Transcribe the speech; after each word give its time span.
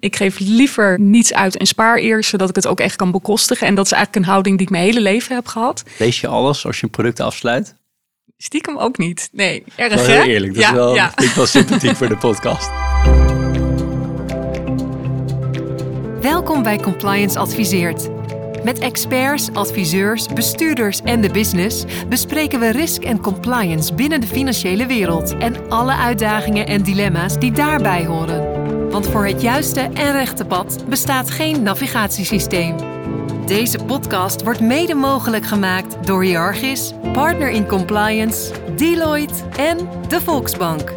Ik 0.00 0.16
geef 0.16 0.38
liever 0.38 1.00
niets 1.00 1.34
uit 1.34 1.56
en 1.56 1.66
spaar 1.66 1.96
eerst, 1.96 2.30
zodat 2.30 2.48
ik 2.48 2.54
het 2.54 2.66
ook 2.66 2.80
echt 2.80 2.96
kan 2.96 3.10
bekostigen. 3.10 3.66
En 3.66 3.74
dat 3.74 3.84
is 3.84 3.92
eigenlijk 3.92 4.24
een 4.24 4.30
houding 4.30 4.56
die 4.56 4.66
ik 4.66 4.72
mijn 4.72 4.84
hele 4.84 5.00
leven 5.00 5.34
heb 5.34 5.46
gehad. 5.46 5.82
Lees 5.98 6.20
je 6.20 6.26
alles 6.26 6.66
als 6.66 6.76
je 6.76 6.84
een 6.84 6.90
product 6.90 7.20
afsluit? 7.20 7.74
Stiekem 8.36 8.78
ook 8.78 8.98
niet. 8.98 9.28
Nee, 9.32 9.64
erg 9.76 9.94
Wel 9.94 10.04
hè? 10.04 10.12
heel 10.12 10.22
eerlijk, 10.22 10.54
dat 10.54 10.62
ja, 10.62 10.68
is 10.68 10.74
wel, 10.74 10.94
ja. 10.94 11.12
vind 11.16 11.30
ik 11.30 11.36
wel 11.36 11.46
sympathiek 11.46 11.96
voor 11.96 12.08
de 12.08 12.16
podcast. 12.16 12.70
Welkom 16.20 16.62
bij 16.62 16.78
Compliance 16.78 17.38
Adviseert. 17.38 18.08
Met 18.64 18.78
experts, 18.78 19.48
adviseurs, 19.52 20.26
bestuurders 20.26 21.00
en 21.00 21.20
de 21.20 21.30
business 21.30 21.84
bespreken 22.08 22.60
we 22.60 22.70
risk 22.70 23.02
en 23.02 23.20
compliance 23.20 23.94
binnen 23.94 24.20
de 24.20 24.26
financiële 24.26 24.86
wereld 24.86 25.36
en 25.38 25.70
alle 25.70 25.94
uitdagingen 25.94 26.66
en 26.66 26.82
dilemma's 26.82 27.38
die 27.38 27.52
daarbij 27.52 28.06
horen. 28.06 28.57
Want 28.98 29.10
voor 29.10 29.26
het 29.26 29.42
juiste 29.42 29.80
en 29.80 30.12
rechte 30.12 30.44
pad 30.44 30.84
bestaat 30.88 31.30
geen 31.30 31.62
navigatiesysteem. 31.62 32.76
Deze 33.46 33.84
podcast 33.84 34.42
wordt 34.42 34.60
mede 34.60 34.94
mogelijk 34.94 35.46
gemaakt 35.46 36.06
door 36.06 36.24
Jargis, 36.24 36.92
Partner 37.12 37.50
in 37.50 37.66
Compliance, 37.66 38.52
Deloitte 38.76 39.34
en 39.56 39.78
de 40.08 40.20
Volksbank. 40.20 40.94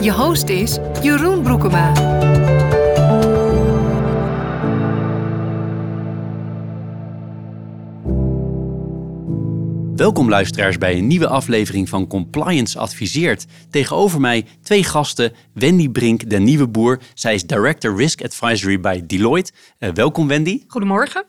Je 0.00 0.12
host 0.12 0.48
is 0.48 0.78
Jeroen 1.02 1.42
Broekema. 1.42 1.92
Welkom 10.00 10.28
luisteraars 10.28 10.78
bij 10.78 10.96
een 10.98 11.06
nieuwe 11.06 11.28
aflevering 11.28 11.88
van 11.88 12.06
Compliance 12.06 12.78
Adviseert. 12.78 13.46
Tegenover 13.70 14.20
mij 14.20 14.46
twee 14.62 14.84
gasten, 14.84 15.32
Wendy 15.54 15.88
Brink, 15.88 16.30
de 16.30 16.38
nieuwe 16.38 16.68
boer. 16.68 17.00
Zij 17.14 17.34
is 17.34 17.42
Director 17.42 17.96
Risk 17.96 18.22
Advisory 18.22 18.80
bij 18.80 19.06
Deloitte. 19.06 19.52
Eh, 19.78 19.90
welkom 19.90 20.28
Wendy. 20.28 20.62
Goedemorgen. 20.66 21.24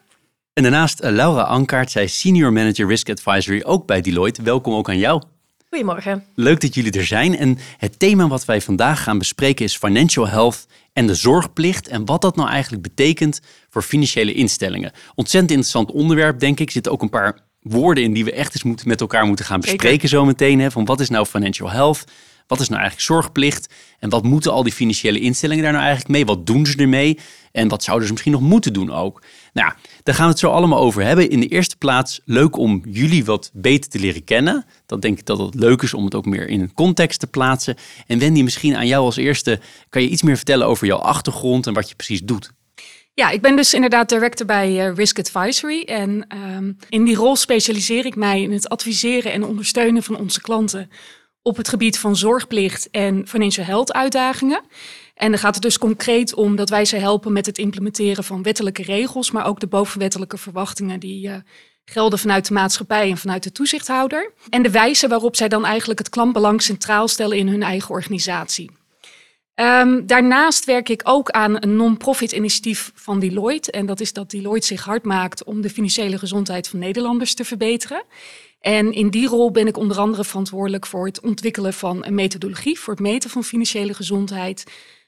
En 0.53 0.63
daarnaast 0.63 0.99
eh, 0.99 1.11
Laura 1.11 1.41
Ankaart, 1.41 1.91
zij 1.91 2.03
is 2.03 2.19
Senior 2.19 2.53
Manager 2.53 2.87
Risk 2.87 3.09
Advisory 3.09 3.61
ook 3.65 3.85
bij 3.85 4.01
Deloitte. 4.01 4.41
Welkom 4.41 4.73
ook 4.73 4.89
aan 4.89 4.97
jou. 4.97 5.21
Goedemorgen. 5.69 6.25
Leuk 6.35 6.61
dat 6.61 6.75
jullie 6.75 6.91
er 6.91 7.05
zijn. 7.05 7.37
En 7.37 7.57
het 7.77 7.99
thema 7.99 8.27
wat 8.27 8.45
wij 8.45 8.61
vandaag 8.61 9.03
gaan 9.03 9.17
bespreken 9.17 9.65
is 9.65 9.77
financial 9.77 10.27
health 10.27 10.67
en 10.93 11.07
de 11.07 11.15
zorgplicht. 11.15 11.87
En 11.87 12.05
wat 12.05 12.21
dat 12.21 12.35
nou 12.35 12.49
eigenlijk 12.49 12.83
betekent 12.83 13.39
voor 13.69 13.81
financiële 13.81 14.33
instellingen. 14.33 14.91
Ontzettend 15.15 15.51
interessant 15.51 15.91
onderwerp, 15.91 16.39
denk 16.39 16.59
ik. 16.59 16.65
Er 16.65 16.71
zitten 16.71 16.91
ook 16.91 17.01
een 17.01 17.09
paar 17.09 17.49
woorden 17.61 18.03
in 18.03 18.13
die 18.13 18.25
we 18.25 18.31
echt 18.31 18.53
eens 18.53 18.63
moeten, 18.63 18.87
met 18.87 19.01
elkaar 19.01 19.25
moeten 19.25 19.45
gaan 19.45 19.59
bespreken 19.59 20.09
zo 20.09 20.25
meteen. 20.25 20.59
Hè, 20.59 20.71
van 20.71 20.85
wat 20.85 20.99
is 20.99 21.09
nou 21.09 21.25
financial 21.25 21.69
health? 21.69 22.03
Wat 22.47 22.59
is 22.59 22.69
nou 22.69 22.81
eigenlijk 22.81 23.11
zorgplicht? 23.11 23.73
En 23.99 24.09
wat 24.09 24.23
moeten 24.23 24.51
al 24.51 24.63
die 24.63 24.73
financiële 24.73 25.19
instellingen 25.19 25.63
daar 25.63 25.71
nou 25.71 25.83
eigenlijk 25.83 26.13
mee? 26.13 26.25
Wat 26.25 26.45
doen 26.45 26.65
ze 26.65 26.77
ermee? 26.77 27.19
En 27.51 27.67
wat 27.67 27.83
zouden 27.83 28.05
ze 28.07 28.13
misschien 28.13 28.33
nog 28.33 28.41
moeten 28.41 28.73
doen 28.73 28.91
ook? 28.91 29.23
Nou, 29.53 29.73
daar 30.03 30.15
gaan 30.15 30.25
we 30.25 30.31
het 30.31 30.39
zo 30.39 30.49
allemaal 30.49 30.79
over 30.79 31.03
hebben. 31.03 31.29
In 31.29 31.39
de 31.39 31.47
eerste 31.47 31.77
plaats 31.77 32.21
leuk 32.25 32.57
om 32.57 32.81
jullie 32.89 33.25
wat 33.25 33.49
beter 33.53 33.89
te 33.89 33.99
leren 33.99 34.23
kennen. 34.23 34.65
Dat 34.85 35.01
denk 35.01 35.19
ik 35.19 35.25
dat 35.25 35.37
het 35.37 35.55
leuk 35.55 35.81
is 35.81 35.93
om 35.93 36.03
het 36.03 36.15
ook 36.15 36.25
meer 36.25 36.47
in 36.47 36.61
een 36.61 36.73
context 36.73 37.19
te 37.19 37.27
plaatsen. 37.27 37.75
En 38.07 38.19
Wendy, 38.19 38.41
misschien 38.41 38.75
aan 38.75 38.87
jou 38.87 39.05
als 39.05 39.17
eerste. 39.17 39.59
Kan 39.89 40.01
je 40.01 40.09
iets 40.09 40.21
meer 40.21 40.35
vertellen 40.35 40.67
over 40.67 40.87
jouw 40.87 40.97
achtergrond 40.97 41.67
en 41.67 41.73
wat 41.73 41.89
je 41.89 41.95
precies 41.95 42.21
doet? 42.21 42.51
Ja, 43.13 43.29
ik 43.29 43.41
ben 43.41 43.55
dus 43.55 43.73
inderdaad 43.73 44.09
director 44.09 44.45
bij 44.45 44.67
eh, 44.67 44.95
Risk 44.95 45.19
Advisory. 45.19 45.83
En 45.83 46.25
ehm, 46.27 46.73
in 46.89 47.03
die 47.03 47.15
rol 47.15 47.35
specialiseer 47.35 48.05
ik 48.05 48.15
mij 48.15 48.41
in 48.41 48.51
het 48.51 48.69
adviseren 48.69 49.31
en 49.31 49.43
ondersteunen 49.43 50.03
van 50.03 50.17
onze 50.17 50.41
klanten 50.41 50.89
op 51.41 51.57
het 51.57 51.67
gebied 51.67 51.99
van 51.99 52.15
zorgplicht 52.15 52.89
en 52.89 53.27
financial 53.27 53.65
health 53.65 53.93
uitdagingen. 53.93 54.61
En 55.15 55.29
dan 55.29 55.39
gaat 55.39 55.53
het 55.53 55.63
dus 55.63 55.77
concreet 55.77 56.33
om 56.33 56.55
dat 56.55 56.69
wij 56.69 56.85
ze 56.85 56.95
helpen 56.95 57.33
met 57.33 57.45
het 57.45 57.57
implementeren 57.57 58.23
van 58.23 58.43
wettelijke 58.43 58.83
regels, 58.83 59.31
maar 59.31 59.45
ook 59.45 59.59
de 59.59 59.67
bovenwettelijke 59.67 60.37
verwachtingen 60.37 60.99
die 60.99 61.27
eh, 61.27 61.35
gelden 61.85 62.19
vanuit 62.19 62.47
de 62.47 62.53
maatschappij 62.53 63.09
en 63.09 63.17
vanuit 63.17 63.43
de 63.43 63.51
toezichthouder. 63.51 64.33
En 64.49 64.63
de 64.63 64.71
wijze 64.71 65.07
waarop 65.07 65.35
zij 65.35 65.47
dan 65.47 65.65
eigenlijk 65.65 65.99
het 65.99 66.09
klantbelang 66.09 66.61
centraal 66.61 67.07
stellen 67.07 67.37
in 67.37 67.47
hun 67.47 67.63
eigen 67.63 67.89
organisatie. 67.89 68.80
Ehm, 69.55 70.05
daarnaast 70.05 70.65
werk 70.65 70.89
ik 70.89 71.01
ook 71.03 71.29
aan 71.29 71.55
een 71.59 71.75
non-profit 71.75 72.31
initiatief 72.31 72.91
van 72.95 73.19
Deloitte. 73.19 73.71
En 73.71 73.85
dat 73.85 73.99
is 73.99 74.13
dat 74.13 74.29
Deloitte 74.29 74.67
zich 74.67 74.83
hard 74.85 75.03
maakt 75.03 75.43
om 75.43 75.61
de 75.61 75.69
financiële 75.69 76.17
gezondheid 76.17 76.67
van 76.67 76.79
Nederlanders 76.79 77.33
te 77.33 77.45
verbeteren. 77.45 78.03
En 78.59 78.93
in 78.93 79.09
die 79.09 79.27
rol 79.27 79.51
ben 79.51 79.67
ik 79.67 79.77
onder 79.77 79.97
andere 79.97 80.23
verantwoordelijk 80.23 80.85
voor 80.85 81.05
het 81.05 81.21
ontwikkelen 81.21 81.73
van 81.73 82.05
een 82.05 82.15
methodologie 82.15 82.79
voor 82.79 82.93
het 82.93 83.03
meten 83.03 83.29
van 83.29 83.43
financiële 83.43 83.93
gezondheid. 83.93 84.63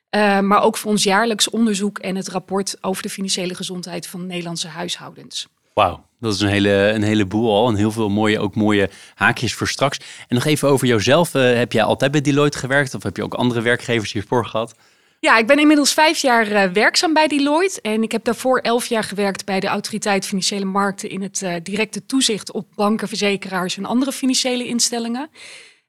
eh, 0.09 0.39
maar 0.39 0.63
ook 0.63 0.77
voor 0.77 0.91
ons 0.91 1.03
jaarlijks 1.03 1.49
onderzoek 1.49 1.99
en 1.99 2.15
het 2.15 2.27
rapport 2.27 2.77
over 2.81 3.03
de 3.03 3.09
financiële 3.09 3.55
gezondheid 3.55 4.07
van 4.07 4.25
Nederlandse 4.25 4.67
huishoudens. 4.67 5.47
Wauw, 5.73 6.05
dat 6.23 6.33
is 6.33 6.41
een 6.41 6.49
hele, 6.49 6.69
een 6.69 7.03
heleboel 7.03 7.55
al. 7.55 7.67
En 7.67 7.75
heel 7.75 7.91
veel 7.91 8.09
mooie, 8.09 8.39
ook 8.39 8.55
mooie 8.55 8.89
haakjes 9.15 9.53
voor 9.53 9.67
straks. 9.67 9.97
En 10.27 10.35
nog 10.35 10.45
even 10.45 10.69
over 10.69 10.87
jouzelf. 10.87 11.35
Eh, 11.35 11.53
heb 11.53 11.71
jij 11.71 11.83
altijd 11.83 12.11
bij 12.11 12.21
Deloitte 12.21 12.57
gewerkt? 12.57 12.95
Of 12.95 13.03
heb 13.03 13.17
je 13.17 13.23
ook 13.23 13.33
andere 13.33 13.61
werkgevers 13.61 14.13
hiervoor 14.13 14.45
gehad? 14.45 14.75
Ja, 15.19 15.37
ik 15.37 15.47
ben 15.47 15.59
inmiddels 15.59 15.93
vijf 15.93 16.17
jaar 16.17 16.51
eh, 16.51 16.71
werkzaam 16.71 17.13
bij 17.13 17.27
Deloitte. 17.27 17.81
En 17.81 18.03
ik 18.03 18.11
heb 18.11 18.23
daarvoor 18.23 18.59
elf 18.59 18.85
jaar 18.85 19.03
gewerkt 19.03 19.45
bij 19.45 19.59
de 19.59 19.67
Autoriteit 19.67 20.25
Financiële 20.25 20.65
Markten 20.65 21.09
in 21.09 21.21
het 21.21 21.41
eh, 21.41 21.55
directe 21.63 22.05
toezicht 22.05 22.51
op 22.51 22.67
banken, 22.75 23.07
verzekeraars 23.07 23.77
en 23.77 23.85
andere 23.85 24.11
financiële 24.11 24.67
instellingen. 24.67 25.29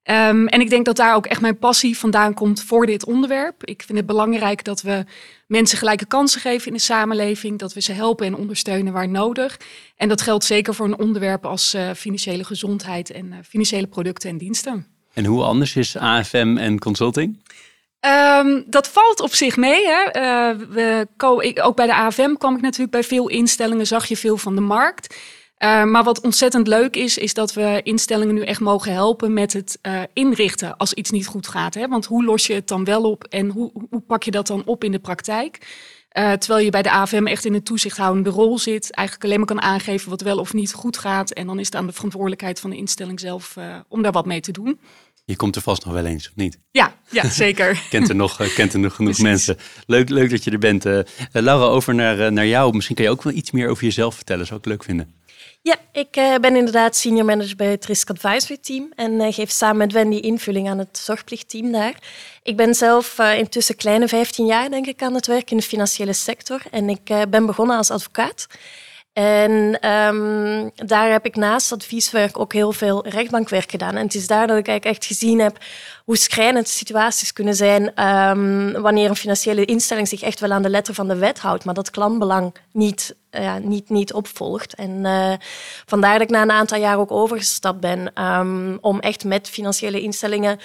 Ehm, 0.04 0.46
en 0.46 0.60
ik 0.60 0.70
denk 0.70 0.84
dat 0.84 0.96
daar 0.96 1.14
ook 1.14 1.26
echt 1.26 1.40
mijn 1.40 1.58
passie 1.58 1.98
vandaan 1.98 2.34
komt 2.34 2.62
voor 2.62 2.86
dit 2.86 3.06
onderwerp. 3.06 3.64
Ik 3.64 3.82
vind 3.82 3.98
het 3.98 4.06
belangrijk 4.06 4.64
dat 4.64 4.82
we 4.82 5.04
mensen 5.46 5.78
gelijke 5.78 6.06
kansen 6.06 6.40
geven 6.40 6.66
in 6.66 6.72
de 6.72 6.78
samenleving, 6.78 7.58
dat 7.58 7.72
we 7.72 7.80
ze 7.80 7.92
helpen 7.92 8.26
en 8.26 8.36
ondersteunen 8.36 8.92
waar 8.92 9.08
nodig. 9.08 9.60
En 9.96 10.08
dat 10.08 10.20
geldt 10.20 10.44
zeker 10.44 10.74
voor 10.74 10.86
een 10.86 10.98
onderwerp 10.98 11.46
als 11.46 11.74
eh, 11.74 11.90
financiële 11.96 12.44
gezondheid 12.44 13.10
en 13.10 13.32
eh, 13.32 13.38
financiële 13.48 13.86
producten 13.86 14.30
en 14.30 14.38
diensten. 14.38 14.86
En 15.12 15.24
hoe 15.24 15.42
anders 15.42 15.76
is 15.76 15.96
AFM 15.96 16.56
en 16.56 16.78
consulting? 16.78 17.42
Ehm, 18.00 18.62
dat 18.66 18.88
valt 18.88 19.20
op 19.20 19.34
zich 19.34 19.56
mee. 19.56 19.86
Hè. 19.86 20.02
Eh, 20.02 20.56
we 20.70 21.06
ook 21.62 21.76
bij 21.76 21.86
de 21.86 21.94
AFM 21.94 22.34
kwam 22.34 22.56
ik 22.56 22.60
natuurlijk 22.60 22.90
bij 22.90 23.04
veel 23.04 23.28
instellingen, 23.28 23.86
zag 23.86 24.06
je 24.06 24.16
veel 24.16 24.36
van 24.36 24.54
de 24.54 24.60
markt. 24.60 25.16
Eh, 25.64 25.84
maar 25.84 26.04
wat 26.04 26.20
ontzettend 26.20 26.66
leuk 26.66 26.96
is, 26.96 27.18
is 27.18 27.34
dat 27.34 27.54
we 27.54 27.80
instellingen 27.82 28.34
nu 28.34 28.42
echt 28.42 28.60
mogen 28.60 28.92
helpen 28.92 29.32
met 29.32 29.52
het 29.52 29.78
eh, 29.80 30.02
inrichten 30.12 30.76
als 30.76 30.92
iets 30.92 31.10
niet 31.10 31.26
goed 31.26 31.48
gaat. 31.48 31.74
Hè? 31.74 31.88
Want 31.88 32.06
hoe 32.06 32.24
los 32.24 32.46
je 32.46 32.54
het 32.54 32.68
dan 32.68 32.84
wel 32.84 33.02
op 33.10 33.24
en 33.24 33.48
hoe, 33.48 33.72
hoe 33.90 34.00
pak 34.00 34.22
je 34.22 34.30
dat 34.30 34.46
dan 34.46 34.62
op 34.64 34.84
in 34.84 34.92
de 34.92 34.98
praktijk? 34.98 35.58
Eh, 36.08 36.32
terwijl 36.32 36.64
je 36.64 36.70
bij 36.70 36.82
de 36.82 36.90
AFM 36.90 37.26
echt 37.26 37.44
in 37.44 37.54
een 37.54 37.62
toezichthoudende 37.62 38.30
rol 38.30 38.58
zit, 38.58 38.90
eigenlijk 38.90 39.26
alleen 39.26 39.38
maar 39.38 39.56
kan 39.56 39.62
aangeven 39.62 40.10
wat 40.10 40.20
wel 40.20 40.38
of 40.38 40.52
niet 40.52 40.72
goed 40.72 40.98
gaat. 40.98 41.30
En 41.30 41.46
dan 41.46 41.58
is 41.58 41.66
het 41.66 41.74
aan 41.74 41.86
de 41.86 41.92
verantwoordelijkheid 41.92 42.60
van 42.60 42.70
de 42.70 42.76
instelling 42.76 43.20
zelf 43.20 43.56
om 43.88 44.02
daar 44.02 44.12
wat 44.12 44.26
mee 44.26 44.40
te 44.40 44.52
doen. 44.52 44.80
Je 45.24 45.36
komt 45.36 45.56
er 45.56 45.62
vast 45.62 45.84
nog 45.84 45.94
wel 45.94 46.04
eens, 46.04 46.28
of 46.28 46.36
niet? 46.36 46.58
Ja, 46.70 46.94
ja 47.10 47.28
zeker. 47.44 47.82
Kent 47.90 48.08
er 48.08 48.14
nog, 48.14 48.54
kent 48.54 48.72
er 48.72 48.78
nog 48.78 48.94
genoeg 48.94 49.18
mensen. 49.18 49.56
Leuk, 49.86 50.08
leuk 50.08 50.30
dat 50.30 50.44
je 50.44 50.50
er 50.50 50.58
bent. 50.58 50.84
Laura, 51.32 51.64
over 51.64 51.94
naar, 51.94 52.32
naar 52.32 52.46
jou. 52.46 52.74
Misschien 52.74 52.96
kan 52.96 53.04
je 53.04 53.10
ook 53.10 53.22
wel 53.22 53.32
iets 53.32 53.50
meer 53.50 53.68
over 53.68 53.84
jezelf 53.84 54.14
vertellen. 54.14 54.46
Zou 54.46 54.58
ik 54.58 54.66
leuk 54.66 54.84
vinden. 54.84 55.22
Ja, 55.66 55.76
ik 55.92 56.16
eh, 56.16 56.34
ben 56.40 56.56
inderdaad 56.56 56.96
senior 56.96 57.24
manager 57.24 57.56
bij 57.56 57.70
het 57.70 57.84
Risk 57.84 58.10
Advisory 58.10 58.58
Team 58.60 58.92
en 58.96 59.20
eh, 59.20 59.32
geef 59.32 59.50
samen 59.50 59.76
met 59.76 59.92
Wendy 59.92 60.16
invulling 60.16 60.68
aan 60.68 60.78
het 60.78 60.98
zorgplichtteam 60.98 61.72
daar. 61.72 61.94
Ik 62.42 62.56
ben 62.56 62.74
zelf 62.74 63.18
eh, 63.18 63.38
intussen 63.38 63.76
kleine 63.76 64.08
15 64.08 64.46
jaar 64.46 64.70
denk 64.70 64.86
ik 64.86 65.02
aan 65.02 65.14
het 65.14 65.26
werk 65.26 65.50
in 65.50 65.56
de 65.56 65.62
financiële 65.62 66.12
sector 66.12 66.62
en 66.70 66.88
ik 66.88 67.28
ben 67.28 67.46
begonnen 67.46 67.76
als 67.76 67.90
advocaat. 67.90 68.46
En 69.14 69.80
ehm, 69.80 70.68
daar 70.74 71.10
heb 71.10 71.26
ik 71.26 71.36
naast 71.36 71.72
advieswerk 71.72 72.38
ook 72.38 72.52
heel 72.52 72.72
veel 72.72 73.08
rechtbankwerk 73.08 73.70
gedaan. 73.70 73.96
En 73.96 74.04
het 74.04 74.14
is 74.14 74.26
daar 74.26 74.46
dat 74.46 74.58
ik 74.58 74.68
eigenlijk 74.68 74.96
echt 74.96 75.06
gezien 75.06 75.40
heb 75.40 75.58
hoe 76.04 76.16
schrijnend 76.16 76.68
situaties 76.68 77.32
kunnen 77.32 77.54
zijn 77.54 77.94
ehm, 77.94 78.80
wanneer 78.80 79.08
een 79.08 79.16
financiële 79.16 79.64
instelling 79.64 80.08
zich 80.08 80.22
echt 80.22 80.40
wel 80.40 80.50
aan 80.50 80.62
de 80.62 80.68
letter 80.68 80.94
van 80.94 81.08
de 81.08 81.16
wet 81.16 81.38
houdt, 81.38 81.64
maar 81.64 81.74
dat 81.74 81.90
klantbelang 81.90 82.54
niet, 82.72 83.16
niet, 83.62 83.88
niet 83.88 84.12
opvolgt. 84.12 84.74
En 84.74 85.06
eh, 85.06 85.32
vandaar 85.86 86.12
dat 86.12 86.22
ik 86.22 86.30
na 86.30 86.42
een 86.42 86.50
aantal 86.50 86.78
jaar 86.78 86.98
ook 86.98 87.10
overgestapt 87.10 87.80
ben 87.80 88.12
ehm, 88.14 88.76
om 88.80 89.00
echt 89.00 89.24
met 89.24 89.48
financiële 89.48 90.00
instellingen 90.00 90.58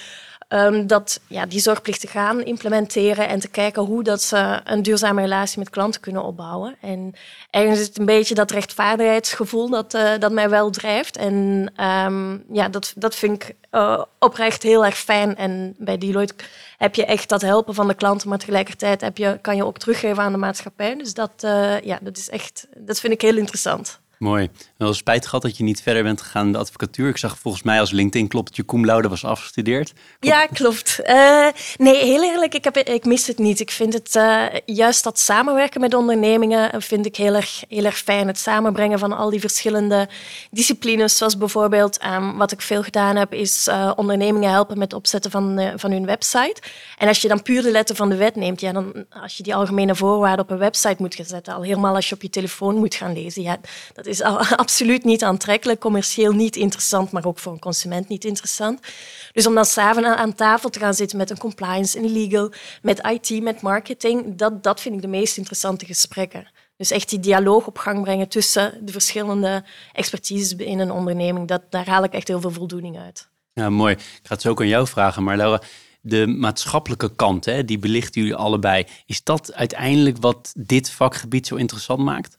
ehm, 0.49 0.87
dat, 0.87 1.19
ja, 1.27 1.45
die 1.45 1.59
zorgplicht 1.59 1.99
te 1.99 2.07
gaan 2.07 2.43
implementeren 2.43 3.27
en 3.27 3.39
te 3.39 3.47
kijken 3.47 3.83
hoe 3.83 4.03
dat 4.03 4.21
ze 4.21 4.61
een 4.63 4.83
duurzame 4.83 5.21
relatie 5.21 5.59
met 5.59 5.69
klanten 5.69 6.01
kunnen 6.01 6.23
opbouwen. 6.23 6.75
En 6.81 7.13
ergens 7.49 7.79
is 7.79 7.87
het 7.87 7.99
een 7.99 8.05
beetje 8.05 8.35
dat 8.35 8.51
rechtvaardigheidsgevoel 8.51 9.69
dat, 9.69 9.93
eh, 9.93 10.11
dat 10.19 10.31
mij 10.31 10.49
wel 10.49 10.69
drijft. 10.69 11.17
En 11.17 11.71
ehm, 11.75 12.37
ja, 12.51 12.69
dat, 12.69 12.93
dat 12.95 13.15
vind 13.15 13.43
ik 13.43 13.55
eh, 13.69 14.03
oprecht 14.19 14.63
heel 14.63 14.85
erg 14.85 14.97
fijn. 14.97 15.35
En 15.35 15.75
bij 15.77 15.97
Deloitte 15.97 16.33
heb 16.77 16.95
je 16.95 17.05
echt 17.05 17.29
dat 17.29 17.41
helpen 17.41 17.73
van 17.73 17.87
de 17.87 17.93
klanten, 17.93 18.29
maar 18.29 18.37
tegelijkertijd 18.37 19.01
heb 19.01 19.17
je, 19.17 19.37
kan 19.41 19.55
je 19.55 19.65
ook 19.65 19.77
teruggeven 19.77 20.23
aan 20.23 20.31
de 20.31 20.37
maatschappij. 20.37 20.97
Dus 20.97 21.13
dat, 21.13 21.31
eh, 21.39 21.81
ja, 21.81 21.99
dat 22.01 22.17
is 22.17 22.29
echt, 22.29 22.67
dat 22.77 22.99
vind 22.99 23.13
ik 23.13 23.21
heel 23.21 23.37
interessant. 23.37 23.99
Mooi. 24.19 24.49
Wel 24.77 24.93
spijt 24.93 25.25
gehad 25.25 25.41
dat 25.41 25.57
je 25.57 25.63
niet 25.63 25.81
verder 25.81 26.03
bent 26.03 26.21
gegaan 26.21 26.45
in 26.45 26.51
de 26.51 26.57
advocatuur. 26.57 27.09
Ik 27.09 27.17
zag 27.17 27.37
volgens 27.39 27.63
mij 27.63 27.79
als 27.79 27.91
LinkedIn 27.91 28.27
klopt 28.27 28.47
dat 28.47 28.55
je 28.55 28.65
cum 28.65 28.85
was 28.85 29.25
afgestudeerd. 29.25 29.93
Ja, 30.19 30.45
klopt. 30.45 30.99
Uh, 31.03 31.47
nee, 31.77 32.03
heel 32.03 32.23
eerlijk, 32.23 32.53
ik, 32.53 32.63
heb, 32.63 32.77
ik 32.77 33.05
mis 33.05 33.27
het 33.27 33.37
niet. 33.37 33.59
Ik 33.59 33.71
vind 33.71 33.93
het 33.93 34.15
uh, 34.15 34.45
juist 34.65 35.03
dat 35.03 35.19
samenwerken 35.19 35.81
met 35.81 35.93
ondernemingen 35.93 36.81
vind 36.81 37.05
ik 37.05 37.15
heel 37.15 37.35
erg, 37.35 37.63
heel 37.69 37.85
erg 37.85 37.97
fijn. 37.97 38.27
Het 38.27 38.37
samenbrengen 38.37 38.99
van 38.99 39.17
al 39.17 39.29
die 39.29 39.39
verschillende 39.39 40.09
disciplines, 40.51 41.17
zoals 41.17 41.37
bijvoorbeeld 41.37 42.05
um, 42.05 42.37
wat 42.37 42.51
ik 42.51 42.61
veel 42.61 42.83
gedaan 42.83 43.15
heb, 43.15 43.33
is 43.33 43.67
uh, 43.67 43.91
ondernemingen 43.95 44.51
helpen 44.51 44.77
met 44.77 44.91
het 44.91 44.99
opzetten 44.99 45.31
van, 45.31 45.71
van 45.75 45.91
hun 45.91 46.05
website. 46.05 46.61
En 46.97 47.07
als 47.07 47.21
je 47.21 47.27
dan 47.27 47.41
puur 47.41 47.61
de 47.61 47.71
letter 47.71 47.95
van 47.95 48.09
de 48.09 48.15
wet 48.15 48.35
neemt, 48.35 48.61
ja, 48.61 48.71
dan 48.71 49.05
als 49.09 49.37
je 49.37 49.43
die 49.43 49.55
algemene 49.55 49.95
voorwaarden 49.95 50.45
op 50.45 50.51
een 50.51 50.57
website 50.57 50.95
moet 50.97 51.15
gaan 51.15 51.25
zetten, 51.25 51.53
al 51.53 51.61
helemaal 51.61 51.95
als 51.95 52.09
je 52.09 52.15
op 52.15 52.21
je 52.21 52.29
telefoon 52.29 52.75
moet 52.75 52.95
gaan 52.95 53.13
lezen, 53.13 53.41
ja, 53.41 53.57
dat 53.93 54.07
is 54.09 54.21
absoluut 54.63 55.03
niet 55.03 55.23
aantrekkelijk, 55.23 55.79
commercieel 55.79 56.31
niet 56.31 56.55
interessant, 56.55 57.11
maar 57.11 57.25
ook 57.25 57.39
voor 57.39 57.51
een 57.51 57.59
consument 57.59 58.07
niet 58.07 58.25
interessant. 58.25 58.79
Dus 59.31 59.47
om 59.47 59.55
dan 59.55 59.65
samen 59.65 60.17
aan 60.17 60.35
tafel 60.35 60.69
te 60.69 60.79
gaan 60.79 60.93
zitten 60.93 61.17
met 61.17 61.29
een 61.29 61.37
compliance, 61.37 61.99
een 61.99 62.11
legal, 62.11 62.51
met 62.81 63.07
IT, 63.07 63.43
met 63.43 63.61
marketing, 63.61 64.35
dat, 64.35 64.63
dat 64.63 64.81
vind 64.81 64.95
ik 64.95 65.01
de 65.01 65.07
meest 65.07 65.37
interessante 65.37 65.85
gesprekken. 65.85 66.51
Dus 66.77 66.91
echt 66.91 67.09
die 67.09 67.19
dialoog 67.19 67.67
op 67.67 67.77
gang 67.77 68.01
brengen 68.01 68.27
tussen 68.27 68.85
de 68.85 68.91
verschillende 68.91 69.63
expertises 69.93 70.55
in 70.55 70.79
een 70.79 70.91
onderneming, 70.91 71.47
dat, 71.47 71.61
daar 71.69 71.87
haal 71.87 72.03
ik 72.03 72.13
echt 72.13 72.27
heel 72.27 72.41
veel 72.41 72.51
voldoening 72.51 72.99
uit. 72.99 73.29
Ja, 73.53 73.69
mooi. 73.69 73.93
Ik 73.93 74.19
ga 74.23 74.33
het 74.33 74.41
zo 74.41 74.49
ook 74.49 74.61
aan 74.61 74.67
jou 74.67 74.87
vragen, 74.87 75.23
maar 75.23 75.37
Laura, 75.37 75.61
de 76.01 76.27
maatschappelijke 76.27 77.15
kant, 77.15 77.45
hè, 77.45 77.65
die 77.65 77.79
belichten 77.79 78.21
jullie 78.21 78.35
allebei. 78.35 78.85
Is 79.05 79.23
dat 79.23 79.53
uiteindelijk 79.53 80.17
wat 80.19 80.53
dit 80.57 80.91
vakgebied 80.91 81.47
zo 81.47 81.55
interessant 81.55 81.99
maakt? 81.99 82.38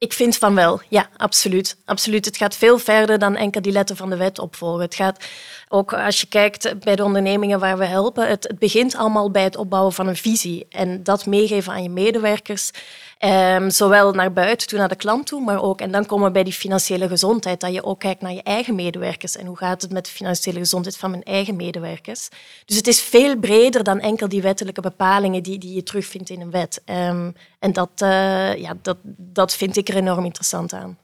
Ik 0.00 0.12
vind 0.12 0.36
van 0.36 0.54
wel, 0.54 0.80
ja, 0.88 1.08
absoluut. 1.16 1.76
absoluut. 1.84 2.24
Het 2.24 2.36
gaat 2.36 2.56
veel 2.56 2.78
verder 2.78 3.18
dan 3.18 3.36
enkel 3.36 3.62
die 3.62 3.72
letter 3.72 3.96
van 3.96 4.10
de 4.10 4.16
wet 4.16 4.38
opvolgen. 4.38 4.82
Het 4.82 4.94
gaat 4.94 5.24
ook 5.72 5.92
als 5.92 6.20
je 6.20 6.26
kijkt 6.26 6.80
bij 6.80 6.96
de 6.96 7.04
ondernemingen 7.04 7.60
waar 7.60 7.78
we 7.78 7.84
helpen, 7.84 8.28
het, 8.28 8.48
het 8.48 8.58
begint 8.58 8.96
allemaal 8.96 9.30
bij 9.30 9.42
het 9.42 9.56
opbouwen 9.56 9.92
van 9.92 10.06
een 10.06 10.16
visie 10.16 10.66
en 10.68 11.02
dat 11.02 11.26
meegeven 11.26 11.72
aan 11.72 11.82
je 11.82 11.88
medewerkers. 11.88 12.70
Um, 13.24 13.70
zowel 13.70 14.12
naar 14.12 14.32
buiten 14.32 14.68
toe, 14.68 14.78
naar 14.78 14.88
de 14.88 14.96
klant 14.96 15.26
toe, 15.26 15.40
maar 15.40 15.62
ook, 15.62 15.80
en 15.80 15.90
dan 15.90 16.06
komen 16.06 16.26
we 16.26 16.32
bij 16.32 16.44
die 16.44 16.52
financiële 16.52 17.08
gezondheid, 17.08 17.60
dat 17.60 17.72
je 17.72 17.84
ook 17.84 17.98
kijkt 17.98 18.20
naar 18.20 18.32
je 18.32 18.42
eigen 18.42 18.74
medewerkers 18.74 19.36
en 19.36 19.46
hoe 19.46 19.56
gaat 19.56 19.82
het 19.82 19.92
met 19.92 20.04
de 20.04 20.10
financiële 20.10 20.58
gezondheid 20.58 20.96
van 20.96 21.10
mijn 21.10 21.22
eigen 21.22 21.56
medewerkers. 21.56 22.28
Dus 22.64 22.76
het 22.76 22.86
is 22.86 23.00
veel 23.00 23.36
breder 23.36 23.84
dan 23.84 24.00
enkel 24.00 24.28
die 24.28 24.42
wettelijke 24.42 24.80
bepalingen 24.80 25.42
die, 25.42 25.58
die 25.58 25.74
je 25.74 25.82
terugvindt 25.82 26.30
in 26.30 26.40
een 26.40 26.50
wet. 26.50 26.82
Um, 26.84 27.34
en 27.58 27.72
dat, 27.72 27.90
uh, 28.02 28.56
ja, 28.56 28.76
dat, 28.82 28.96
dat 29.16 29.54
vind 29.54 29.76
ik 29.76 29.88
er 29.88 29.96
enorm 29.96 30.24
interessant 30.24 30.72
aan. 30.72 30.98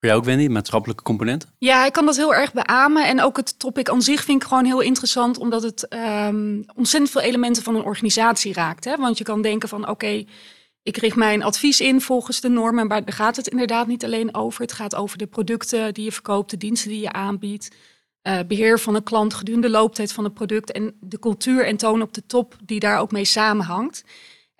Voor 0.00 0.08
jou 0.08 0.20
ook, 0.20 0.26
Wendy, 0.26 0.46
maatschappelijke 0.46 1.02
component? 1.02 1.46
Ja, 1.58 1.86
ik 1.86 1.92
kan 1.92 2.06
dat 2.06 2.16
heel 2.16 2.34
erg 2.34 2.52
beamen. 2.52 3.06
En 3.06 3.22
ook 3.22 3.36
het 3.36 3.58
topic 3.58 3.88
aan 3.88 4.02
zich 4.02 4.24
vind 4.24 4.42
ik 4.42 4.48
gewoon 4.48 4.64
heel 4.64 4.80
interessant, 4.80 5.38
omdat 5.38 5.62
het 5.62 5.94
um, 6.28 6.64
ontzettend 6.74 7.12
veel 7.12 7.20
elementen 7.20 7.62
van 7.62 7.74
een 7.74 7.84
organisatie 7.84 8.52
raakt. 8.52 8.84
Hè? 8.84 8.96
Want 8.96 9.18
je 9.18 9.24
kan 9.24 9.42
denken 9.42 9.68
van, 9.68 9.88
oké, 9.88 10.24
ik 10.82 10.96
richt 10.96 11.16
mijn 11.16 11.42
advies 11.42 11.80
in 11.80 12.00
volgens 12.00 12.40
de 12.40 12.48
normen, 12.48 12.86
maar 12.86 13.04
daar 13.04 13.14
gaat 13.14 13.36
het 13.36 13.46
inderdaad 13.46 13.86
niet 13.86 14.04
alleen 14.04 14.34
over. 14.34 14.62
Het 14.62 14.72
gaat 14.72 14.94
over 14.94 15.18
de 15.18 15.26
producten 15.26 15.94
die 15.94 16.04
je 16.04 16.12
verkoopt, 16.12 16.50
de 16.50 16.56
diensten 16.56 16.90
die 16.90 17.00
je 17.00 17.12
aanbiedt, 17.12 17.68
uh, 18.22 18.38
beheer 18.48 18.78
van 18.78 18.94
een 18.94 19.02
klant 19.02 19.34
gedurende 19.34 19.66
de 19.66 19.72
looptijd 19.72 20.12
van 20.12 20.24
het 20.24 20.34
product 20.34 20.72
en 20.72 20.96
de 21.00 21.18
cultuur 21.18 21.66
en 21.66 21.76
toon 21.76 22.02
op 22.02 22.14
de 22.14 22.26
top 22.26 22.56
die 22.64 22.80
daar 22.80 22.98
ook 22.98 23.12
mee 23.12 23.24
samenhangt. 23.24 24.04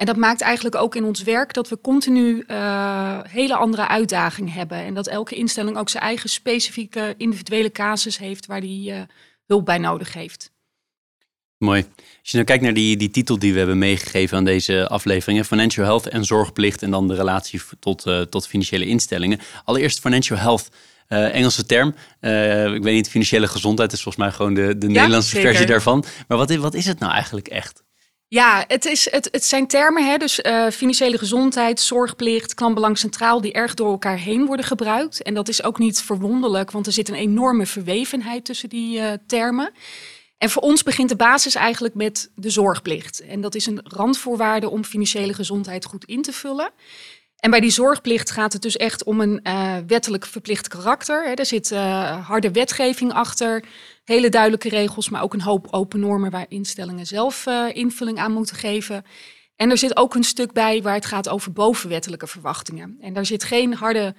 En 0.01 0.07
dat 0.07 0.17
maakt 0.17 0.41
eigenlijk 0.41 0.75
ook 0.75 0.95
in 0.95 1.05
ons 1.05 1.23
werk 1.23 1.53
dat 1.53 1.69
we 1.69 1.81
continu 1.81 2.45
uh, 2.47 3.21
hele 3.23 3.55
andere 3.55 3.89
uitdagingen 3.89 4.53
hebben. 4.53 4.79
En 4.79 4.95
dat 4.95 5.07
elke 5.07 5.35
instelling 5.35 5.77
ook 5.77 5.89
zijn 5.89 6.03
eigen 6.03 6.29
specifieke 6.29 7.15
individuele 7.17 7.73
casus 7.73 8.19
heeft 8.19 8.47
waar 8.47 8.61
die 8.61 8.91
uh, 8.91 9.01
hulp 9.47 9.65
bij 9.65 9.79
nodig 9.79 10.13
heeft. 10.13 10.53
Mooi. 11.59 11.87
Als 11.97 12.31
je 12.31 12.33
nou 12.33 12.45
kijkt 12.45 12.63
naar 12.63 12.75
die, 12.75 12.97
die 12.97 13.11
titel 13.11 13.39
die 13.39 13.53
we 13.53 13.59
hebben 13.59 13.79
meegegeven 13.79 14.37
aan 14.37 14.45
deze 14.45 14.89
aflevering, 14.89 15.47
Financial 15.47 15.87
Health 15.87 16.09
en 16.09 16.25
zorgplicht 16.25 16.83
en 16.83 16.91
dan 16.91 17.09
de 17.09 17.15
relatie 17.15 17.61
tot, 17.81 18.07
uh, 18.07 18.21
tot 18.21 18.47
financiële 18.47 18.87
instellingen. 18.87 19.41
Allereerst 19.65 20.01
Financial 20.01 20.39
Health. 20.39 20.69
Uh, 21.09 21.35
Engelse 21.35 21.67
term. 21.67 21.95
Uh, 22.21 22.75
ik 22.75 22.83
weet 22.83 22.95
niet, 22.95 23.09
financiële 23.09 23.49
gezondheid 23.49 23.93
is 23.93 24.03
volgens 24.03 24.25
mij 24.25 24.33
gewoon 24.33 24.55
de, 24.55 24.79
de 24.79 24.87
ja, 24.87 24.93
Nederlandse 24.93 25.31
zeker. 25.31 25.49
versie 25.49 25.67
daarvan. 25.67 26.05
Maar 26.29 26.39
wat 26.39 26.55
wat 26.55 26.75
is 26.75 26.87
het 26.87 26.99
nou 26.99 27.13
eigenlijk 27.13 27.49
echt? 27.49 27.83
Ja, 28.33 28.65
het, 28.67 28.85
is, 28.85 29.11
het, 29.11 29.29
het 29.31 29.45
zijn 29.45 29.67
termen, 29.67 30.07
hè? 30.07 30.17
dus 30.17 30.39
uh, 30.39 30.69
financiële 30.69 31.19
gezondheid, 31.19 31.81
zorgplicht, 31.81 32.55
klantbelang 32.55 32.99
centraal, 32.99 33.41
die 33.41 33.53
erg 33.53 33.75
door 33.75 33.91
elkaar 33.91 34.19
heen 34.19 34.47
worden 34.47 34.65
gebruikt. 34.65 35.23
En 35.23 35.35
dat 35.35 35.49
is 35.49 35.63
ook 35.63 35.79
niet 35.79 36.03
verwonderlijk, 36.03 36.71
want 36.71 36.87
er 36.87 36.93
zit 36.93 37.09
een 37.09 37.15
enorme 37.15 37.67
verwevenheid 37.67 38.45
tussen 38.45 38.69
die 38.69 38.99
uh, 38.99 39.13
termen. 39.27 39.73
En 40.39 40.51
voor 40.51 40.63
ons 40.63 40.83
begint 40.83 41.09
de 41.09 41.17
basis 41.17 41.55
eigenlijk 41.55 41.95
met 41.95 42.31
de 42.35 42.51
zorgplicht. 42.51 43.21
En 43.21 43.41
dat 43.41 43.55
is 43.55 43.67
een 43.67 43.81
randvoorwaarde 43.85 44.71
om 44.71 44.85
financiële 44.85 45.35
gezondheid 45.35 45.85
goed 45.85 46.05
in 46.05 46.23
te 46.23 46.33
vullen. 46.33 46.71
En 47.41 47.51
bij 47.51 47.61
die 47.61 47.71
zorgplicht 47.71 48.31
gaat 48.31 48.53
het 48.53 48.63
dus 48.63 48.77
echt 48.77 49.05
om 49.05 49.21
een 49.21 49.41
uh, 49.43 49.77
wettelijk 49.87 50.27
verplicht 50.27 50.69
karakter. 50.69 51.25
Hè. 51.25 51.33
Er 51.33 51.47
zit 51.47 51.71
uh, 51.71 52.27
harde 52.27 52.51
wetgeving 52.51 53.13
achter, 53.13 53.65
hele 54.05 54.29
duidelijke 54.29 54.69
regels, 54.69 55.09
maar 55.09 55.23
ook 55.23 55.35
een 55.35 55.41
hoop 55.41 55.67
open 55.71 56.01
normen 56.01 56.31
waar 56.31 56.47
instellingen 56.49 57.07
zelf 57.07 57.47
uh, 57.47 57.65
invulling 57.73 58.19
aan 58.19 58.33
moeten 58.33 58.57
geven. 58.57 59.05
En 59.57 59.71
er 59.71 59.79
zit 59.79 59.97
ook 59.97 60.15
een 60.15 60.25
stuk 60.25 60.53
bij 60.53 60.83
waar 60.83 60.95
het 60.95 61.07
gaat 61.07 61.29
over 61.29 61.53
bovenwettelijke 61.53 62.27
verwachtingen. 62.27 62.97
En 63.01 63.13
daar 63.13 63.27
zit 63.27 63.45
geen 63.45 63.75
harde 63.75 64.15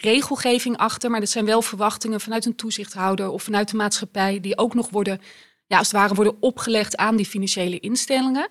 regelgeving 0.00 0.76
achter, 0.76 1.10
maar 1.10 1.20
dat 1.20 1.28
zijn 1.28 1.44
wel 1.44 1.62
verwachtingen 1.62 2.20
vanuit 2.20 2.44
een 2.44 2.56
toezichthouder 2.56 3.28
of 3.28 3.42
vanuit 3.42 3.70
de 3.70 3.76
maatschappij 3.76 4.40
die 4.40 4.58
ook 4.58 4.74
nog 4.74 4.90
worden, 4.90 5.20
ja, 5.66 5.78
als 5.78 5.86
het 5.86 5.96
ware, 5.96 6.14
worden 6.14 6.36
opgelegd 6.40 6.96
aan 6.96 7.16
die 7.16 7.26
financiële 7.26 7.80
instellingen 7.80 8.48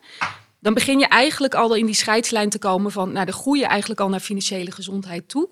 dan 0.63 0.73
begin 0.73 0.99
je 0.99 1.07
eigenlijk 1.07 1.55
al 1.55 1.75
in 1.75 1.85
die 1.85 1.95
scheidslijn 1.95 2.49
te 2.49 2.59
komen 2.59 2.91
van, 2.91 3.11
nou, 3.11 3.25
de 3.25 3.31
groei 3.31 3.61
eigenlijk 3.61 3.99
al 3.99 4.09
naar 4.09 4.19
financiële 4.19 4.71
gezondheid 4.71 5.29
toe. 5.29 5.49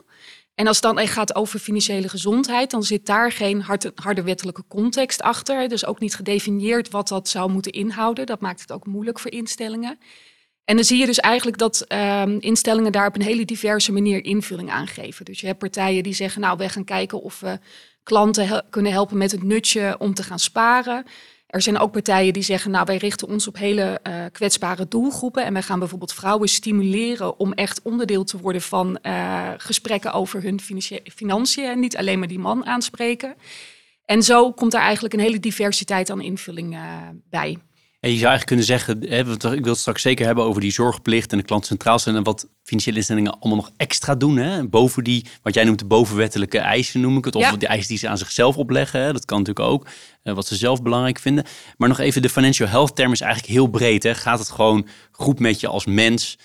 En 0.55 0.67
als 0.67 0.75
het 0.75 0.85
dan 0.85 0.99
echt 0.99 1.13
gaat 1.13 1.35
over 1.35 1.59
financiële 1.59 2.09
gezondheid, 2.09 2.71
dan 2.71 2.83
zit 2.83 3.05
daar 3.05 3.31
geen 3.31 3.61
harde, 3.61 3.91
harde 3.95 4.23
wettelijke 4.23 4.63
context 4.67 5.21
achter. 5.21 5.67
Dus 5.69 5.85
ook 5.85 5.99
niet 5.99 6.15
gedefinieerd 6.15 6.89
wat 6.89 7.07
dat 7.07 7.29
zou 7.29 7.51
moeten 7.51 7.71
inhouden. 7.71 8.25
Dat 8.25 8.41
maakt 8.41 8.61
het 8.61 8.71
ook 8.71 8.85
moeilijk 8.85 9.19
voor 9.19 9.31
instellingen. 9.31 9.99
En 10.65 10.75
dan 10.75 10.85
zie 10.85 10.99
je 10.99 11.05
dus 11.05 11.19
eigenlijk 11.19 11.57
dat 11.57 11.85
um, 11.87 12.37
instellingen 12.39 12.91
daar 12.91 13.07
op 13.07 13.15
een 13.15 13.21
hele 13.21 13.45
diverse 13.45 13.91
manier 13.91 14.23
invulling 14.23 14.71
aan 14.71 14.87
geven. 14.87 15.25
Dus 15.25 15.39
je 15.39 15.47
hebt 15.47 15.59
partijen 15.59 16.03
die 16.03 16.13
zeggen, 16.13 16.41
nou, 16.41 16.57
wij 16.57 16.69
gaan 16.69 16.83
kijken 16.83 17.21
of 17.21 17.39
we 17.39 17.59
klanten 18.03 18.65
kunnen 18.69 18.91
helpen 18.91 19.17
met 19.17 19.31
het 19.31 19.43
nutje 19.43 19.95
om 19.99 20.13
te 20.13 20.23
gaan 20.23 20.39
sparen. 20.39 21.05
Er 21.51 21.62
zijn 21.62 21.80
ook 21.80 21.92
partijen 21.92 22.33
die 22.33 22.44
zeggen, 22.44 22.71
nou 22.71 22.86
wij 22.86 22.98
richten 22.98 23.27
ons 23.27 23.48
op 23.48 23.57
hele 23.57 24.00
uh, 24.07 24.25
kwetsbare 24.31 24.88
doelgroepen 24.88 25.45
en 25.45 25.53
wij 25.53 25.62
gaan 25.62 25.80
bijvoorbeeld 25.80 26.13
vrouwen 26.13 26.48
stimuleren 26.48 27.39
om 27.39 27.53
echt 27.53 27.81
onderdeel 27.81 28.24
te 28.24 28.38
worden 28.38 28.62
van 28.62 28.99
uh, 29.02 29.49
gesprekken 29.57 30.14
over 30.14 30.44
hun 30.44 30.59
financiën 31.04 31.66
en 31.66 31.80
niet 31.80 31.97
alleen 31.97 32.19
maar 32.19 32.28
die 32.28 32.40
man 32.40 32.66
aanspreken. 32.66 33.35
En 34.06 34.23
zo 34.23 34.52
komt 34.52 34.73
er 34.73 34.80
eigenlijk 34.80 35.14
een 35.14 35.19
hele 35.19 35.40
diversiteit 35.40 36.09
aan 36.09 36.21
invulling 36.21 36.73
uh, 36.73 36.97
bij. 37.30 37.57
En 38.01 38.09
je 38.09 38.17
zou 38.17 38.29
eigenlijk 38.29 38.45
kunnen 38.45 38.65
zeggen, 38.65 39.09
hè, 39.09 39.53
ik 39.55 39.63
wil 39.63 39.71
het 39.71 39.81
straks 39.81 40.01
zeker 40.01 40.25
hebben 40.25 40.43
over 40.43 40.61
die 40.61 40.71
zorgplicht 40.71 41.31
en 41.31 41.37
de 41.37 41.43
klant 41.43 41.65
centraal 41.65 41.99
zijn 41.99 42.15
en 42.15 42.23
wat 42.23 42.47
financiële 42.63 42.97
instellingen 42.97 43.39
allemaal 43.39 43.55
nog 43.55 43.71
extra 43.77 44.15
doen. 44.15 44.37
Hè? 44.37 44.67
Boven 44.67 45.03
die, 45.03 45.25
wat 45.41 45.53
jij 45.53 45.63
noemt 45.63 45.79
de 45.79 45.85
bovenwettelijke 45.85 46.59
eisen 46.59 47.01
noem 47.01 47.17
ik 47.17 47.25
het. 47.25 47.35
Of 47.35 47.41
ja. 47.41 47.55
de 47.55 47.67
eisen 47.67 47.87
die 47.87 47.97
ze 47.97 48.07
aan 48.07 48.17
zichzelf 48.17 48.57
opleggen. 48.57 49.01
Hè? 49.01 49.13
Dat 49.13 49.25
kan 49.25 49.37
natuurlijk 49.37 49.67
ook. 49.67 49.87
Uh, 50.23 50.33
wat 50.33 50.47
ze 50.47 50.55
zelf 50.55 50.81
belangrijk 50.81 51.19
vinden. 51.19 51.45
Maar 51.77 51.89
nog 51.89 51.99
even, 51.99 52.21
de 52.21 52.29
financial 52.29 52.67
health 52.67 52.95
term 52.95 53.11
is 53.11 53.21
eigenlijk 53.21 53.53
heel 53.53 53.67
breed. 53.67 54.03
Hè? 54.03 54.15
Gaat 54.15 54.39
het 54.39 54.49
gewoon 54.49 54.87
goed 55.11 55.39
met 55.39 55.59
je 55.59 55.67
als 55.67 55.85
mens 55.85 56.37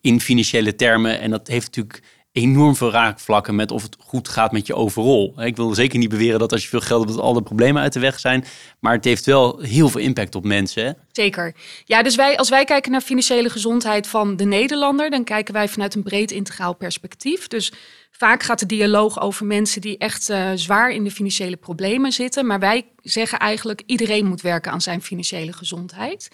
in 0.00 0.20
financiële 0.20 0.74
termen? 0.74 1.20
En 1.20 1.30
dat 1.30 1.48
heeft 1.48 1.66
natuurlijk 1.66 2.02
enorm 2.32 2.76
veel 2.76 2.90
raakvlakken 2.90 3.54
met 3.54 3.70
of 3.70 3.82
het 3.82 3.96
goed 3.98 4.28
gaat 4.28 4.52
met 4.52 4.66
je 4.66 4.74
overal. 4.74 5.42
Ik 5.42 5.56
wil 5.56 5.74
zeker 5.74 5.98
niet 5.98 6.08
beweren 6.08 6.38
dat 6.38 6.52
als 6.52 6.62
je 6.62 6.68
veel 6.68 6.80
geld 6.80 7.02
hebt, 7.04 7.16
dat 7.16 7.24
alle 7.24 7.42
problemen 7.42 7.82
uit 7.82 7.92
de 7.92 8.00
weg 8.00 8.18
zijn. 8.18 8.44
Maar 8.78 8.92
het 8.92 9.04
heeft 9.04 9.26
wel 9.26 9.60
heel 9.60 9.88
veel 9.88 10.00
impact 10.00 10.34
op 10.34 10.44
mensen. 10.44 10.96
Zeker. 11.12 11.54
Ja, 11.84 12.02
dus 12.02 12.16
wij, 12.16 12.36
als 12.36 12.48
wij 12.48 12.64
kijken 12.64 12.92
naar 12.92 13.00
financiële 13.00 13.50
gezondheid 13.50 14.06
van 14.06 14.36
de 14.36 14.44
Nederlander, 14.44 15.10
dan 15.10 15.24
kijken 15.24 15.54
wij 15.54 15.68
vanuit 15.68 15.94
een 15.94 16.02
breed 16.02 16.30
integraal 16.30 16.74
perspectief. 16.74 17.46
Dus 17.46 17.72
vaak 18.10 18.42
gaat 18.42 18.58
de 18.58 18.66
dialoog 18.66 19.20
over 19.20 19.46
mensen 19.46 19.80
die 19.80 19.98
echt 19.98 20.30
uh, 20.30 20.50
zwaar 20.54 20.90
in 20.90 21.04
de 21.04 21.10
financiële 21.10 21.56
problemen 21.56 22.12
zitten. 22.12 22.46
Maar 22.46 22.58
wij 22.58 22.84
zeggen 23.02 23.38
eigenlijk 23.38 23.82
iedereen 23.86 24.26
moet 24.26 24.40
werken 24.40 24.72
aan 24.72 24.80
zijn 24.80 25.02
financiële 25.02 25.52
gezondheid. 25.52 26.28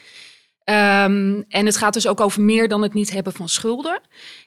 Um, 0.70 1.44
en 1.48 1.66
het 1.66 1.76
gaat 1.76 1.92
dus 1.92 2.06
ook 2.06 2.20
over 2.20 2.42
meer 2.42 2.68
dan 2.68 2.82
het 2.82 2.94
niet 2.94 3.10
hebben 3.10 3.32
van 3.32 3.48
schulden. 3.48 4.00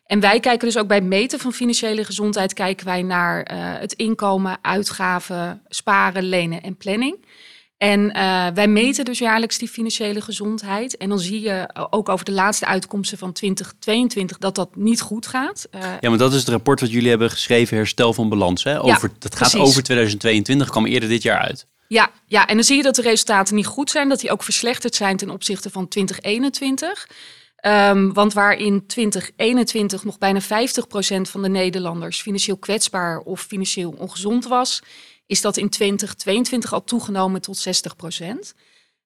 En 0.05 0.19
wij 0.19 0.39
kijken 0.39 0.67
dus 0.67 0.77
ook 0.77 0.87
bij 0.87 0.97
het 0.97 1.05
meten 1.05 1.39
van 1.39 1.53
financiële 1.53 2.05
gezondheid, 2.05 2.53
kijken 2.53 2.85
wij 2.85 3.01
naar 3.01 3.51
uh, 3.51 3.57
het 3.79 3.93
inkomen, 3.93 4.57
uitgaven, 4.61 5.61
sparen, 5.67 6.23
lenen 6.23 6.61
en 6.61 6.77
planning. 6.77 7.25
En 7.77 7.99
uh, 7.99 8.47
wij 8.53 8.67
meten 8.67 9.05
dus 9.05 9.19
jaarlijks 9.19 9.57
die 9.57 9.67
financiële 9.67 10.21
gezondheid. 10.21 10.97
En 10.97 11.09
dan 11.09 11.19
zie 11.19 11.41
je 11.41 11.69
ook 11.89 12.09
over 12.09 12.25
de 12.25 12.31
laatste 12.31 12.65
uitkomsten 12.65 13.17
van 13.17 13.31
2022 13.31 14.37
dat 14.37 14.55
dat 14.55 14.75
niet 14.75 15.01
goed 15.01 15.27
gaat. 15.27 15.67
Uh, 15.75 15.81
ja, 15.99 16.09
maar 16.09 16.17
dat 16.17 16.33
is 16.33 16.39
het 16.39 16.49
rapport 16.49 16.79
wat 16.79 16.91
jullie 16.91 17.09
hebben 17.09 17.29
geschreven, 17.29 17.77
Herstel 17.77 18.13
van 18.13 18.29
Balans. 18.29 18.63
Hè? 18.63 18.81
Over, 18.81 19.09
ja, 19.09 19.15
dat 19.19 19.35
gaat 19.35 19.55
over 19.55 19.83
2022, 19.83 20.69
kwam 20.69 20.85
eerder 20.85 21.09
dit 21.09 21.23
jaar 21.23 21.39
uit. 21.39 21.67
Ja, 21.91 22.12
ja, 22.25 22.48
en 22.48 22.55
dan 22.55 22.63
zie 22.63 22.77
je 22.77 22.83
dat 22.83 22.95
de 22.95 23.01
resultaten 23.01 23.55
niet 23.55 23.65
goed 23.65 23.89
zijn, 23.89 24.10
dat 24.10 24.19
die 24.19 24.31
ook 24.31 24.43
verslechterd 24.43 24.95
zijn 24.95 25.17
ten 25.17 25.29
opzichte 25.29 25.69
van 25.69 25.88
2021. 25.88 27.10
Um, 27.65 28.13
want 28.13 28.33
waar 28.33 28.53
in 28.53 28.88
2021 28.88 30.03
nog 30.03 30.17
bijna 30.17 30.41
50% 30.41 30.45
van 31.21 31.41
de 31.41 31.50
Nederlanders 31.50 32.21
financieel 32.21 32.57
kwetsbaar 32.57 33.19
of 33.19 33.41
financieel 33.41 33.95
ongezond 33.98 34.48
was, 34.48 34.81
is 35.25 35.41
dat 35.41 35.57
in 35.57 35.69
2022 35.69 36.74
al 36.74 36.83
toegenomen 36.83 37.41
tot 37.41 37.57
60 37.57 37.95
procent. 37.95 38.53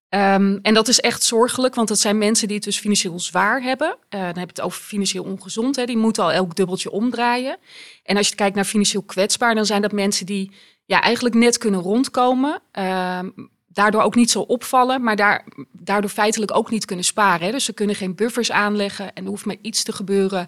Um, 0.10 0.60
en 0.62 0.74
dat 0.74 0.88
is 0.88 1.00
echt 1.00 1.24
zorgelijk, 1.24 1.75
want 1.75 1.88
dat 1.88 2.00
zijn 2.00 2.18
mensen 2.18 2.48
die 2.48 2.56
het 2.56 2.65
dus 2.65 2.80
financieel 2.80 3.20
zwaar 3.20 3.62
hebben. 3.62 3.88
Uh, 3.88 4.20
dan 4.20 4.25
heb 4.25 4.36
je 4.36 4.42
het 4.56 4.62
over 4.62 4.82
financieel 4.82 5.24
ongezond. 5.24 5.75
Hè. 5.75 5.86
Die 5.86 5.98
moeten 5.98 6.24
al 6.24 6.32
elk 6.32 6.56
dubbeltje 6.56 6.92
omdraaien. 6.92 7.58
En 8.04 8.18
als 8.18 8.30
je 8.30 8.36
kijkt 8.36 8.56
naar 8.56 8.65
financieel 8.65 9.04
kwetsbaar, 9.04 9.56
dan 9.56 9.65
zijn 9.65 9.82
dat 9.82 9.92
mensen 9.92 10.25
die 10.25 10.51
ja, 10.86 11.01
eigenlijk 11.01 11.36
net 11.36 11.58
kunnen 11.58 11.80
rondkomen. 11.80 12.62
Uh, 12.80 13.20
daardoor 13.68 14.01
ook 14.01 14.15
niet 14.15 14.32
zo 14.32 14.39
opvallen, 14.39 15.04
maar 15.04 15.15
daar, 15.15 15.46
daardoor 15.72 16.10
feitelijk 16.10 16.56
ook 16.56 16.72
niet 16.72 16.86
kunnen 16.86 17.06
sparen. 17.06 17.46
Hè. 17.46 17.51
Dus 17.51 17.65
ze 17.65 17.74
kunnen 17.74 17.96
geen 17.96 18.15
buffers 18.15 18.51
aanleggen 18.51 19.13
en 19.13 19.24
er 19.24 19.30
hoeft 19.30 19.46
maar 19.46 19.56
iets 19.62 19.84
te 19.84 19.92
gebeuren. 19.92 20.48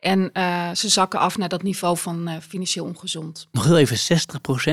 En 0.00 0.30
uh, 0.32 0.70
ze 0.74 0.88
zakken 0.88 1.18
af 1.18 1.38
naar 1.38 1.48
dat 1.48 1.62
niveau 1.62 1.96
van 1.96 2.28
uh, 2.28 2.34
financieel 2.48 2.84
ongezond. 2.84 3.48
Nog 3.52 3.64
heel 3.64 3.78
even 3.78 4.20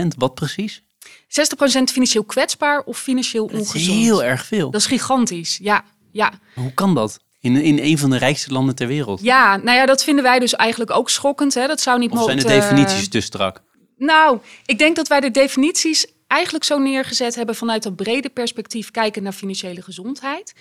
60% 0.05 0.07
wat 0.17 0.33
precies? 0.33 0.83
60% 1.07 1.07
financieel 1.91 2.23
kwetsbaar 2.23 2.81
of 2.81 2.99
financieel 2.99 3.43
ongezond. 3.43 3.67
Dat 3.67 3.81
is 3.81 3.87
heel 3.87 4.23
erg 4.23 4.45
veel. 4.45 4.71
Dat 4.71 4.81
is 4.81 4.87
gigantisch, 4.87 5.57
ja. 5.61 5.83
ja. 6.11 6.31
Hoe 6.55 6.73
kan 6.73 6.95
dat? 6.95 7.19
In, 7.39 7.55
in 7.55 7.79
een 7.79 7.97
van 7.97 8.09
de 8.09 8.17
rijkste 8.17 8.51
landen 8.51 8.75
ter 8.75 8.87
wereld. 8.87 9.21
Ja, 9.21 9.57
nou 9.57 9.77
ja, 9.77 9.85
dat 9.85 10.03
vinden 10.03 10.23
wij 10.23 10.39
dus 10.39 10.55
eigenlijk 10.55 10.91
ook 10.91 11.09
schokkend. 11.09 11.53
Hè. 11.53 11.67
Dat 11.67 11.81
zou 11.81 11.99
niet 11.99 12.11
of 12.11 12.23
zijn 12.23 12.37
de 12.37 12.43
definities 12.43 13.09
te 13.09 13.21
strak? 13.21 13.61
Nou, 13.97 14.39
ik 14.65 14.77
denk 14.77 14.95
dat 14.95 15.07
wij 15.07 15.19
de 15.19 15.31
definities 15.31 16.05
eigenlijk 16.27 16.65
zo 16.65 16.77
neergezet 16.77 17.35
hebben 17.35 17.55
vanuit 17.55 17.83
dat 17.83 17.95
brede 17.95 18.29
perspectief 18.29 18.91
kijken 18.91 19.23
naar 19.23 19.33
financiële 19.33 19.81
gezondheid. 19.81 20.53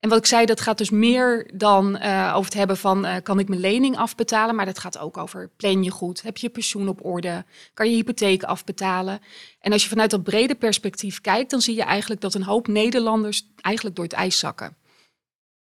En 0.00 0.08
wat 0.08 0.18
ik 0.18 0.26
zei, 0.26 0.46
dat 0.46 0.60
gaat 0.60 0.78
dus 0.78 0.90
meer 0.90 1.50
dan 1.54 1.96
uh, 1.96 2.32
over 2.34 2.44
het 2.44 2.54
hebben 2.54 2.76
van 2.76 3.06
uh, 3.06 3.16
kan 3.22 3.38
ik 3.38 3.48
mijn 3.48 3.60
lening 3.60 3.96
afbetalen, 3.96 4.54
maar 4.54 4.66
dat 4.66 4.78
gaat 4.78 4.98
ook 4.98 5.16
over 5.16 5.50
plan 5.56 5.84
je 5.84 5.90
goed, 5.90 6.22
heb 6.22 6.36
je 6.36 6.48
pensioen 6.48 6.88
op 6.88 7.04
orde, 7.04 7.44
kan 7.74 7.90
je 7.90 7.96
hypotheek 7.96 8.42
afbetalen. 8.42 9.20
En 9.60 9.72
als 9.72 9.82
je 9.82 9.88
vanuit 9.88 10.10
dat 10.10 10.22
brede 10.22 10.54
perspectief 10.54 11.20
kijkt, 11.20 11.50
dan 11.50 11.60
zie 11.60 11.74
je 11.74 11.82
eigenlijk 11.82 12.20
dat 12.20 12.34
een 12.34 12.42
hoop 12.42 12.66
Nederlanders 12.66 13.42
eigenlijk 13.56 13.96
door 13.96 14.04
het 14.04 14.14
ijs 14.14 14.38
zakken. 14.38 14.76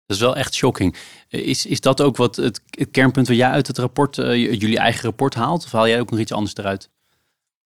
Dat 0.07 0.17
is 0.17 0.23
wel 0.23 0.37
echt 0.37 0.55
shocking. 0.55 0.97
Is, 1.29 1.67
is 1.67 1.81
dat 1.81 2.01
ook 2.01 2.17
wat 2.17 2.37
het, 2.37 2.63
kernpunt 2.91 3.27
waar 3.27 3.37
jij 3.37 3.51
uit 3.51 3.67
het 3.67 3.79
rapport, 3.79 4.17
jullie 4.17 4.79
eigen 4.79 5.03
rapport 5.03 5.35
haalt? 5.35 5.65
Of 5.65 5.73
haal 5.73 5.89
jij 5.89 6.01
ook 6.01 6.11
nog 6.11 6.21
iets 6.21 6.33
anders 6.33 6.57
eruit? 6.57 6.91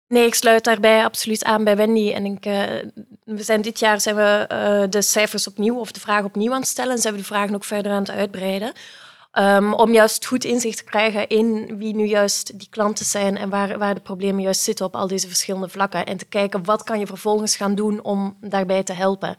Nee, 0.08 0.26
ik 0.26 0.34
sluit 0.34 0.64
daarbij 0.64 1.04
absoluut 1.04 1.44
aan 1.44 1.64
bij 1.64 1.76
Wendy. 1.76 2.12
En 2.12 2.24
ik, 2.24 2.46
uh, 2.46 2.62
we 3.24 3.42
zijn 3.42 3.62
dit 3.62 3.78
jaar 3.78 4.00
zijn 4.00 4.16
we 4.16 4.48
uh, 4.52 4.90
de 4.90 5.02
cijfers 5.02 5.46
opnieuw 5.46 5.78
of 5.78 5.92
de 5.92 6.00
vraag 6.00 6.24
opnieuw 6.24 6.52
aan 6.52 6.60
het 6.60 6.68
stellen. 6.68 6.92
En 6.92 6.98
zijn 6.98 7.14
we 7.14 7.20
de 7.20 7.26
vragen 7.26 7.54
ook 7.54 7.64
verder 7.64 7.92
aan 7.92 8.02
het 8.02 8.10
uitbreiden. 8.10 8.72
Um, 9.40 9.75
om 9.75 9.92
juist 9.92 10.26
goed 10.26 10.45
inzicht 10.45 10.76
te 10.76 10.85
krijgen 10.85 11.28
in 11.28 11.78
wie 11.78 11.95
nu 11.95 12.04
juist 12.04 12.59
die 12.59 12.68
klanten 12.71 13.04
zijn 13.04 13.37
en 13.37 13.49
waar, 13.49 13.78
waar 13.78 13.95
de 13.95 14.00
problemen 14.00 14.42
juist 14.42 14.61
zitten 14.61 14.87
op 14.87 14.97
al 14.97 15.07
deze 15.07 15.26
verschillende 15.26 15.68
vlakken. 15.68 16.07
En 16.07 16.16
te 16.16 16.25
kijken 16.25 16.64
wat 16.64 16.83
kan 16.83 16.99
je 16.99 17.07
vervolgens 17.07 17.57
gaan 17.57 17.75
doen 17.75 18.02
om 18.02 18.37
daarbij 18.40 18.83
te 18.83 18.92
helpen. 18.92 19.35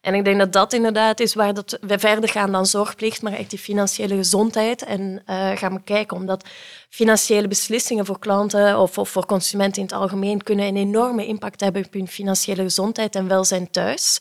En 0.00 0.14
ik 0.14 0.24
denk 0.24 0.38
dat 0.38 0.52
dat 0.52 0.72
inderdaad 0.72 1.20
is 1.20 1.34
waar 1.34 1.54
dat 1.54 1.78
we 1.80 1.98
verder 1.98 2.28
gaan 2.28 2.52
dan 2.52 2.66
zorgplicht, 2.66 3.22
maar 3.22 3.32
echt 3.32 3.50
die 3.50 3.58
financiële 3.58 4.16
gezondheid. 4.16 4.84
En 4.84 5.00
uh, 5.00 5.50
gaan 5.56 5.74
we 5.74 5.82
kijken, 5.84 6.16
omdat 6.16 6.44
financiële 6.88 7.48
beslissingen 7.48 8.06
voor 8.06 8.18
klanten 8.18 8.78
of, 8.78 8.98
of, 8.98 9.08
voor 9.08 9.26
consumenten 9.26 9.82
in 9.82 9.88
het 9.88 9.96
algemeen 9.96 10.42
kunnen 10.42 10.66
een 10.66 10.76
enorme 10.76 11.26
impact 11.26 11.60
hebben 11.60 11.84
op 11.84 11.92
hun 11.92 12.08
financiële 12.08 12.62
gezondheid 12.62 13.14
en 13.14 13.28
welzijn 13.28 13.70
thuis. 13.70 14.20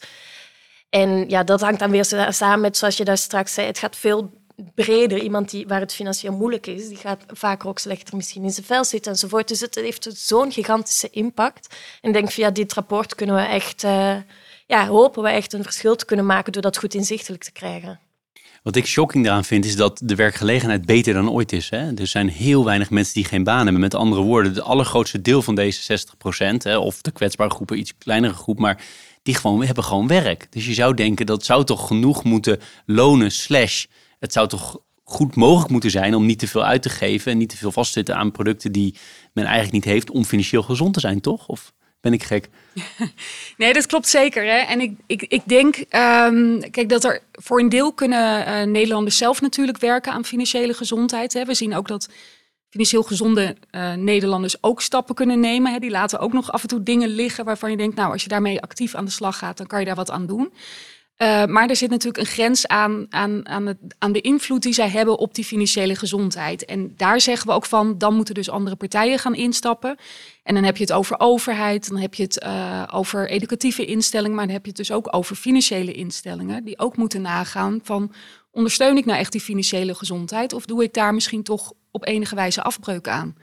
En 0.90 1.30
ja, 1.30 1.44
dat 1.44 1.62
hangt 1.62 1.80
dan 1.80 1.92
weer 1.92 2.06
samen 2.30 2.62
met, 2.62 2.78
zoals 2.78 2.98
je 2.98 3.04
daar 3.04 3.18
straks 3.18 3.54
zei, 3.54 3.68
het 3.68 3.80
gaat 3.80 3.96
veel 3.96 4.32
breder. 4.75 5.20
Iemand 5.22 5.50
die, 5.50 5.67
waar 5.67 5.79
het 5.79 5.93
financieel 5.93 6.34
moeilijk 6.34 6.67
is, 6.67 6.88
die 6.88 6.98
gaat 6.98 7.24
vaker 7.27 7.70
ook 7.70 7.79
slechter 7.79 8.15
misschien 8.15 8.43
in 8.43 8.51
zijn 8.51 8.65
vel 8.65 8.84
zitten 8.86 9.12
enzovoort. 9.12 9.48
Dus 9.48 9.60
het 9.60 9.75
heeft 9.75 10.10
zo'n 10.13 10.51
gigantische 10.51 11.10
impact. 11.10 11.75
En 12.01 12.10
ik 12.10 12.15
denk, 12.15 12.31
via 12.31 12.51
dit 12.51 12.74
rapport 12.74 13.15
kunnen 13.15 13.36
we 13.36 13.41
echt... 13.41 13.84
Uh, 13.84 14.15
ja, 14.67 14.88
hopen 14.88 15.24
we 15.24 15.29
echt 15.29 15.53
een 15.53 15.63
verschil 15.63 15.96
te 15.96 16.05
kunnen 16.05 16.25
maken 16.25 16.51
door 16.51 16.62
dat 16.62 16.77
goed 16.77 16.93
inzichtelijk 16.93 17.43
te 17.43 17.51
krijgen. 17.51 18.00
Wat 18.63 18.75
ik 18.75 18.86
shocking 18.86 19.24
daaraan 19.24 19.43
vind, 19.43 19.65
is 19.65 19.75
dat 19.75 20.01
de 20.03 20.15
werkgelegenheid 20.15 20.86
beter 20.86 21.13
dan 21.13 21.29
ooit 21.29 21.51
is. 21.51 21.70
Hè? 21.70 21.93
Er 21.96 22.08
zijn 22.08 22.29
heel 22.29 22.65
weinig 22.65 22.89
mensen 22.89 23.13
die 23.13 23.25
geen 23.25 23.43
baan 23.43 23.63
hebben. 23.63 23.81
Met 23.81 23.96
andere 23.96 24.22
woorden, 24.22 24.53
het 24.53 24.62
allergrootste 24.62 25.22
deel 25.22 25.41
van 25.41 25.55
deze 25.55 25.81
60 25.81 26.17
procent, 26.17 26.75
of 26.75 27.01
de 27.01 27.12
kwetsbare 27.12 27.50
groepen, 27.50 27.79
iets 27.79 27.98
kleinere 27.98 28.34
groep, 28.34 28.60
maar 28.60 28.84
die 29.24 29.36
gewoon, 29.36 29.63
hebben 29.63 29.84
gewoon 29.84 30.08
werk. 30.08 30.48
Dus 30.50 30.65
je 30.65 30.74
zou 30.74 30.93
denken, 30.93 31.25
dat 31.25 31.46
zou 31.46 31.63
toch 31.63 31.88
genoeg 31.88 32.24
moeten 32.24 32.60
lonen, 32.86 33.31
slash, 33.31 33.86
het 34.22 34.34
zou 34.34 34.48
toch 34.48 34.80
goed 35.04 35.36
mogelijk 35.36 35.72
moeten 35.72 35.92
zijn 35.92 36.16
om 36.16 36.25
niet 36.25 36.40
te 36.40 36.48
veel 36.48 36.63
uit 36.63 36.82
te 36.82 36.90
geven 36.90 37.32
en 37.32 37.38
niet 37.38 37.50
te 37.50 37.58
veel 37.58 37.72
vast 37.72 37.88
te 37.88 37.98
zitten 37.98 38.16
aan 38.16 38.32
producten 38.32 38.72
die 38.72 38.96
men 39.34 39.44
eigenlijk 39.44 39.74
niet 39.74 39.94
heeft 39.94 40.10
om 40.10 40.25
financieel 40.25 40.63
gezond 40.63 40.94
te 40.94 41.00
zijn, 41.00 41.22
toch? 41.22 41.48
Of 41.48 41.74
ben 42.01 42.13
ik 42.13 42.24
gek? 42.24 42.50
nee, 43.58 43.74
dat 43.74 43.86
klopt 43.86 44.08
zeker. 44.08 44.44
Hè? 44.44 44.58
En 44.58 44.82
ik, 44.82 44.94
ik, 45.06 45.22
ik 45.22 45.42
denk, 45.46 45.75
um, 45.78 46.72
kijk, 46.72 46.90
dat 46.90 47.04
er 47.04 47.22
voor 47.32 47.60
een 47.60 47.70
deel 47.70 47.94
kunnen 47.94 48.48
uh, 48.48 48.63
Nederlanders 48.63 49.18
zelf 49.18 49.42
natuurlijk 49.42 49.78
werken 49.78 50.12
aan 50.12 50.25
financiële 50.25 50.74
gezondheid. 50.74 51.34
Hè? 51.34 51.46
We 51.46 51.54
zien 51.54 51.75
ook 51.75 51.88
dat 51.88 52.10
financieel 52.70 53.04
gezonde 53.04 53.58
uh, 53.72 53.94
Nederlanders 53.94 54.63
ook 54.63 54.82
stappen 54.82 55.16
kunnen 55.16 55.40
nemen. 55.40 55.72
Hè? 55.72 55.80
Die 55.80 55.90
laten 55.90 56.20
ook 56.20 56.34
nog 56.34 56.51
af 56.51 56.62
en 56.62 56.68
toe 56.68 56.84
dingen 56.84 57.10
liggen 57.10 57.46
waarvan 57.46 57.72
je 57.72 57.78
denkt, 57.78 57.96
nou, 57.96 58.12
als 58.12 58.24
je 58.24 58.30
daarmee 58.30 58.62
actief 58.62 58.96
aan 58.96 59.06
de 59.06 59.12
slag 59.12 59.38
gaat, 59.38 59.58
dan 59.58 59.68
kan 59.68 59.80
je 59.80 59.86
daar 59.86 59.96
wat 59.96 60.12
aan 60.12 60.25
doen. 60.25 60.54
Uh, 61.22 61.46
maar 61.46 61.70
er 61.70 61.75
zit 61.75 61.90
natuurlijk 61.90 62.18
een 62.18 62.34
grens 62.34 62.68
aan, 62.68 63.06
aan, 63.10 63.48
aan, 63.48 63.66
het, 63.66 63.78
aan 64.00 64.12
de 64.12 64.22
invloed 64.22 64.62
die 64.62 64.74
zij 64.74 64.90
hebben 64.90 65.18
op 65.18 65.36
die 65.36 65.46
financiële 65.46 65.96
gezondheid. 65.96 66.66
En 66.66 66.94
daar 66.98 67.22
zeggen 67.22 67.48
we 67.48 67.54
ook 67.54 67.66
van, 67.66 67.98
dan 67.98 68.16
moeten 68.16 68.34
dus 68.34 68.50
andere 68.50 68.75
partijen 68.75 69.20
gaan 69.20 69.36
instappen. 69.36 69.96
En 70.44 70.54
dan 70.54 70.63
heb 70.63 70.78
je 70.78 70.84
het 70.84 70.94
over 70.94 71.20
overheid, 71.20 71.90
dan 71.90 71.98
heb 71.98 72.13
je 72.13 72.24
het 72.24 72.44
uh, 72.44 72.84
over 72.94 73.30
educatieve 73.30 73.86
instellingen, 73.86 74.36
maar 74.36 74.46
dan 74.46 74.54
heb 74.54 74.63
je 74.63 74.70
het 74.70 74.80
dus 74.80 74.92
ook 74.92 75.16
over 75.16 75.36
financiële 75.36 75.92
instellingen, 75.92 76.63
die 76.63 76.80
ook 76.80 76.98
moeten 76.98 77.22
nagaan 77.22 77.80
van, 77.84 78.13
ondersteun 78.51 78.98
ik 78.98 79.06
nou 79.06 79.20
echt 79.20 79.32
die 79.32 79.42
financiële 79.42 79.96
gezondheid 79.96 80.54
of 80.54 80.66
doe 80.66 80.84
ik 80.84 80.94
daar 80.94 81.13
misschien 81.13 81.44
toch 81.44 81.74
op 81.92 82.08
enige 82.08 82.36
wijze 82.36 82.62
afbreuk 82.62 83.08
aan? 83.08 83.36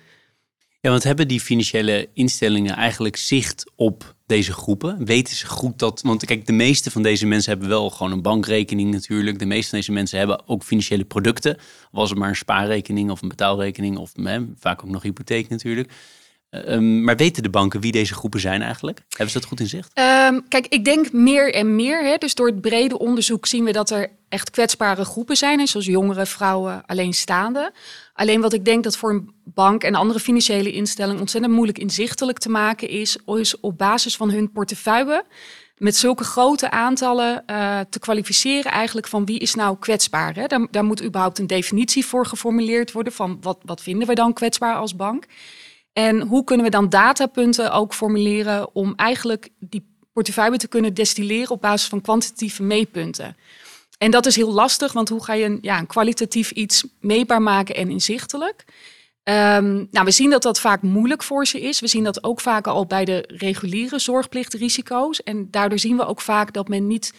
Ja, 0.81 0.91
want 0.91 1.03
hebben 1.03 1.29
die 1.29 1.41
financiële 1.41 2.09
instellingen 2.13 2.75
eigenlijk 2.75 3.17
zicht 3.17 3.71
op 3.77 4.15
deze 4.27 4.53
groepen? 4.53 5.05
Weten 5.05 5.37
ze 5.37 5.47
goed 5.47 5.79
dat. 5.79 6.01
Want 6.03 6.25
kijk, 6.25 6.47
de 6.47 6.53
meeste 6.53 6.91
van 6.91 7.03
deze 7.03 7.27
mensen 7.27 7.51
hebben 7.51 7.69
wel 7.69 7.91
gewoon 7.91 8.13
een 8.13 8.23
bankrekening 8.23 8.91
natuurlijk. 8.91 9.39
De 9.39 9.47
meeste 9.47 9.69
van 9.69 9.79
deze 9.79 9.93
mensen 9.93 10.19
hebben 10.19 10.49
ook 10.49 10.63
financiële 10.63 11.05
producten. 11.05 11.57
Was 11.91 12.11
het 12.11 12.19
maar 12.19 12.29
een 12.29 12.37
spaarrekening 12.37 13.11
of 13.11 13.23
een 13.23 13.29
betaalrekening 13.29 13.97
of 13.97 14.13
hè, 14.15 14.41
vaak 14.59 14.85
ook 14.85 14.91
nog 14.91 15.03
hypotheek 15.03 15.49
natuurlijk. 15.49 15.93
Um, 16.51 17.05
maar 17.05 17.17
weten 17.17 17.43
de 17.43 17.51
banken 17.51 17.81
wie 17.81 17.93
deze 17.93 18.15
groepen 18.15 18.41
zijn 18.41 18.63
eigenlijk? 18.63 19.01
Hebben 19.09 19.31
ze 19.31 19.39
dat 19.39 19.49
goed 19.49 19.61
in 19.61 19.67
zicht? 19.67 19.99
Um, 19.99 20.49
kijk, 20.49 20.67
ik 20.67 20.85
denk 20.85 21.13
meer 21.13 21.55
en 21.55 21.77
meer. 21.77 22.05
Hè. 22.05 22.17
Dus 22.17 22.35
door 22.35 22.47
het 22.47 22.61
brede 22.61 22.99
onderzoek 22.99 23.47
zien 23.47 23.65
we 23.65 23.73
dat 23.73 23.91
er 23.91 24.11
echt 24.29 24.51
kwetsbare 24.51 25.05
groepen 25.05 25.37
zijn. 25.37 25.67
Zoals 25.67 25.87
jongeren, 25.87 26.27
vrouwen, 26.27 26.87
alleenstaanden. 26.87 27.73
Alleen 28.13 28.41
wat 28.41 28.53
ik 28.53 28.65
denk 28.65 28.85
dat 28.85 28.97
voor 28.97 29.11
een 29.11 29.31
bank 29.45 29.83
en 29.83 29.95
andere 29.95 30.21
financiële 30.21 30.73
instellingen 30.73 31.21
ontzettend 31.21 31.55
moeilijk 31.55 31.79
inzichtelijk 31.79 32.39
te 32.39 32.49
maken 32.49 32.89
is, 32.89 33.19
is 33.27 33.61
op 33.61 33.79
basis 33.79 34.17
van 34.17 34.31
hun 34.31 34.53
portefeuille 34.53 35.25
met 35.77 35.97
zulke 35.97 36.25
grote 36.25 36.71
aantallen 36.71 37.43
uh, 37.47 37.81
te 37.91 37.99
kwalificeren 37.99 38.73
eigenlijk 38.73 39.07
van 39.07 39.25
wie 39.25 39.39
is 39.39 39.55
nou 39.55 39.77
kwetsbaar. 39.79 40.35
Hè? 40.35 40.47
Daar, 40.47 40.67
daar 40.71 40.85
moet 40.85 41.05
überhaupt 41.05 41.39
een 41.39 41.47
definitie 41.47 42.07
voor 42.07 42.27
geformuleerd 42.27 42.93
worden 42.93 43.13
van 43.13 43.39
wat, 43.41 43.59
wat 43.65 43.83
vinden 43.83 44.09
we 44.09 44.15
dan 44.15 44.33
kwetsbaar 44.33 44.75
als 44.75 44.97
bank. 44.97 45.27
En 45.93 46.21
hoe 46.21 46.45
kunnen 46.45 46.65
we 46.65 46.71
dan 46.73 46.89
datapunten 46.89 47.73
ook 47.73 47.95
formuleren 47.95 48.75
om 48.75 48.93
eigenlijk 48.97 49.49
die 49.59 49.97
portefeuille 50.13 50.57
te 50.57 50.69
kunnen 50.69 50.95
destilleren 50.95 51.51
op 51.51 51.61
basis 51.61 51.89
van 51.89 52.01
kwantitatieve 52.01 52.63
meetpunten. 52.63 53.37
En 53.99 54.11
dat 54.11 54.27
is 54.27 54.37
heel 54.37 54.53
lastig, 54.53 54.93
want 54.93 55.09
hoe 55.09 55.25
ga 55.25 55.33
je 55.35 55.45
een, 55.45 55.59
ja, 55.61 55.79
een 55.79 55.87
kwalitatief 55.87 56.51
iets 56.51 56.85
meetbaar 57.01 57.43
maken 57.43 57.75
en 57.75 57.91
inzichtelijk? 57.91 58.65
Um, 59.25 59.89
nou, 59.91 60.05
we 60.05 60.11
zien 60.11 60.31
dat 60.31 60.43
dat 60.43 60.61
vaak 60.61 60.83
moeilijk 60.83 61.23
voor 61.23 61.47
ze 61.47 61.61
is. 61.61 61.81
We 61.81 61.87
zien 61.87 62.05
dat 62.05 62.25
ook 62.25 62.41
vaak 62.41 62.67
al 62.67 62.87
bij 62.87 63.05
de 63.05 63.25
reguliere 63.27 63.99
zorgplichtrisico's. 63.99 65.23
En 65.23 65.51
daardoor 65.51 65.79
zien 65.79 65.97
we 65.97 66.07
ook 66.07 66.21
vaak 66.21 66.53
dat 66.53 66.69
men 66.69 66.87
niet 66.87 67.15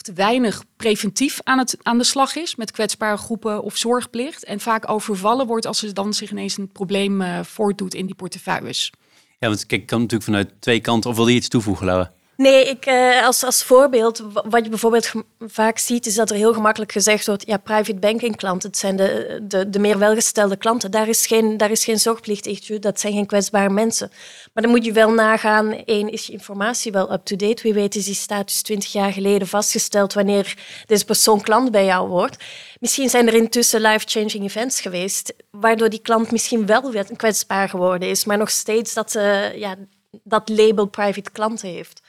of 0.00 0.06
te 0.06 0.22
weinig 0.22 0.64
preventief 0.76 1.40
aan, 1.44 1.58
het, 1.58 1.76
aan 1.82 1.98
de 1.98 2.04
slag 2.04 2.36
is 2.36 2.56
met 2.56 2.70
kwetsbare 2.70 3.16
groepen 3.16 3.62
of 3.62 3.76
zorgplicht. 3.76 4.44
En 4.44 4.60
vaak 4.60 4.90
overvallen 4.90 5.46
wordt 5.46 5.66
als 5.66 5.82
er 5.82 5.94
dan 5.94 6.14
zich 6.14 6.30
ineens 6.30 6.56
een 6.56 6.72
probleem 6.72 7.20
uh, 7.20 7.40
voortdoet 7.42 7.94
in 7.94 8.06
die 8.06 8.14
portefeuilles. 8.14 8.92
Ja, 9.38 9.48
want 9.48 9.66
kijk, 9.66 9.86
kan 9.86 9.98
natuurlijk 9.98 10.30
vanuit 10.30 10.50
twee 10.58 10.80
kanten. 10.80 11.10
Of 11.10 11.16
wil 11.16 11.28
je 11.28 11.34
iets 11.34 11.48
toevoegen, 11.48 11.86
Laura? 11.86 12.12
Nee, 12.40 12.64
ik, 12.64 12.86
uh, 12.86 13.26
als, 13.26 13.44
als 13.44 13.62
voorbeeld, 13.62 14.22
wat 14.32 14.64
je 14.64 14.68
bijvoorbeeld 14.68 15.12
vaak 15.38 15.78
ziet, 15.78 16.06
is 16.06 16.14
dat 16.14 16.30
er 16.30 16.36
heel 16.36 16.52
gemakkelijk 16.52 16.92
gezegd 16.92 17.26
wordt, 17.26 17.46
ja, 17.46 17.56
private 17.56 17.94
banking 17.94 18.36
klanten, 18.36 18.68
het 18.68 18.78
zijn 18.78 18.96
de, 18.96 19.40
de, 19.42 19.70
de 19.70 19.78
meer 19.78 19.98
welgestelde 19.98 20.56
klanten, 20.56 20.90
daar 20.90 21.08
is 21.08 21.26
geen, 21.26 21.56
daar 21.56 21.70
is 21.70 21.84
geen 21.84 21.98
zorgplicht, 21.98 22.82
dat 22.82 23.00
zijn 23.00 23.12
geen 23.12 23.26
kwetsbare 23.26 23.70
mensen. 23.70 24.10
Maar 24.52 24.62
dan 24.62 24.72
moet 24.72 24.84
je 24.84 24.92
wel 24.92 25.10
nagaan, 25.10 25.72
één, 25.84 26.08
is 26.08 26.26
je 26.26 26.32
informatie 26.32 26.92
wel 26.92 27.12
up-to-date? 27.12 27.62
Wie 27.62 27.74
weet 27.74 27.94
is 27.94 28.04
die 28.04 28.14
status 28.14 28.62
twintig 28.62 28.92
jaar 28.92 29.12
geleden 29.12 29.48
vastgesteld 29.48 30.12
wanneer 30.12 30.58
deze 30.86 31.04
persoon 31.04 31.40
klant 31.40 31.70
bij 31.70 31.84
jou 31.84 32.08
wordt. 32.08 32.44
Misschien 32.78 33.10
zijn 33.10 33.26
er 33.26 33.34
intussen 33.34 33.80
life-changing 33.80 34.44
events 34.44 34.80
geweest, 34.80 35.34
waardoor 35.50 35.88
die 35.88 36.02
klant 36.02 36.30
misschien 36.30 36.66
wel 36.66 36.92
kwetsbaar 37.16 37.68
geworden 37.68 38.08
is, 38.08 38.24
maar 38.24 38.38
nog 38.38 38.50
steeds 38.50 38.94
dat, 38.94 39.14
uh, 39.14 39.56
ja, 39.56 39.76
dat 40.22 40.48
label 40.48 40.86
private 40.86 41.30
klant 41.30 41.62
heeft. 41.62 41.99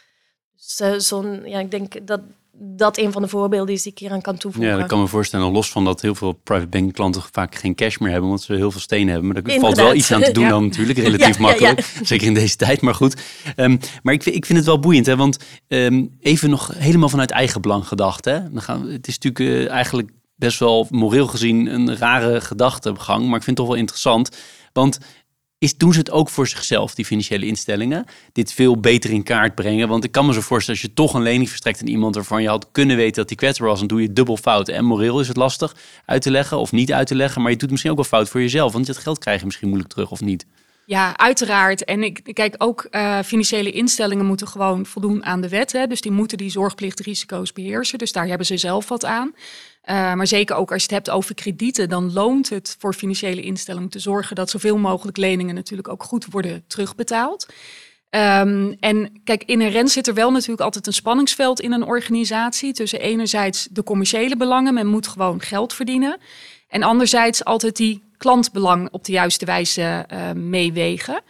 Zo'n, 0.97 1.41
ja, 1.45 1.59
ik 1.59 1.71
denk 1.71 2.07
dat 2.07 2.21
dat 2.63 2.97
een 2.97 3.11
van 3.11 3.21
de 3.21 3.27
voorbeelden 3.27 3.75
is 3.75 3.83
die 3.83 3.91
ik 3.91 3.97
hier 3.97 4.11
aan 4.11 4.21
kan 4.21 4.37
toevoegen. 4.37 4.71
Ja, 4.71 4.77
dat 4.77 4.87
kan 4.87 4.99
me 4.99 5.07
voorstellen. 5.07 5.51
Los 5.51 5.71
van 5.71 5.85
dat 5.85 6.01
heel 6.01 6.15
veel 6.15 6.31
private 6.31 6.67
banking 6.67 6.93
klanten 6.93 7.21
vaak 7.31 7.55
geen 7.55 7.75
cash 7.75 7.97
meer 7.97 8.11
hebben, 8.11 8.29
omdat 8.29 8.43
ze 8.43 8.53
heel 8.53 8.71
veel 8.71 8.79
stenen 8.79 9.07
hebben. 9.13 9.31
Maar 9.31 9.43
daar 9.43 9.59
valt 9.59 9.75
wel 9.75 9.93
iets 9.93 10.11
aan 10.11 10.21
te 10.21 10.31
doen 10.31 10.49
dan 10.49 10.63
natuurlijk, 10.63 10.99
relatief 11.07 11.39
makkelijk. 11.39 11.93
Zeker 12.03 12.27
in 12.27 12.33
deze 12.33 12.55
tijd, 12.55 12.81
maar 12.81 12.95
goed. 12.95 13.21
Um, 13.55 13.79
maar 14.03 14.13
ik, 14.13 14.25
ik 14.25 14.45
vind 14.45 14.57
het 14.57 14.67
wel 14.67 14.79
boeiend, 14.79 15.05
hè, 15.05 15.15
want 15.15 15.37
um, 15.67 16.17
even 16.19 16.49
nog 16.49 16.73
helemaal 16.77 17.09
vanuit 17.09 17.31
eigen 17.31 17.61
belang 17.61 17.87
gedacht. 17.87 18.25
Hè. 18.25 18.51
Dan 18.51 18.61
gaan, 18.61 18.87
het 18.87 19.07
is 19.07 19.19
natuurlijk 19.19 19.63
uh, 19.65 19.69
eigenlijk 19.69 20.09
best 20.35 20.59
wel 20.59 20.87
moreel 20.89 21.27
gezien 21.27 21.67
een 21.67 21.97
rare 21.97 22.41
gedachtegang, 22.41 23.25
maar 23.25 23.37
ik 23.37 23.43
vind 23.43 23.45
het 23.45 23.55
toch 23.55 23.67
wel 23.67 23.75
interessant. 23.75 24.37
Want 24.73 24.97
is, 25.61 25.77
doen 25.77 25.93
ze 25.93 25.99
het 25.99 26.11
ook 26.11 26.29
voor 26.29 26.47
zichzelf, 26.47 26.95
die 26.95 27.05
financiële 27.05 27.45
instellingen? 27.45 28.05
Dit 28.33 28.53
veel 28.53 28.79
beter 28.79 29.09
in 29.09 29.23
kaart 29.23 29.55
brengen. 29.55 29.87
Want 29.87 30.03
ik 30.03 30.11
kan 30.11 30.25
me 30.25 30.33
zo 30.33 30.41
voorstellen, 30.41 30.79
als 30.79 30.89
je 30.89 30.95
toch 30.95 31.13
een 31.13 31.21
lening 31.21 31.49
verstrekt 31.49 31.81
aan 31.81 31.87
iemand 31.87 32.15
waarvan 32.15 32.41
je 32.41 32.47
had 32.47 32.67
kunnen 32.71 32.95
weten 32.95 33.15
dat 33.15 33.27
die 33.27 33.37
kwetsbaar 33.37 33.67
was, 33.67 33.79
dan 33.79 33.87
doe 33.87 34.01
je 34.01 34.13
dubbel 34.13 34.37
fout. 34.37 34.67
En 34.67 34.85
moreel 34.85 35.19
is 35.19 35.27
het 35.27 35.37
lastig 35.37 35.75
uit 36.05 36.21
te 36.21 36.31
leggen 36.31 36.57
of 36.57 36.71
niet 36.71 36.93
uit 36.93 37.07
te 37.07 37.15
leggen. 37.15 37.41
Maar 37.41 37.51
je 37.51 37.57
doet 37.57 37.69
misschien 37.69 37.91
ook 37.91 37.97
wel 37.97 38.05
fout 38.05 38.29
voor 38.29 38.41
jezelf, 38.41 38.73
want 38.73 38.87
het 38.87 38.97
geld 38.97 39.19
krijg 39.19 39.39
je 39.39 39.45
misschien 39.45 39.67
moeilijk 39.67 39.91
terug 39.91 40.11
of 40.11 40.21
niet. 40.21 40.45
Ja, 40.85 41.17
uiteraard. 41.17 41.83
En 41.83 42.03
ik 42.03 42.21
kijk 42.33 42.55
ook, 42.57 42.87
uh, 42.91 43.19
financiële 43.19 43.71
instellingen 43.71 44.25
moeten 44.25 44.47
gewoon 44.47 44.85
voldoen 44.85 45.25
aan 45.25 45.41
de 45.41 45.49
wet. 45.49 45.71
Hè? 45.71 45.87
Dus 45.87 46.01
die 46.01 46.11
moeten 46.11 46.37
die 46.37 46.49
zorgplichtrisico's 46.49 47.53
beheersen. 47.53 47.97
Dus 47.97 48.11
daar 48.11 48.27
hebben 48.27 48.45
ze 48.45 48.57
zelf 48.57 48.87
wat 48.89 49.05
aan. 49.05 49.33
Uh, 49.89 50.13
maar 50.13 50.27
zeker 50.27 50.55
ook 50.55 50.71
als 50.71 50.83
je 50.83 50.95
het 50.95 51.05
hebt 51.05 51.17
over 51.17 51.35
kredieten, 51.35 51.89
dan 51.89 52.13
loont 52.13 52.49
het 52.49 52.75
voor 52.79 52.93
financiële 52.93 53.41
instellingen 53.41 53.89
te 53.89 53.99
zorgen 53.99 54.35
dat 54.35 54.49
zoveel 54.49 54.77
mogelijk 54.77 55.17
leningen 55.17 55.55
natuurlijk 55.55 55.87
ook 55.87 56.03
goed 56.03 56.25
worden 56.25 56.63
terugbetaald. 56.67 57.47
Um, 58.15 58.77
en 58.79 59.21
kijk, 59.23 59.43
inherent 59.43 59.91
zit 59.91 60.07
er 60.07 60.13
wel 60.13 60.31
natuurlijk 60.31 60.61
altijd 60.61 60.87
een 60.87 60.93
spanningsveld 60.93 61.61
in 61.61 61.71
een 61.71 61.83
organisatie 61.83 62.73
tussen 62.73 62.99
enerzijds 62.99 63.67
de 63.71 63.83
commerciële 63.83 64.37
belangen, 64.37 64.73
men 64.73 64.87
moet 64.87 65.07
gewoon 65.07 65.41
geld 65.41 65.73
verdienen, 65.73 66.17
en 66.67 66.83
anderzijds 66.83 67.43
altijd 67.43 67.75
die 67.75 68.03
klantbelang 68.17 68.89
op 68.91 69.05
de 69.05 69.11
juiste 69.11 69.45
wijze 69.45 70.05
uh, 70.13 70.31
meewegen. 70.31 71.21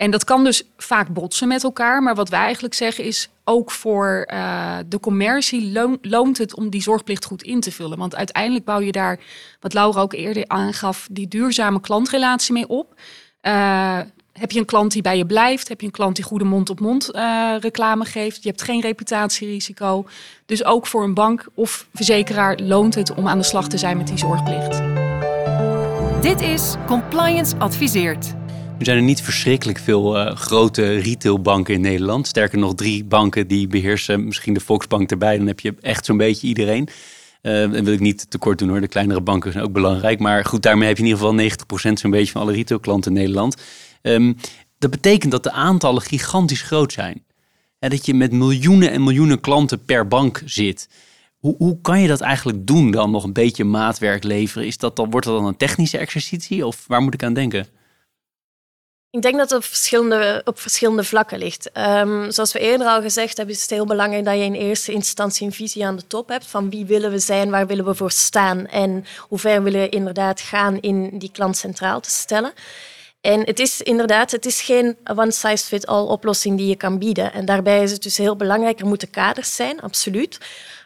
En 0.00 0.10
dat 0.10 0.24
kan 0.24 0.44
dus 0.44 0.62
vaak 0.76 1.08
botsen 1.08 1.48
met 1.48 1.64
elkaar. 1.64 2.02
Maar 2.02 2.14
wat 2.14 2.28
wij 2.28 2.40
eigenlijk 2.40 2.74
zeggen 2.74 3.04
is 3.04 3.28
ook 3.44 3.70
voor 3.70 4.28
uh, 4.32 4.76
de 4.86 5.00
commercie 5.00 5.98
loont 6.02 6.38
het 6.38 6.54
om 6.54 6.70
die 6.70 6.82
zorgplicht 6.82 7.24
goed 7.24 7.42
in 7.42 7.60
te 7.60 7.72
vullen. 7.72 7.98
Want 7.98 8.14
uiteindelijk 8.16 8.64
bouw 8.64 8.80
je 8.80 8.92
daar, 8.92 9.20
wat 9.60 9.74
Laura 9.74 10.00
ook 10.00 10.12
eerder 10.12 10.44
aangaf, 10.46 11.08
die 11.10 11.28
duurzame 11.28 11.80
klantrelatie 11.80 12.52
mee 12.52 12.68
op. 12.68 12.94
Uh, 13.42 13.98
heb 14.32 14.50
je 14.50 14.58
een 14.58 14.64
klant 14.64 14.92
die 14.92 15.02
bij 15.02 15.16
je 15.16 15.26
blijft? 15.26 15.68
Heb 15.68 15.80
je 15.80 15.86
een 15.86 15.92
klant 15.92 16.16
die 16.16 16.24
goede 16.24 16.44
mond-op-mond 16.44 17.12
-mond, 17.12 17.62
reclame 17.62 18.04
geeft? 18.04 18.42
Je 18.42 18.48
hebt 18.48 18.62
geen 18.62 18.80
reputatierisico. 18.80 20.06
Dus 20.46 20.64
ook 20.64 20.86
voor 20.86 21.02
een 21.02 21.14
bank 21.14 21.46
of 21.54 21.86
verzekeraar 21.94 22.58
loont 22.58 22.94
het 22.94 23.14
om 23.14 23.28
aan 23.28 23.38
de 23.38 23.44
slag 23.44 23.68
te 23.68 23.78
zijn 23.78 23.96
met 23.96 24.06
die 24.06 24.18
zorgplicht. 24.18 24.82
Dit 26.22 26.40
is 26.40 26.74
Compliance 26.86 27.56
Adviseert. 27.56 28.39
Er 28.80 28.86
zijn 28.86 28.98
er 28.98 29.04
niet 29.04 29.22
verschrikkelijk 29.22 29.78
veel 29.78 30.16
uh, 30.16 30.36
grote 30.36 30.96
retailbanken 30.98 31.74
in 31.74 31.80
Nederland. 31.80 32.26
Sterker 32.26 32.58
nog, 32.58 32.74
drie 32.74 33.04
banken 33.04 33.46
die 33.46 33.66
beheersen, 33.66 34.24
misschien 34.24 34.54
de 34.54 34.60
Volksbank 34.60 35.10
erbij. 35.10 35.36
Dan 35.36 35.46
heb 35.46 35.60
je 35.60 35.74
echt 35.80 36.04
zo'n 36.04 36.16
beetje 36.16 36.46
iedereen. 36.46 36.88
Uh, 37.42 37.66
wil 37.66 37.92
ik 37.92 38.00
niet 38.00 38.30
tekort 38.30 38.58
doen 38.58 38.68
hoor, 38.68 38.80
de 38.80 38.88
kleinere 38.88 39.20
banken 39.20 39.52
zijn 39.52 39.64
ook 39.64 39.72
belangrijk. 39.72 40.18
Maar 40.18 40.44
goed, 40.44 40.62
daarmee 40.62 40.88
heb 40.88 40.96
je 40.96 41.02
in 41.02 41.08
ieder 41.08 41.22
geval 41.22 41.90
90% 41.90 41.92
zo'n 41.92 42.10
beetje 42.10 42.32
van 42.32 42.40
alle 42.40 42.52
retailklanten 42.52 43.12
in 43.12 43.18
Nederland. 43.18 43.56
Um, 44.02 44.36
dat 44.78 44.90
betekent 44.90 45.32
dat 45.32 45.42
de 45.42 45.52
aantallen 45.52 46.02
gigantisch 46.02 46.62
groot 46.62 46.92
zijn. 46.92 47.24
En 47.78 47.90
dat 47.90 48.06
je 48.06 48.14
met 48.14 48.32
miljoenen 48.32 48.90
en 48.90 49.02
miljoenen 49.02 49.40
klanten 49.40 49.84
per 49.84 50.08
bank 50.08 50.42
zit. 50.44 50.88
Hoe, 51.38 51.54
hoe 51.58 51.80
kan 51.80 52.00
je 52.00 52.08
dat 52.08 52.20
eigenlijk 52.20 52.66
doen 52.66 52.90
dan 52.90 53.10
nog 53.10 53.24
een 53.24 53.32
beetje 53.32 53.64
maatwerk 53.64 54.24
leveren? 54.24 54.66
Is 54.66 54.78
dat 54.78 54.96
dan, 54.96 55.10
wordt 55.10 55.26
dat 55.26 55.36
dan 55.36 55.46
een 55.46 55.56
technische 55.56 55.98
exercitie 55.98 56.66
of 56.66 56.84
waar 56.86 57.02
moet 57.02 57.14
ik 57.14 57.22
aan 57.22 57.34
denken? 57.34 57.66
Ik 59.12 59.22
denk 59.22 59.36
dat 59.36 59.50
het 59.50 59.58
op 59.58 59.64
verschillende, 59.64 60.42
op 60.44 60.60
verschillende 60.60 61.04
vlakken 61.04 61.38
ligt. 61.38 61.70
Um, 61.78 62.30
zoals 62.30 62.52
we 62.52 62.58
eerder 62.58 62.86
al 62.86 63.02
gezegd 63.02 63.36
hebben, 63.36 63.54
is 63.54 63.60
het 63.60 63.70
heel 63.70 63.86
belangrijk 63.86 64.24
dat 64.24 64.34
je 64.34 64.44
in 64.44 64.54
eerste 64.54 64.92
instantie 64.92 65.46
een 65.46 65.52
visie 65.52 65.86
aan 65.86 65.96
de 65.96 66.06
top 66.06 66.28
hebt 66.28 66.46
van 66.46 66.70
wie 66.70 66.86
willen 66.86 67.10
we 67.10 67.18
zijn, 67.18 67.50
waar 67.50 67.66
willen 67.66 67.84
we 67.84 67.94
voor 67.94 68.10
staan 68.10 68.66
en 68.66 69.04
hoe 69.18 69.38
ver 69.38 69.62
willen 69.62 69.80
we 69.80 69.88
inderdaad 69.88 70.40
gaan 70.40 70.80
in 70.80 71.18
die 71.18 71.30
klant 71.32 71.56
centraal 71.56 72.00
te 72.00 72.10
stellen. 72.10 72.52
En 73.20 73.40
het 73.40 73.58
is 73.58 73.80
inderdaad, 73.80 74.30
het 74.30 74.46
is 74.46 74.60
geen 74.60 74.96
one-size-fit-all 75.16 76.06
oplossing 76.06 76.56
die 76.56 76.66
je 76.66 76.76
kan 76.76 76.98
bieden. 76.98 77.32
En 77.32 77.44
daarbij 77.44 77.82
is 77.82 77.90
het 77.90 78.02
dus 78.02 78.16
heel 78.16 78.36
belangrijk, 78.36 78.80
er 78.80 78.86
moeten 78.86 79.10
kaders 79.10 79.54
zijn, 79.54 79.80
absoluut. 79.80 80.38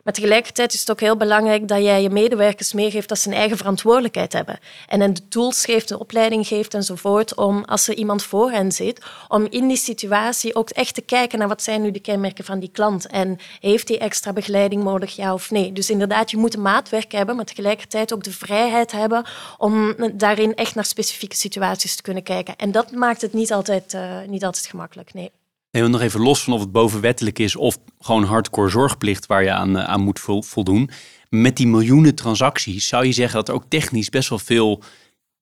Maar 0.05 0.12
tegelijkertijd 0.14 0.73
is 0.75 0.81
het 0.81 0.90
ook 0.90 1.01
heel 1.01 1.17
belangrijk 1.17 1.69
dat 1.69 1.83
jij 1.83 2.03
je 2.03 2.11
medewerkers 2.11 2.73
meegeeft 2.73 3.09
dat 3.09 3.19
ze 3.19 3.29
een 3.29 3.35
eigen 3.35 3.57
verantwoordelijkheid 3.57 4.33
hebben. 4.33 4.59
En 4.88 5.01
hen 5.01 5.14
de 5.14 5.29
tools 5.29 5.64
geeft, 5.64 5.88
de 5.88 5.99
opleiding 5.99 6.47
geeft 6.47 6.75
enzovoort, 6.75 7.35
om 7.35 7.64
als 7.64 7.88
er 7.88 7.95
iemand 7.95 8.23
voor 8.23 8.51
hen 8.51 8.73
zit, 8.73 9.05
om 9.29 9.47
in 9.51 9.69
die 9.69 9.77
situatie 9.77 10.55
ook 10.55 10.71
echt 10.71 10.95
te 10.95 11.01
kijken 11.01 11.38
naar 11.38 11.49
wat 11.49 11.62
zijn 11.62 11.83
nu 11.83 11.90
de 11.90 12.01
kenmerken 12.01 12.45
van 12.45 12.59
die 12.59 12.71
klant. 12.73 13.07
En 13.07 13.38
heeft 13.61 13.87
die 13.87 13.99
extra 13.99 14.33
begeleiding 14.33 14.83
nodig, 14.83 15.17
ja 15.17 15.33
of 15.35 15.51
nee. 15.51 15.73
Dus 15.73 15.90
inderdaad, 15.90 16.31
je 16.31 16.37
moet 16.37 16.55
een 16.55 16.62
maatwerk 16.62 17.12
hebben, 17.12 17.37
maar 17.37 17.45
tegelijkertijd 17.45 18.12
ook 18.12 18.25
de 18.25 18.33
vrijheid 18.33 18.93
hebben 18.93 19.25
om 19.59 19.95
daarin 20.12 20.55
echt 20.55 20.75
naar 20.75 20.85
specifieke 20.85 21.37
situaties 21.37 21.97
te 21.97 22.03
kunnen 22.03 22.23
kijken. 22.23 22.57
En 22.57 22.73
dat 22.73 22.93
maakt 22.93 23.21
het 23.21 23.33
niet 23.33 23.53
altijd, 23.53 23.95
uh, 23.95 24.21
niet 24.27 24.45
altijd 24.45 24.67
gemakkelijk, 24.67 25.14
nee. 25.14 25.31
Nee, 25.75 25.89
nog 25.89 26.01
even 26.01 26.21
los 26.21 26.43
van 26.43 26.53
of 26.53 26.61
het 26.61 26.73
bovenwettelijk 26.73 27.39
is 27.39 27.57
of 27.57 27.79
gewoon 27.99 28.25
hardcore 28.25 28.69
zorgplicht 28.69 29.27
waar 29.27 29.43
je 29.43 29.53
aan, 29.53 29.79
eh, 29.79 29.85
aan 29.85 30.01
moet 30.01 30.21
voldoen. 30.39 30.91
Met 31.29 31.57
die 31.57 31.67
miljoenen 31.67 32.15
transacties 32.15 32.89
zou 32.89 33.07
je 33.07 33.13
zeggen 33.13 33.35
dat 33.35 33.49
er 33.49 33.55
ook 33.55 33.65
technisch 33.69 34.09
best 34.09 34.29
wel 34.29 34.39
veel 34.39 34.83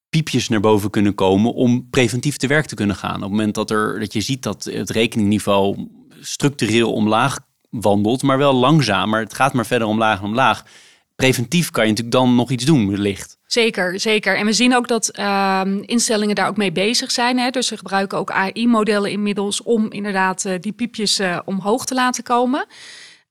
piepjes 0.09 0.49
naar 0.49 0.61
boven 0.61 0.91
kunnen 0.91 1.15
komen 1.15 1.55
om 1.55 1.91
preventief 1.91 2.37
te 2.37 2.47
werk 2.47 2.67
te 2.67 2.75
kunnen 2.75 2.97
gaan. 2.97 3.15
Op 3.15 3.21
het 3.21 3.31
moment 3.31 3.55
dat, 3.55 3.71
er, 3.71 4.01
dat 4.01 4.13
je 4.13 4.21
ziet 4.21 4.43
dat 4.43 4.65
het 4.65 4.91
rekeningniveau 4.91 5.89
structureel 6.21 6.93
omlaag 6.93 7.39
wandelt, 7.71 8.23
maar 8.23 8.39
wel 8.39 8.53
langzamer. 8.55 9.21
Het 9.21 9.35
gaat 9.35 9.53
maar 9.53 9.67
verder 9.67 9.89
omlaag 9.89 10.19
en 10.19 10.25
omlaag. 10.25 10.65
Preventief 11.17 11.71
kan 11.71 11.85
je 11.85 11.91
natuurlijk 11.91 12.17
dan 12.17 12.35
nog 12.35 12.51
iets 12.51 12.65
doen, 12.65 12.91
wellicht. 12.91 13.39
Zeker, 13.53 14.01
zeker. 14.01 14.37
En 14.37 14.47
we 14.47 14.53
zien 14.53 14.77
ook 14.77 14.89
dat 14.89 15.19
uh, 15.19 15.63
instellingen 15.81 16.35
daar 16.35 16.49
ook 16.49 16.57
mee 16.57 16.73
bezig 16.73 17.11
zijn. 17.11 17.39
Hè? 17.39 17.51
Dus 17.51 17.67
ze 17.67 17.77
gebruiken 17.77 18.19
ook 18.19 18.31
AI-modellen 18.31 19.11
inmiddels 19.11 19.63
om 19.63 19.91
inderdaad 19.91 20.45
uh, 20.45 20.55
die 20.61 20.73
piepjes 20.73 21.21
uh, 21.21 21.39
omhoog 21.45 21.85
te 21.85 21.95
laten 21.95 22.23
komen. 22.23 22.67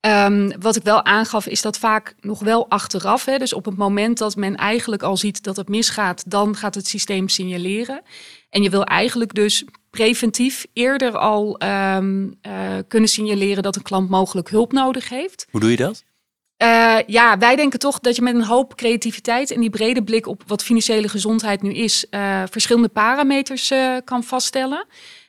Um, 0.01 0.59
wat 0.59 0.75
ik 0.75 0.83
wel 0.83 1.05
aangaf, 1.05 1.47
is 1.47 1.61
dat 1.61 1.77
vaak 1.77 2.15
nog 2.19 2.39
wel 2.39 2.69
achteraf. 2.69 3.25
Hè? 3.25 3.37
Dus 3.37 3.53
op 3.53 3.65
het 3.65 3.77
moment 3.77 4.17
dat 4.17 4.35
men 4.35 4.55
eigenlijk 4.55 5.03
al 5.03 5.17
ziet 5.17 5.43
dat 5.43 5.55
het 5.55 5.69
misgaat, 5.69 6.23
dan 6.27 6.55
gaat 6.55 6.75
het 6.75 6.87
systeem 6.87 7.29
signaleren. 7.29 8.01
En 8.49 8.63
je 8.63 8.69
wil 8.69 8.83
eigenlijk 8.83 9.33
dus 9.33 9.63
preventief 9.89 10.65
eerder 10.73 11.17
al 11.17 11.61
um, 11.63 12.39
uh, 12.47 12.53
kunnen 12.87 13.09
signaleren 13.09 13.63
dat 13.63 13.75
een 13.75 13.81
klant 13.81 14.09
mogelijk 14.09 14.49
hulp 14.49 14.71
nodig 14.71 15.09
heeft. 15.09 15.47
Hoe 15.51 15.59
doe 15.59 15.69
je 15.69 15.77
dat? 15.77 16.03
Uh, 16.61 16.97
ja, 17.05 17.37
wij 17.37 17.55
denken 17.55 17.79
toch 17.79 17.99
dat 17.99 18.15
je 18.15 18.21
met 18.21 18.35
een 18.35 18.43
hoop 18.43 18.75
creativiteit 18.75 19.51
en 19.51 19.59
die 19.59 19.69
brede 19.69 20.03
blik 20.03 20.27
op 20.27 20.43
wat 20.47 20.63
financiële 20.63 21.07
gezondheid 21.09 21.61
nu 21.61 21.73
is, 21.73 22.05
uh, 22.11 22.43
verschillende 22.49 22.87
parameters 22.87 23.71
uh, 23.71 23.95
kan 24.05 24.23
vaststellen. 24.23 24.85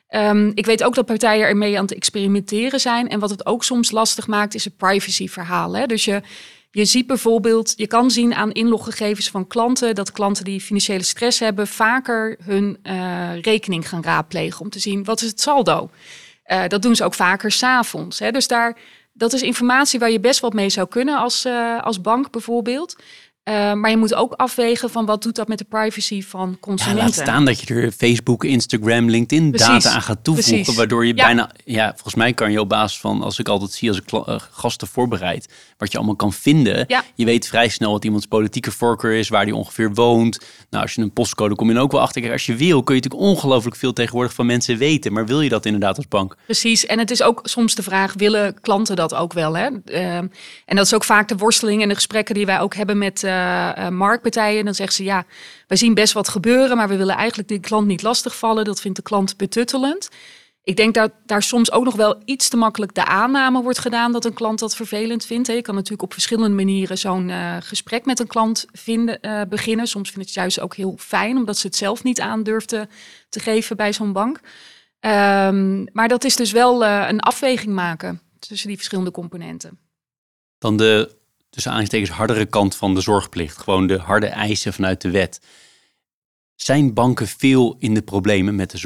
Um, 0.09 0.51
ik 0.55 0.65
weet 0.65 0.83
ook 0.83 0.95
dat 0.95 1.05
partijen 1.05 1.47
ermee 1.47 1.77
aan 1.77 1.83
het 1.83 1.95
experimenteren 1.95 2.79
zijn. 2.79 3.09
En 3.09 3.19
wat 3.19 3.29
het 3.29 3.45
ook 3.45 3.63
soms 3.63 3.91
lastig 3.91 4.27
maakt, 4.27 4.53
is 4.53 4.63
het 4.63 4.77
privacyverhaal. 4.77 5.75
Hè? 5.75 5.85
Dus 5.85 6.05
je, 6.05 6.21
je 6.71 6.85
ziet 6.85 7.07
bijvoorbeeld, 7.07 7.73
je 7.75 7.87
kan 7.87 8.11
zien 8.11 8.33
aan 8.33 8.51
inloggegevens 8.51 9.29
van 9.29 9.47
klanten 9.47 9.95
dat 9.95 10.11
klanten 10.11 10.43
die 10.43 10.61
financiële 10.61 11.03
stress 11.03 11.39
hebben, 11.39 11.67
vaker 11.67 12.37
hun 12.43 12.77
rekening 13.41 13.89
gaan 13.89 14.03
raadplegen 14.03 14.61
om 14.61 14.69
te 14.69 14.79
zien 14.79 15.03
wat 15.03 15.21
is 15.21 15.27
het 15.27 15.41
saldo. 15.41 15.89
dat 16.67 16.81
doen 16.81 16.95
ze 16.95 17.03
ook 17.03 17.13
vaker 17.13 17.51
s'avonds. 17.51 18.17
Dus 18.17 18.47
daar 18.47 18.77
dat 19.13 19.33
is 19.33 19.41
informatie 19.41 19.99
waar 19.99 20.11
je 20.11 20.19
best 20.19 20.39
wat 20.39 20.53
mee 20.53 20.69
zou 20.69 20.87
kunnen 20.87 21.17
als, 21.17 21.45
uh, 21.45 21.81
als 21.81 22.01
bank 22.01 22.31
bijvoorbeeld. 22.31 22.95
Uh, 23.49 23.73
maar 23.73 23.89
je 23.89 23.97
moet 23.97 24.13
ook 24.13 24.33
afwegen 24.33 24.89
van 24.89 25.05
wat 25.05 25.21
doet 25.23 25.35
dat 25.35 25.47
met 25.47 25.57
de 25.57 25.63
privacy 25.63 26.23
van 26.23 26.57
consumenten. 26.59 27.01
Ja, 27.01 27.09
laat 27.09 27.27
staan 27.27 27.45
dat 27.45 27.59
je 27.59 27.75
er 27.75 27.91
Facebook, 27.91 28.43
Instagram, 28.43 29.09
LinkedIn 29.09 29.51
data 29.51 29.89
aan 29.89 30.01
gaat 30.01 30.23
toevoegen. 30.23 30.53
Precies. 30.53 30.75
Waardoor 30.75 31.05
je 31.05 31.13
bijna, 31.13 31.51
ja, 31.65 31.91
volgens 31.91 32.15
mij 32.15 32.33
kan 32.33 32.51
je 32.51 32.59
op 32.59 32.69
basis 32.69 32.99
van, 32.99 33.21
als 33.21 33.39
ik 33.39 33.47
altijd 33.47 33.71
zie 33.71 33.89
als 33.89 33.97
ik 33.97 34.11
uh, 34.11 34.21
gasten 34.51 34.87
voorbereid, 34.87 35.53
wat 35.77 35.91
je 35.91 35.97
allemaal 35.97 36.15
kan 36.15 36.33
vinden. 36.33 36.85
Ja. 36.87 37.03
Je 37.15 37.25
weet 37.25 37.47
vrij 37.47 37.69
snel 37.69 37.91
wat 37.91 38.05
iemands 38.05 38.25
politieke 38.25 38.71
voorkeur 38.71 39.13
is, 39.13 39.29
waar 39.29 39.45
die 39.45 39.55
ongeveer 39.55 39.93
woont. 39.93 40.39
Nou, 40.69 40.83
als 40.83 40.93
je 40.93 41.01
een 41.01 41.13
postcode 41.13 41.55
kom 41.55 41.71
je 41.71 41.79
ook 41.79 41.91
wel 41.91 42.01
achter. 42.01 42.21
Kijk, 42.21 42.33
als 42.33 42.45
je 42.45 42.55
wil, 42.55 42.83
kun 42.83 42.95
je 42.95 43.01
natuurlijk 43.01 43.31
ongelooflijk 43.31 43.75
veel 43.75 43.93
tegenwoordig 43.93 44.33
van 44.33 44.45
mensen 44.45 44.77
weten. 44.77 45.13
Maar 45.13 45.25
wil 45.25 45.41
je 45.41 45.49
dat 45.49 45.65
inderdaad 45.65 45.97
als 45.97 46.07
bank? 46.07 46.35
Precies. 46.45 46.85
En 46.85 46.99
het 46.99 47.11
is 47.11 47.21
ook 47.21 47.39
soms 47.43 47.75
de 47.75 47.83
vraag, 47.83 48.13
willen 48.13 48.61
klanten 48.61 48.95
dat 48.95 49.13
ook 49.13 49.33
wel? 49.33 49.57
Hè? 49.57 49.69
Uh, 49.85 50.15
en 50.15 50.75
dat 50.75 50.85
is 50.85 50.93
ook 50.93 51.03
vaak 51.03 51.27
de 51.27 51.37
worsteling 51.37 51.81
en 51.81 51.87
de 51.87 51.95
gesprekken 51.95 52.35
die 52.35 52.45
wij 52.45 52.59
ook 52.59 52.75
hebben 52.75 52.97
met 52.97 53.23
uh, 53.77 53.89
marktpartijen. 53.89 54.65
Dan 54.65 54.75
zeggen 54.75 54.95
ze 54.95 55.03
ja, 55.03 55.25
wij 55.67 55.77
zien 55.77 55.93
best 55.93 56.13
wat 56.13 56.27
gebeuren, 56.27 56.77
maar 56.77 56.87
we 56.87 56.97
willen 56.97 57.15
eigenlijk 57.15 57.47
die 57.47 57.59
klant 57.59 57.87
niet 57.87 58.01
lastigvallen. 58.01 58.65
Dat 58.65 58.81
vindt 58.81 58.97
de 58.97 59.03
klant 59.03 59.37
betuttelend. 59.37 60.09
Ik 60.63 60.75
denk 60.75 60.93
dat 60.93 61.11
daar 61.25 61.43
soms 61.43 61.71
ook 61.71 61.83
nog 61.83 61.95
wel 61.95 62.21
iets 62.25 62.49
te 62.49 62.57
makkelijk 62.57 62.93
de 62.93 63.05
aanname 63.05 63.61
wordt 63.61 63.79
gedaan 63.79 64.11
dat 64.11 64.25
een 64.25 64.33
klant 64.33 64.59
dat 64.59 64.75
vervelend 64.75 65.25
vindt. 65.25 65.47
Je 65.47 65.61
kan 65.61 65.75
natuurlijk 65.75 66.01
op 66.01 66.13
verschillende 66.13 66.55
manieren 66.55 66.97
zo'n 66.97 67.29
uh, 67.29 67.55
gesprek 67.59 68.05
met 68.05 68.19
een 68.19 68.27
klant 68.27 68.65
vinden, 68.71 69.49
beginnen. 69.49 69.87
Soms 69.87 70.09
vindt 70.11 70.25
het 70.25 70.35
juist 70.35 70.59
ook 70.59 70.75
heel 70.75 70.95
fijn, 70.99 71.37
omdat 71.37 71.57
ze 71.57 71.67
het 71.67 71.75
zelf 71.75 72.03
niet 72.03 72.21
aandurfden 72.21 72.89
te 73.29 73.39
geven 73.39 73.77
bij 73.77 73.93
zo'n 73.93 74.13
bank. 74.13 74.39
Um, 74.99 75.87
maar 75.93 76.07
dat 76.07 76.23
is 76.23 76.35
dus 76.35 76.51
wel 76.51 76.85
een 76.85 77.19
afweging 77.19 77.73
maken 77.73 78.21
tussen 78.39 78.67
die 78.67 78.77
verschillende 78.77 79.11
componenten. 79.11 79.79
Dan 80.57 80.77
de 80.77 81.21
tussen 81.53 81.71
aanhalingstekens 81.71 82.17
hardere 82.17 82.45
kant 82.45 82.75
van 82.75 82.93
de 82.95 83.01
zorgplicht. 83.01 83.57
Gewoon 83.57 83.87
de 83.87 83.97
harde 83.97 84.27
eisen 84.27 84.73
vanuit 84.73 85.01
de 85.01 85.11
wet. 85.11 85.41
Zijn 86.55 86.93
banken 86.93 87.27
veel 87.27 87.75
in 87.79 87.93
de 87.93 88.01
problemen 88.01 88.55
met 88.55 88.71
de 88.71 88.77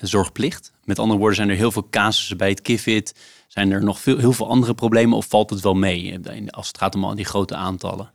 zorgplicht? 0.00 0.72
Met 0.84 0.98
andere 0.98 1.18
woorden, 1.18 1.36
zijn 1.36 1.48
er 1.48 1.56
heel 1.56 1.72
veel 1.72 1.88
casussen 1.90 2.36
bij 2.36 2.48
het 2.48 2.62
KIFIT? 2.62 3.14
Zijn 3.48 3.70
er 3.70 3.84
nog 3.84 4.00
veel, 4.00 4.18
heel 4.18 4.32
veel 4.32 4.48
andere 4.48 4.74
problemen 4.74 5.16
of 5.16 5.26
valt 5.28 5.50
het 5.50 5.60
wel 5.60 5.74
mee 5.74 6.18
als 6.46 6.68
het 6.68 6.78
gaat 6.78 6.94
om 6.94 7.04
al 7.04 7.14
die 7.14 7.24
grote 7.24 7.54
aantallen? 7.54 8.12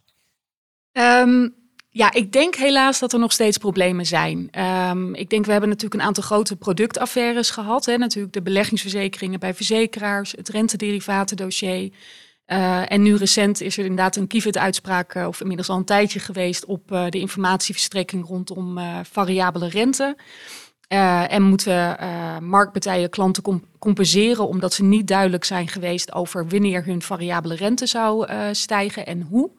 Um, 0.92 1.56
ja, 1.90 2.14
ik 2.14 2.32
denk 2.32 2.56
helaas 2.56 3.00
dat 3.00 3.14
er 3.14 3.20
nog 3.20 3.32
steeds 3.32 3.58
problemen 3.58 4.06
zijn. 4.06 4.50
Um, 4.90 5.16
ik 5.16 5.30
denk, 5.30 5.46
we 5.46 5.52
hebben 5.52 5.70
natuurlijk 5.70 6.02
een 6.02 6.08
aantal 6.08 6.24
grote 6.24 6.56
productaffaires 6.56 7.50
gehad. 7.50 7.86
Hè? 7.86 7.98
Natuurlijk 7.98 8.34
de 8.34 8.42
beleggingsverzekeringen 8.42 9.40
bij 9.40 9.54
verzekeraars, 9.54 10.32
het 10.32 10.50
rentederivatendossier. 10.50 11.92
Uh, 12.48 12.92
en 12.92 13.02
nu 13.02 13.16
recent 13.16 13.62
is 13.62 13.78
er 13.78 13.84
inderdaad 13.84 14.16
een 14.16 14.28
Kivit-uitspraak, 14.28 15.16
uh, 15.16 15.28
of 15.28 15.42
inmiddels 15.42 15.70
al 15.70 15.78
een 15.78 15.86
tijdje 15.86 16.20
geweest, 16.20 16.66
op 16.66 16.92
uh, 16.92 17.06
de 17.10 17.20
informatieverstrekking 17.20 18.28
rondom 18.28 18.80
variabele 19.04 19.70
rente. 19.70 20.18
en 21.28 21.42
moeten 21.42 21.98
marktpartijen 22.42 23.10
klanten 23.10 23.44
comp 23.44 23.64
compenseren 23.80 24.48
omdat 24.48 24.74
ze 24.74 24.84
niet 24.84 25.08
duidelijk 25.08 25.44
zijn 25.44 25.68
geweest 25.68 26.14
over 26.14 26.48
wanneer 26.48 26.86
hun 26.86 27.02
variabele 27.02 27.56
rente 27.56 27.86
zou 27.86 28.28
stijgen 28.52 29.06
en 29.06 29.22
hoe. 29.22 29.52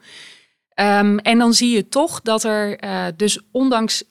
Um, 0.81 1.19
en 1.19 1.39
dan 1.39 1.53
zie 1.53 1.75
je 1.75 1.89
toch 1.89 2.21
dat 2.21 2.45
er 2.45 2.79
dus 3.17 3.41
ondanks 3.51 4.05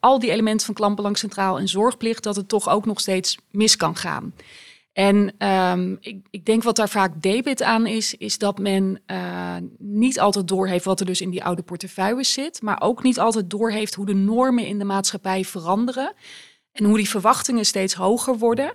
al 0.00 0.18
die 0.18 0.30
elementen 0.30 0.66
van 0.66 0.74
klantbelang 0.74 1.18
centraal 1.18 1.58
en 1.58 1.68
zorgplicht, 1.68 2.22
dat 2.22 2.36
het 2.36 2.48
toch 2.48 2.68
ook 2.68 2.86
nog 2.86 3.00
steeds 3.00 3.38
mis 3.50 3.76
kan 3.76 3.96
gaan. 3.96 4.32
En 4.98 5.48
um, 5.48 5.96
ik, 6.00 6.26
ik, 6.30 6.44
denk 6.44 6.62
wat 6.62 6.76
daar 6.76 6.88
vaak 6.88 7.22
debit 7.22 7.62
aan 7.62 7.86
is, 7.86 8.14
is 8.14 8.38
dat 8.38 8.58
men 8.58 9.00
uh, 9.06 9.56
niet 9.78 10.20
altijd 10.20 10.48
doorheeft 10.48 10.84
wat 10.84 11.00
er 11.00 11.06
dus 11.06 11.20
in 11.20 11.30
die 11.30 11.44
oude 11.44 11.62
portefeuilles 11.62 12.32
zit, 12.32 12.62
maar 12.62 12.80
ook 12.80 13.02
niet 13.02 13.18
altijd 13.18 13.50
doorheeft 13.50 13.94
hoe 13.94 14.06
de 14.06 14.14
normen 14.14 14.66
in 14.66 14.78
de 14.78 14.84
maatschappij 14.84 15.44
veranderen 15.44 16.12
en 16.72 16.84
hoe 16.84 16.96
die 16.96 17.08
verwachtingen 17.08 17.64
steeds 17.64 17.94
hoger 17.94 18.38
worden. 18.38 18.72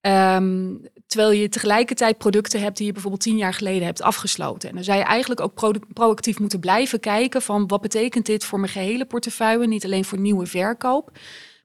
Um, 0.00 0.80
terwijl 1.06 1.30
je 1.30 1.48
tegelijkertijd 1.48 2.18
producten 2.18 2.60
hebt 2.60 2.76
die 2.76 2.86
je 2.86 2.92
bijvoorbeeld 2.92 3.22
tien 3.22 3.36
jaar 3.36 3.54
geleden 3.54 3.84
hebt 3.84 4.02
afgesloten. 4.02 4.68
En 4.68 4.74
dan 4.74 4.84
zou 4.84 4.98
je 4.98 5.04
eigenlijk 5.04 5.40
ook 5.40 5.54
pro 5.54 5.72
proactief 5.92 6.38
moeten 6.38 6.60
blijven 6.60 7.00
kijken 7.00 7.42
van 7.42 7.66
wat 7.66 7.80
betekent 7.80 8.26
dit 8.26 8.44
voor 8.44 8.60
mijn 8.60 8.72
gehele 8.72 9.04
portefeuille, 9.04 9.66
niet 9.66 9.84
alleen 9.84 10.04
voor 10.04 10.18
nieuwe 10.18 10.46
verkoop 10.46 11.10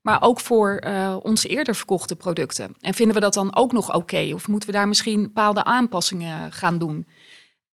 maar 0.01 0.21
ook 0.21 0.39
voor 0.39 0.83
uh, 0.85 1.15
onze 1.21 1.47
eerder 1.47 1.75
verkochte 1.75 2.15
producten. 2.15 2.75
En 2.79 2.93
vinden 2.93 3.15
we 3.15 3.21
dat 3.21 3.33
dan 3.33 3.55
ook 3.55 3.71
nog 3.71 3.95
oké? 3.95 4.31
Of 4.33 4.47
moeten 4.47 4.69
we 4.69 4.75
daar 4.75 4.87
misschien 4.87 5.21
bepaalde 5.21 5.63
aanpassingen 5.63 6.51
gaan 6.51 6.77
doen? 6.77 7.07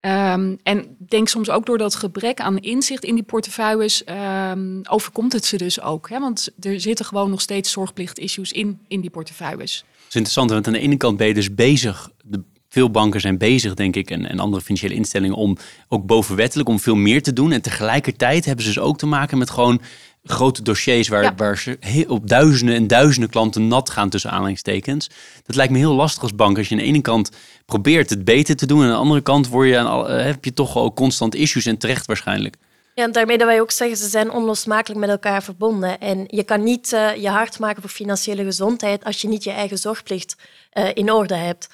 Um, 0.00 0.58
en 0.62 0.96
denk 0.98 1.28
soms 1.28 1.50
ook 1.50 1.66
door 1.66 1.78
dat 1.78 1.94
gebrek 1.94 2.40
aan 2.40 2.58
inzicht 2.58 3.04
in 3.04 3.14
die 3.14 3.24
portefeuilles 3.24 4.02
um, 4.50 4.80
overkomt 4.90 5.32
het 5.32 5.44
ze 5.44 5.56
dus 5.56 5.80
ook. 5.80 6.08
Hè? 6.08 6.18
Want 6.18 6.48
er 6.60 6.80
zitten 6.80 7.04
gewoon 7.04 7.30
nog 7.30 7.40
steeds 7.40 7.70
zorgplicht-issues 7.70 8.52
in, 8.52 8.80
in 8.88 9.00
die 9.00 9.10
portefeuilles. 9.10 9.84
Dat 9.86 10.08
is 10.08 10.14
interessant, 10.14 10.50
want 10.50 10.66
aan 10.66 10.72
de 10.72 10.78
ene 10.78 10.96
kant 10.96 11.16
ben 11.16 11.26
je 11.26 11.34
dus 11.34 11.54
bezig, 11.54 12.10
de, 12.24 12.42
veel 12.68 12.90
banken 12.90 13.20
zijn 13.20 13.38
bezig, 13.38 13.74
denk 13.74 13.96
ik, 13.96 14.10
en, 14.10 14.26
en 14.26 14.38
andere 14.38 14.62
financiële 14.62 14.94
instellingen 14.94 15.36
om 15.36 15.56
ook 15.88 16.06
bovenwettelijk 16.06 16.68
om 16.68 16.80
veel 16.80 16.96
meer 16.96 17.22
te 17.22 17.32
doen. 17.32 17.52
En 17.52 17.62
tegelijkertijd 17.62 18.44
hebben 18.44 18.64
ze 18.64 18.70
dus 18.70 18.82
ook 18.82 18.98
te 18.98 19.06
maken 19.06 19.38
met 19.38 19.50
gewoon 19.50 19.80
grote 20.24 20.62
dossiers 20.62 21.08
waar, 21.08 21.32
waar 21.36 21.58
ze 21.58 22.04
op 22.08 22.28
duizenden 22.28 22.74
en 22.74 22.86
duizenden 22.86 23.30
klanten 23.30 23.68
nat 23.68 23.90
gaan 23.90 24.10
tussen 24.10 24.30
aanhalingstekens. 24.30 25.10
Dat 25.46 25.56
lijkt 25.56 25.72
me 25.72 25.78
heel 25.78 25.94
lastig 25.94 26.22
als 26.22 26.34
bank. 26.34 26.58
Als 26.58 26.68
je 26.68 26.74
aan 26.74 26.80
de 26.80 26.86
ene 26.86 27.00
kant 27.00 27.30
probeert 27.66 28.10
het 28.10 28.24
beter 28.24 28.56
te 28.56 28.66
doen 28.66 28.78
en 28.78 28.84
aan 28.84 28.92
de 28.92 28.98
andere 28.98 29.20
kant 29.20 29.48
word 29.48 29.68
je 29.68 29.78
aan, 29.78 30.06
eh, 30.06 30.24
heb 30.24 30.44
je 30.44 30.52
toch 30.52 30.76
ook 30.76 30.96
constant 30.96 31.34
issues 31.34 31.66
en 31.66 31.78
terecht 31.78 32.06
waarschijnlijk. 32.06 32.56
Ja, 32.94 33.04
en 33.04 33.12
daarmee 33.12 33.38
dat 33.38 33.46
wij 33.46 33.60
ook 33.60 33.70
zeggen, 33.70 33.96
ze 33.96 34.08
zijn 34.08 34.30
onlosmakelijk 34.30 35.00
met 35.00 35.10
elkaar 35.10 35.42
verbonden. 35.42 35.98
En 36.00 36.24
je 36.26 36.42
kan 36.42 36.62
niet 36.62 36.92
uh, 36.92 37.14
je 37.14 37.28
hard 37.28 37.58
maken 37.58 37.82
voor 37.82 37.90
financiële 37.90 38.44
gezondheid 38.44 39.04
als 39.04 39.20
je 39.20 39.28
niet 39.28 39.44
je 39.44 39.50
eigen 39.50 39.78
zorgplicht 39.78 40.36
uh, 40.72 40.88
in 40.94 41.12
orde 41.12 41.34
hebt. 41.34 41.68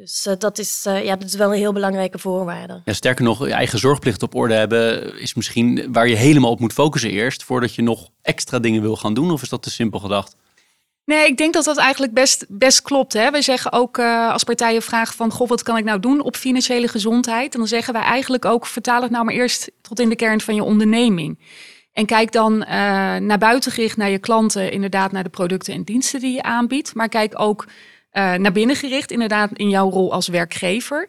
Dus 0.00 0.26
uh, 0.26 0.34
dat, 0.38 0.58
is, 0.58 0.84
uh, 0.88 1.04
ja, 1.04 1.16
dat 1.16 1.28
is 1.28 1.34
wel 1.34 1.52
een 1.52 1.58
heel 1.58 1.72
belangrijke 1.72 2.18
voorwaarde. 2.18 2.80
Ja, 2.84 2.92
sterker 2.92 3.24
nog, 3.24 3.46
je 3.46 3.52
eigen 3.52 3.78
zorgplicht 3.78 4.22
op 4.22 4.34
orde 4.34 4.54
hebben 4.54 5.14
is 5.20 5.34
misschien 5.34 5.92
waar 5.92 6.08
je 6.08 6.16
helemaal 6.16 6.50
op 6.50 6.60
moet 6.60 6.72
focussen 6.72 7.10
eerst, 7.10 7.44
voordat 7.44 7.74
je 7.74 7.82
nog 7.82 8.08
extra 8.22 8.58
dingen 8.58 8.82
wil 8.82 8.96
gaan 8.96 9.14
doen. 9.14 9.30
Of 9.30 9.42
is 9.42 9.48
dat 9.48 9.62
te 9.62 9.70
simpel 9.70 9.98
gedacht? 9.98 10.36
Nee, 11.04 11.26
ik 11.26 11.36
denk 11.36 11.54
dat 11.54 11.64
dat 11.64 11.76
eigenlijk 11.76 12.14
best, 12.14 12.46
best 12.48 12.82
klopt. 12.82 13.12
Hè? 13.12 13.30
We 13.30 13.42
zeggen 13.42 13.72
ook 13.72 13.98
uh, 13.98 14.32
als 14.32 14.44
partijen 14.44 14.82
vragen 14.82 15.14
van, 15.14 15.30
goh, 15.30 15.48
wat 15.48 15.62
kan 15.62 15.76
ik 15.76 15.84
nou 15.84 16.00
doen 16.00 16.20
op 16.20 16.36
financiële 16.36 16.88
gezondheid? 16.88 17.52
En 17.52 17.58
dan 17.58 17.68
zeggen 17.68 17.92
wij 17.92 18.02
eigenlijk 18.02 18.44
ook, 18.44 18.66
vertaal 18.66 19.02
het 19.02 19.10
nou 19.10 19.24
maar 19.24 19.34
eerst 19.34 19.70
tot 19.82 20.00
in 20.00 20.08
de 20.08 20.16
kern 20.16 20.40
van 20.40 20.54
je 20.54 20.62
onderneming. 20.62 21.38
En 21.92 22.06
kijk 22.06 22.32
dan 22.32 22.58
naar 23.26 23.38
buiten 23.38 23.72
gericht 23.72 23.96
naar 23.96 24.10
je 24.10 24.18
klanten, 24.18 24.72
inderdaad 24.72 25.12
naar 25.12 25.22
de 25.22 25.28
producten 25.28 25.74
en 25.74 25.82
diensten 25.82 26.20
die 26.20 26.34
je 26.34 26.42
aanbiedt. 26.42 26.94
Maar 26.94 27.08
kijk 27.08 27.40
ook 27.40 27.66
uh, 28.12 28.34
naar 28.34 28.52
binnen 28.52 28.76
gericht, 28.76 29.10
inderdaad, 29.10 29.50
in 29.52 29.68
jouw 29.68 29.90
rol 29.90 30.12
als 30.12 30.28
werkgever. 30.28 31.08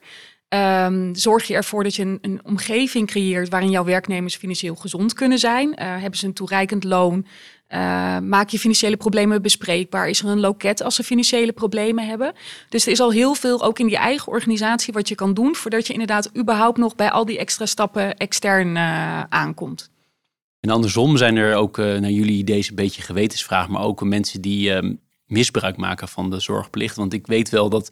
Um, 0.49 1.15
zorg 1.15 1.47
je 1.47 1.53
ervoor 1.53 1.83
dat 1.83 1.95
je 1.95 2.03
een, 2.03 2.17
een, 2.21 2.39
omgeving 2.43 3.07
creëert 3.07 3.49
waarin 3.49 3.69
jouw 3.69 3.83
werknemers 3.83 4.35
financieel 4.35 4.75
gezond 4.75 5.13
kunnen 5.13 5.39
zijn? 5.39 5.67
Uh, 5.69 5.75
hebben 5.77 6.19
ze 6.19 6.25
een 6.25 6.33
toereikend 6.33 6.83
loon? 6.83 7.25
Uh, 7.69 8.19
maak 8.19 8.49
je 8.49 8.59
financiële 8.59 8.97
problemen 8.97 9.41
bespreekbaar? 9.41 10.09
Is 10.09 10.21
er 10.21 10.27
een 10.27 10.39
loket 10.39 10.83
als 10.83 10.95
ze 10.95 11.03
financiële 11.03 11.51
problemen 11.51 12.07
hebben? 12.07 12.33
Dus 12.69 12.85
er 12.85 12.91
is 12.91 12.99
al 12.99 13.11
heel 13.11 13.33
veel, 13.33 13.63
ook 13.63 13.79
in 13.79 13.87
die 13.87 13.97
eigen 13.97 14.31
organisatie, 14.31 14.93
wat 14.93 15.07
je 15.07 15.15
kan 15.15 15.33
doen 15.33 15.55
voordat 15.55 15.87
je 15.87 15.93
inderdaad 15.93 16.29
überhaupt 16.37 16.77
nog 16.77 16.95
bij 16.95 17.11
al 17.11 17.25
die 17.25 17.37
extra 17.37 17.65
stappen 17.65 18.17
extern 18.17 18.77
aankomt. 19.29 19.91
En 20.59 20.69
andersom 20.69 21.17
zijn 21.17 21.35
er 21.35 21.55
ook 21.55 21.77
naar 21.77 22.11
jullie 22.11 22.43
deze 22.43 22.73
beetje 22.73 23.01
gewetensvraag, 23.01 23.67
maar 23.67 23.83
ook 23.83 24.03
mensen 24.03 24.41
die 24.41 24.71
um, 24.71 24.99
misbruik 25.29 25.77
maken 25.77 26.07
van 26.07 26.29
de 26.29 26.39
zorgplicht. 26.39 26.95
Want 26.95 27.13
ik 27.13 27.27
weet 27.27 27.49
wel 27.49 27.69
dat 27.69 27.91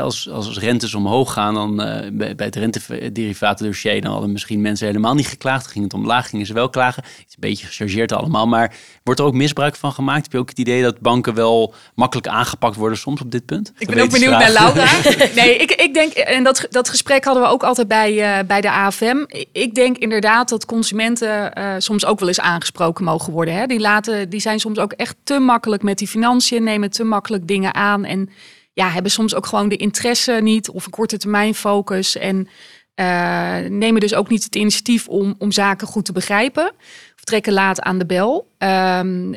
als, 0.00 0.30
als 0.30 0.58
rentes 0.58 0.94
omhoog 0.94 1.32
gaan, 1.32 1.54
dan 1.54 1.80
uh, 1.80 1.96
bij, 2.12 2.34
bij 2.34 2.46
het 2.46 2.56
rentederivatendossier, 2.56 4.00
dan 4.00 4.12
hadden 4.12 4.32
misschien 4.32 4.60
mensen 4.60 4.86
helemaal 4.86 5.14
niet 5.14 5.26
geklaagd. 5.26 5.66
Ging 5.66 5.84
het 5.84 5.94
omlaag, 5.94 6.28
gingen 6.28 6.46
ze 6.46 6.52
wel 6.52 6.68
klagen. 6.68 7.02
Het 7.02 7.24
is 7.28 7.34
een 7.34 7.40
beetje 7.40 7.66
gechargeerd 7.66 8.12
allemaal. 8.12 8.46
Maar 8.46 8.74
wordt 9.04 9.20
er 9.20 9.26
ook 9.26 9.34
misbruik 9.34 9.76
van 9.76 9.92
gemaakt? 9.92 10.22
Heb 10.22 10.32
je 10.32 10.38
ook 10.38 10.48
het 10.48 10.58
idee 10.58 10.82
dat 10.82 11.00
banken 11.00 11.34
wel 11.34 11.74
makkelijk 11.94 12.28
aangepakt 12.28 12.76
worden 12.76 12.98
soms 12.98 13.20
op 13.20 13.30
dit 13.30 13.46
punt? 13.46 13.72
Ik 13.78 13.86
ben 13.86 14.02
ook 14.02 14.10
benieuwd 14.10 14.38
naar 14.38 14.52
Laura. 14.52 14.86
nee, 15.42 15.56
ik, 15.56 15.70
ik 15.70 15.94
denk, 15.94 16.12
en 16.12 16.44
dat, 16.44 16.66
dat 16.70 16.88
gesprek 16.88 17.24
hadden 17.24 17.42
we 17.42 17.48
ook 17.48 17.62
altijd 17.62 17.88
bij, 17.88 18.38
uh, 18.38 18.46
bij 18.46 18.60
de 18.60 18.70
AFM. 18.70 19.24
Ik 19.52 19.74
denk 19.74 19.96
inderdaad 19.96 20.48
dat 20.48 20.66
consumenten 20.66 21.58
uh, 21.58 21.74
soms 21.78 22.04
ook 22.06 22.18
wel 22.18 22.28
eens 22.28 22.40
aangesproken 22.40 23.04
mogen 23.04 23.32
worden. 23.32 23.54
Hè? 23.54 23.66
Die, 23.66 23.80
laten, 23.80 24.28
die 24.28 24.40
zijn 24.40 24.60
soms 24.60 24.78
ook 24.78 24.92
echt 24.92 25.16
te 25.24 25.38
makkelijk 25.38 25.82
met 25.82 25.98
die 25.98 26.08
financiën, 26.08 26.62
nemen 26.62 26.90
te 26.90 27.04
makkelijk 27.04 27.48
dingen 27.48 27.74
aan 27.74 28.04
en 28.04 28.30
ja, 28.72 28.88
hebben 28.88 29.10
soms 29.10 29.34
ook 29.34 29.46
gewoon 29.46 29.68
de 29.68 29.76
interesse 29.76 30.32
niet 30.32 30.70
of 30.70 30.84
een 30.84 30.90
korte 30.90 31.16
termijn 31.16 31.54
focus. 31.54 32.16
En 32.16 32.48
uh, 32.94 33.58
nemen 33.68 34.00
dus 34.00 34.14
ook 34.14 34.28
niet 34.28 34.44
het 34.44 34.56
initiatief 34.56 35.08
om, 35.08 35.34
om 35.38 35.52
zaken 35.52 35.86
goed 35.86 36.04
te 36.04 36.12
begrijpen. 36.12 36.72
Of 37.14 37.24
trekken 37.24 37.52
laat 37.52 37.80
aan 37.80 37.98
de 37.98 38.06
bel. 38.06 38.52
Um, 38.58 39.34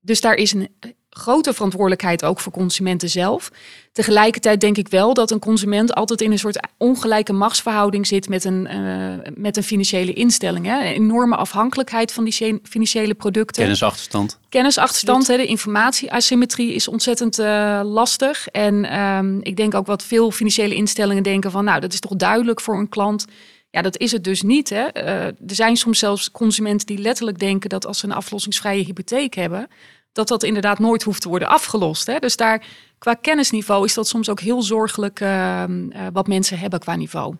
dus 0.00 0.20
daar 0.20 0.34
is 0.34 0.52
een 0.52 0.68
grote 1.14 1.52
verantwoordelijkheid 1.52 2.24
ook 2.24 2.40
voor 2.40 2.52
consumenten 2.52 3.08
zelf. 3.08 3.50
Tegelijkertijd 3.92 4.60
denk 4.60 4.76
ik 4.76 4.88
wel 4.88 5.14
dat 5.14 5.30
een 5.30 5.38
consument 5.38 5.94
altijd 5.94 6.20
in 6.20 6.32
een 6.32 6.38
soort 6.38 6.68
ongelijke 6.76 7.32
machtsverhouding 7.32 8.06
zit 8.06 8.28
met 8.28 8.44
een, 8.44 8.68
uh, 8.70 9.32
met 9.34 9.56
een 9.56 9.62
financiële 9.62 10.12
instelling. 10.12 10.66
Hè. 10.66 10.78
Een 10.78 10.92
enorme 10.92 11.36
afhankelijkheid 11.36 12.12
van 12.12 12.24
die 12.24 12.60
financiële 12.62 13.14
producten. 13.14 13.62
Kennisachterstand. 13.62 14.38
Kennisachterstand, 14.48 15.26
hè, 15.26 15.36
de 15.36 15.46
informatieasymmetrie 15.46 16.74
is 16.74 16.88
ontzettend 16.88 17.38
uh, 17.38 17.80
lastig. 17.84 18.48
En 18.48 18.98
um, 19.00 19.40
ik 19.42 19.56
denk 19.56 19.74
ook 19.74 19.86
wat 19.86 20.04
veel 20.04 20.30
financiële 20.30 20.74
instellingen 20.74 21.22
denken 21.22 21.50
van, 21.50 21.64
nou, 21.64 21.80
dat 21.80 21.92
is 21.92 22.00
toch 22.00 22.16
duidelijk 22.16 22.60
voor 22.60 22.78
een 22.78 22.88
klant. 22.88 23.24
Ja, 23.70 23.82
dat 23.82 23.98
is 23.98 24.12
het 24.12 24.24
dus 24.24 24.42
niet. 24.42 24.68
Hè. 24.68 24.86
Uh, 24.94 25.24
er 25.24 25.34
zijn 25.46 25.76
soms 25.76 25.98
zelfs 25.98 26.30
consumenten 26.30 26.86
die 26.86 26.98
letterlijk 26.98 27.38
denken 27.38 27.68
dat 27.68 27.86
als 27.86 27.98
ze 27.98 28.04
een 28.04 28.12
aflossingsvrije 28.12 28.84
hypotheek 28.84 29.34
hebben, 29.34 29.68
dat 30.12 30.28
dat 30.28 30.42
inderdaad 30.42 30.78
nooit 30.78 31.02
hoeft 31.02 31.20
te 31.20 31.28
worden 31.28 31.48
afgelost. 31.48 32.06
Hè? 32.06 32.18
Dus 32.18 32.36
daar 32.36 32.66
qua 32.98 33.14
kennisniveau 33.14 33.84
is 33.84 33.94
dat 33.94 34.08
soms 34.08 34.28
ook 34.28 34.40
heel 34.40 34.62
zorgelijk 34.62 35.20
uh, 35.20 35.64
uh, 35.68 36.06
wat 36.12 36.26
mensen 36.26 36.58
hebben 36.58 36.80
qua 36.80 36.96
niveau. 36.96 37.36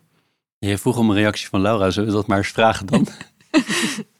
Je 0.57 0.77
vroeg 0.77 0.97
om 0.97 1.09
een 1.09 1.15
reactie 1.15 1.49
van 1.49 1.61
Laura, 1.61 1.89
zullen 1.89 2.09
we 2.09 2.15
dat 2.15 2.27
maar 2.27 2.37
eens 2.37 2.47
vragen 2.47 2.85
dan? 2.85 3.07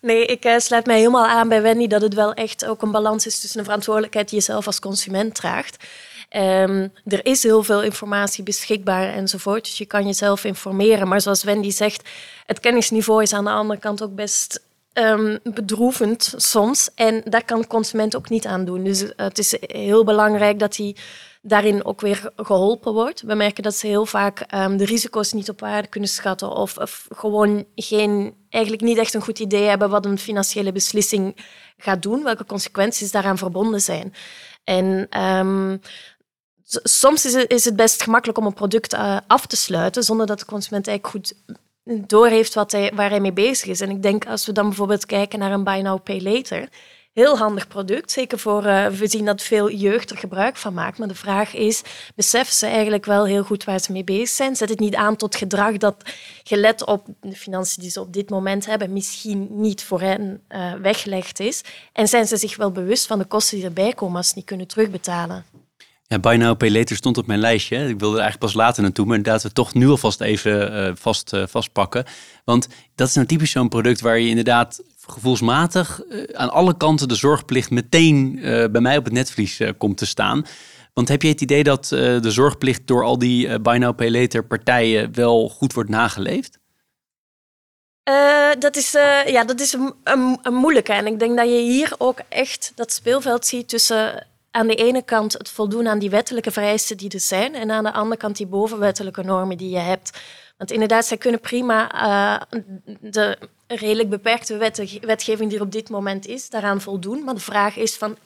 Nee, 0.00 0.26
ik 0.26 0.44
uh, 0.44 0.58
sluit 0.58 0.86
mij 0.86 0.98
helemaal 0.98 1.26
aan 1.26 1.48
bij 1.48 1.62
Wendy 1.62 1.86
dat 1.86 2.02
het 2.02 2.14
wel 2.14 2.34
echt 2.34 2.64
ook 2.64 2.82
een 2.82 2.90
balans 2.90 3.26
is 3.26 3.40
tussen 3.40 3.58
de 3.58 3.64
verantwoordelijkheid 3.64 4.28
die 4.28 4.38
je 4.38 4.44
zelf 4.44 4.66
als 4.66 4.80
consument 4.80 5.34
draagt. 5.34 5.84
Um, 6.36 6.92
er 7.04 7.26
is 7.26 7.42
heel 7.42 7.62
veel 7.62 7.82
informatie 7.82 8.44
beschikbaar 8.44 9.14
enzovoort, 9.14 9.64
dus 9.64 9.78
je 9.78 9.86
kan 9.86 10.06
jezelf 10.06 10.44
informeren. 10.44 11.08
Maar 11.08 11.20
zoals 11.20 11.44
Wendy 11.44 11.70
zegt, 11.70 12.08
het 12.46 12.60
kennisniveau 12.60 13.22
is 13.22 13.32
aan 13.32 13.44
de 13.44 13.50
andere 13.50 13.80
kant 13.80 14.02
ook 14.02 14.14
best 14.14 14.64
um, 14.98 15.38
bedroevend 15.42 16.34
soms. 16.36 16.90
En 16.94 17.22
daar 17.24 17.44
kan 17.44 17.60
de 17.60 17.66
consument 17.66 18.16
ook 18.16 18.28
niet 18.28 18.46
aan 18.46 18.64
doen. 18.64 18.84
Dus 18.84 19.02
uh, 19.02 19.10
het 19.14 19.38
is 19.38 19.56
heel 19.60 20.04
belangrijk 20.04 20.58
dat 20.58 20.76
hij 20.76 20.96
daarin 21.42 21.84
ook 21.84 22.00
weer 22.00 22.30
geholpen 22.36 22.92
wordt. 22.92 23.22
We 23.22 23.34
merken 23.34 23.62
dat 23.62 23.74
ze 23.74 23.86
heel 23.86 24.06
vaak 24.06 24.54
um, 24.54 24.76
de 24.76 24.84
risico's 24.84 25.32
niet 25.32 25.48
op 25.48 25.60
waarde 25.60 25.88
kunnen 25.88 26.08
schatten 26.08 26.50
of, 26.50 26.76
of, 26.76 27.06
gewoon 27.14 27.64
geen, 27.74 28.34
eigenlijk 28.48 28.82
niet 28.82 28.98
echt 28.98 29.14
een 29.14 29.22
goed 29.22 29.38
idee 29.38 29.68
hebben 29.68 29.90
wat 29.90 30.04
een 30.04 30.18
financiële 30.18 30.72
beslissing 30.72 31.36
gaat 31.76 32.02
doen, 32.02 32.22
welke 32.22 32.44
consequenties 32.44 33.10
daaraan 33.10 33.38
verbonden 33.38 33.80
zijn. 33.80 34.14
En 34.64 35.20
um, 35.22 35.80
soms 36.82 37.24
is 37.24 37.34
het, 37.34 37.50
is 37.50 37.64
het, 37.64 37.76
best 37.76 38.02
gemakkelijk 38.02 38.38
om 38.38 38.46
een 38.46 38.54
product 38.54 38.94
uh, 38.94 39.18
af 39.26 39.46
te 39.46 39.56
sluiten 39.56 40.02
zonder 40.02 40.26
dat 40.26 40.38
de 40.38 40.44
consument 40.44 40.86
eigenlijk 40.88 41.16
goed 41.16 41.58
doorheeft 41.86 42.54
wat 42.54 42.72
hij, 42.72 42.92
waar 42.94 43.10
hij 43.10 43.20
mee 43.20 43.32
bezig 43.32 43.68
is. 43.68 43.80
En 43.80 43.90
ik 43.90 44.02
denk 44.02 44.26
als 44.26 44.46
we 44.46 44.52
dan 44.52 44.66
bijvoorbeeld 44.66 45.06
kijken 45.06 45.38
naar 45.38 45.52
een 45.52 45.64
Buy 45.64 45.80
Now 45.80 46.02
Pay 46.02 46.20
Later, 46.20 46.68
heel 47.12 47.38
handig 47.38 47.68
product. 47.68 48.10
Zeker 48.10 48.38
voor, 48.38 48.64
uh, 48.64 48.86
we 48.86 49.08
zien 49.08 49.24
dat 49.24 49.42
veel 49.42 49.70
jeugd 49.70 50.10
er 50.10 50.16
gebruik 50.16 50.56
van 50.56 50.74
maakt. 50.74 50.98
Maar 50.98 51.08
de 51.08 51.14
vraag 51.14 51.54
is, 51.54 51.82
beseffen 52.14 52.54
ze 52.54 52.66
eigenlijk 52.66 53.04
wel 53.04 53.26
heel 53.26 53.42
goed 53.42 53.64
waar 53.64 53.80
ze 53.80 53.92
mee 53.92 54.04
bezig 54.04 54.28
zijn? 54.28 54.56
Zet 54.56 54.68
het 54.68 54.78
niet 54.78 54.94
aan 54.94 55.16
tot 55.16 55.36
gedrag 55.36 55.76
dat, 55.76 55.96
gelet 56.44 56.84
op 56.84 57.06
de 57.20 57.36
financiën 57.36 57.82
die 57.82 57.90
ze 57.90 58.00
op 58.00 58.12
dit 58.12 58.30
moment 58.30 58.66
hebben, 58.66 58.92
misschien 58.92 59.48
niet 59.50 59.82
voor 59.82 60.00
hen 60.00 60.42
uh, 60.48 60.72
weggelegd 60.72 61.40
is? 61.40 61.62
En 61.92 62.08
zijn 62.08 62.26
ze 62.26 62.36
zich 62.36 62.56
wel 62.56 62.70
bewust 62.72 63.06
van 63.06 63.18
de 63.18 63.24
kosten 63.24 63.56
die 63.56 63.66
erbij 63.66 63.92
komen 63.92 64.16
als 64.16 64.28
ze 64.28 64.32
niet 64.36 64.44
kunnen 64.44 64.66
terugbetalen? 64.66 65.44
Ja, 66.08 66.18
Buy 66.18 66.36
Now 66.36 66.56
Pay 66.56 66.70
Later 66.70 66.96
stond 66.96 67.18
op 67.18 67.26
mijn 67.26 67.38
lijstje. 67.38 67.76
Ik 67.76 67.98
wilde 67.98 68.16
er 68.16 68.22
eigenlijk 68.22 68.38
pas 68.38 68.54
later 68.54 68.82
naartoe, 68.82 69.06
maar 69.06 69.16
inderdaad 69.16 69.42
we 69.42 69.52
toch 69.52 69.74
nu 69.74 69.88
alvast 69.88 70.20
even 70.20 70.72
uh, 70.72 70.92
vast, 70.94 71.32
uh, 71.32 71.42
vastpakken. 71.46 72.04
Want 72.44 72.68
dat 72.94 73.08
is 73.08 73.14
nou 73.14 73.26
typisch 73.26 73.50
zo'n 73.50 73.68
product 73.68 74.00
waar 74.00 74.18
je 74.18 74.28
inderdaad 74.28 74.82
gevoelsmatig 75.06 76.00
uh, 76.08 76.22
aan 76.32 76.50
alle 76.50 76.76
kanten 76.76 77.08
de 77.08 77.14
zorgplicht 77.14 77.70
meteen 77.70 78.38
bij 78.42 78.80
mij 78.80 78.96
op 78.96 79.04
het 79.04 79.12
netvlies 79.12 79.60
komt 79.78 79.96
te 79.98 80.06
staan. 80.06 80.46
Want 80.92 81.08
heb 81.08 81.22
je 81.22 81.28
het 81.28 81.40
idee 81.40 81.64
dat 81.64 81.86
de 81.88 82.30
zorgplicht 82.30 82.86
door 82.86 83.04
al 83.04 83.18
die 83.18 83.60
Buy 83.60 83.76
Now 83.76 83.96
Pay 83.96 84.10
Later 84.10 84.46
partijen 84.46 85.14
wel 85.14 85.48
goed 85.48 85.72
wordt 85.72 85.90
nageleefd? 85.90 86.58
dat 88.58 88.76
is, 88.76 88.92
ja, 89.26 89.44
dat 89.44 89.60
is 89.60 89.72
een, 89.72 90.38
een 90.42 90.54
moeilijke. 90.54 90.92
En 90.92 91.06
ik 91.06 91.18
denk 91.18 91.36
dat 91.36 91.48
je 91.48 91.60
hier 91.60 91.94
ook 91.98 92.20
echt 92.28 92.72
dat 92.74 92.92
speelveld 92.92 93.46
ziet 93.46 93.68
tussen 93.68 94.26
aan 94.56 94.66
de 94.66 94.74
ene 94.74 95.02
kant 95.02 95.32
het 95.32 95.48
voldoen 95.48 95.88
aan 95.88 95.98
die 95.98 96.10
wettelijke 96.10 96.50
vereisten 96.50 96.96
die 96.96 97.10
er 97.10 97.20
zijn 97.20 97.54
en 97.54 97.70
aan 97.70 97.84
de 97.84 97.92
andere 97.92 98.20
kant 98.20 98.36
die 98.36 98.46
bovenwettelijke 98.46 99.22
normen 99.22 99.56
die 99.56 99.70
je 99.70 99.78
hebt. 99.78 100.18
Want 100.56 100.70
inderdaad, 100.70 101.06
zij 101.06 101.16
kunnen 101.16 101.40
prima 101.40 102.04
uh, 102.50 102.60
de 103.00 103.38
redelijk 103.66 104.08
beperkte 104.08 104.56
wetgeving 105.00 105.48
die 105.50 105.58
er 105.58 105.64
op 105.64 105.72
dit 105.72 105.88
moment 105.88 106.26
is, 106.26 106.50
daaraan 106.50 106.80
voldoen. 106.80 107.24
Maar 107.24 107.34
de 107.34 107.40
vraag 107.40 107.76
is 107.76 107.96
van, 107.96 108.16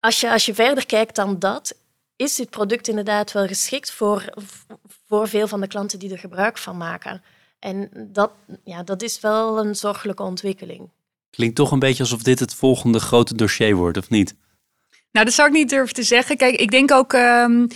als 0.00 0.20
je, 0.20 0.30
als 0.30 0.46
je 0.46 0.54
verder 0.54 0.86
kijkt 0.86 1.16
dan 1.16 1.38
dat, 1.38 1.74
is 2.16 2.34
dit 2.34 2.50
product 2.50 2.88
inderdaad 2.88 3.32
wel 3.32 3.46
geschikt 3.46 3.90
voor, 3.92 4.24
voor 5.06 5.28
veel 5.28 5.48
van 5.48 5.60
de 5.60 5.66
klanten 5.66 5.98
die 5.98 6.12
er 6.12 6.18
gebruik 6.18 6.58
van 6.58 6.76
maken? 6.76 7.22
En 7.58 7.90
dat, 8.12 8.30
ja, 8.64 8.82
dat 8.82 9.02
is 9.02 9.20
wel 9.20 9.58
een 9.58 9.74
zorgelijke 9.74 10.22
ontwikkeling. 10.22 10.90
Klinkt 11.30 11.56
toch 11.56 11.70
een 11.70 11.78
beetje 11.78 12.02
alsof 12.02 12.22
dit 12.22 12.38
het 12.38 12.54
volgende 12.54 13.00
grote 13.00 13.34
dossier 13.34 13.74
wordt, 13.74 13.98
of 13.98 14.10
niet? 14.10 14.34
Nou, 15.12 15.24
dat 15.24 15.34
zou 15.34 15.48
ik 15.48 15.54
niet 15.54 15.68
durven 15.68 15.94
te 15.94 16.02
zeggen. 16.02 16.36
Kijk, 16.36 16.54
ik 16.54 16.70
denk 16.70 16.92
ook. 16.92 17.12
Um, 17.12 17.68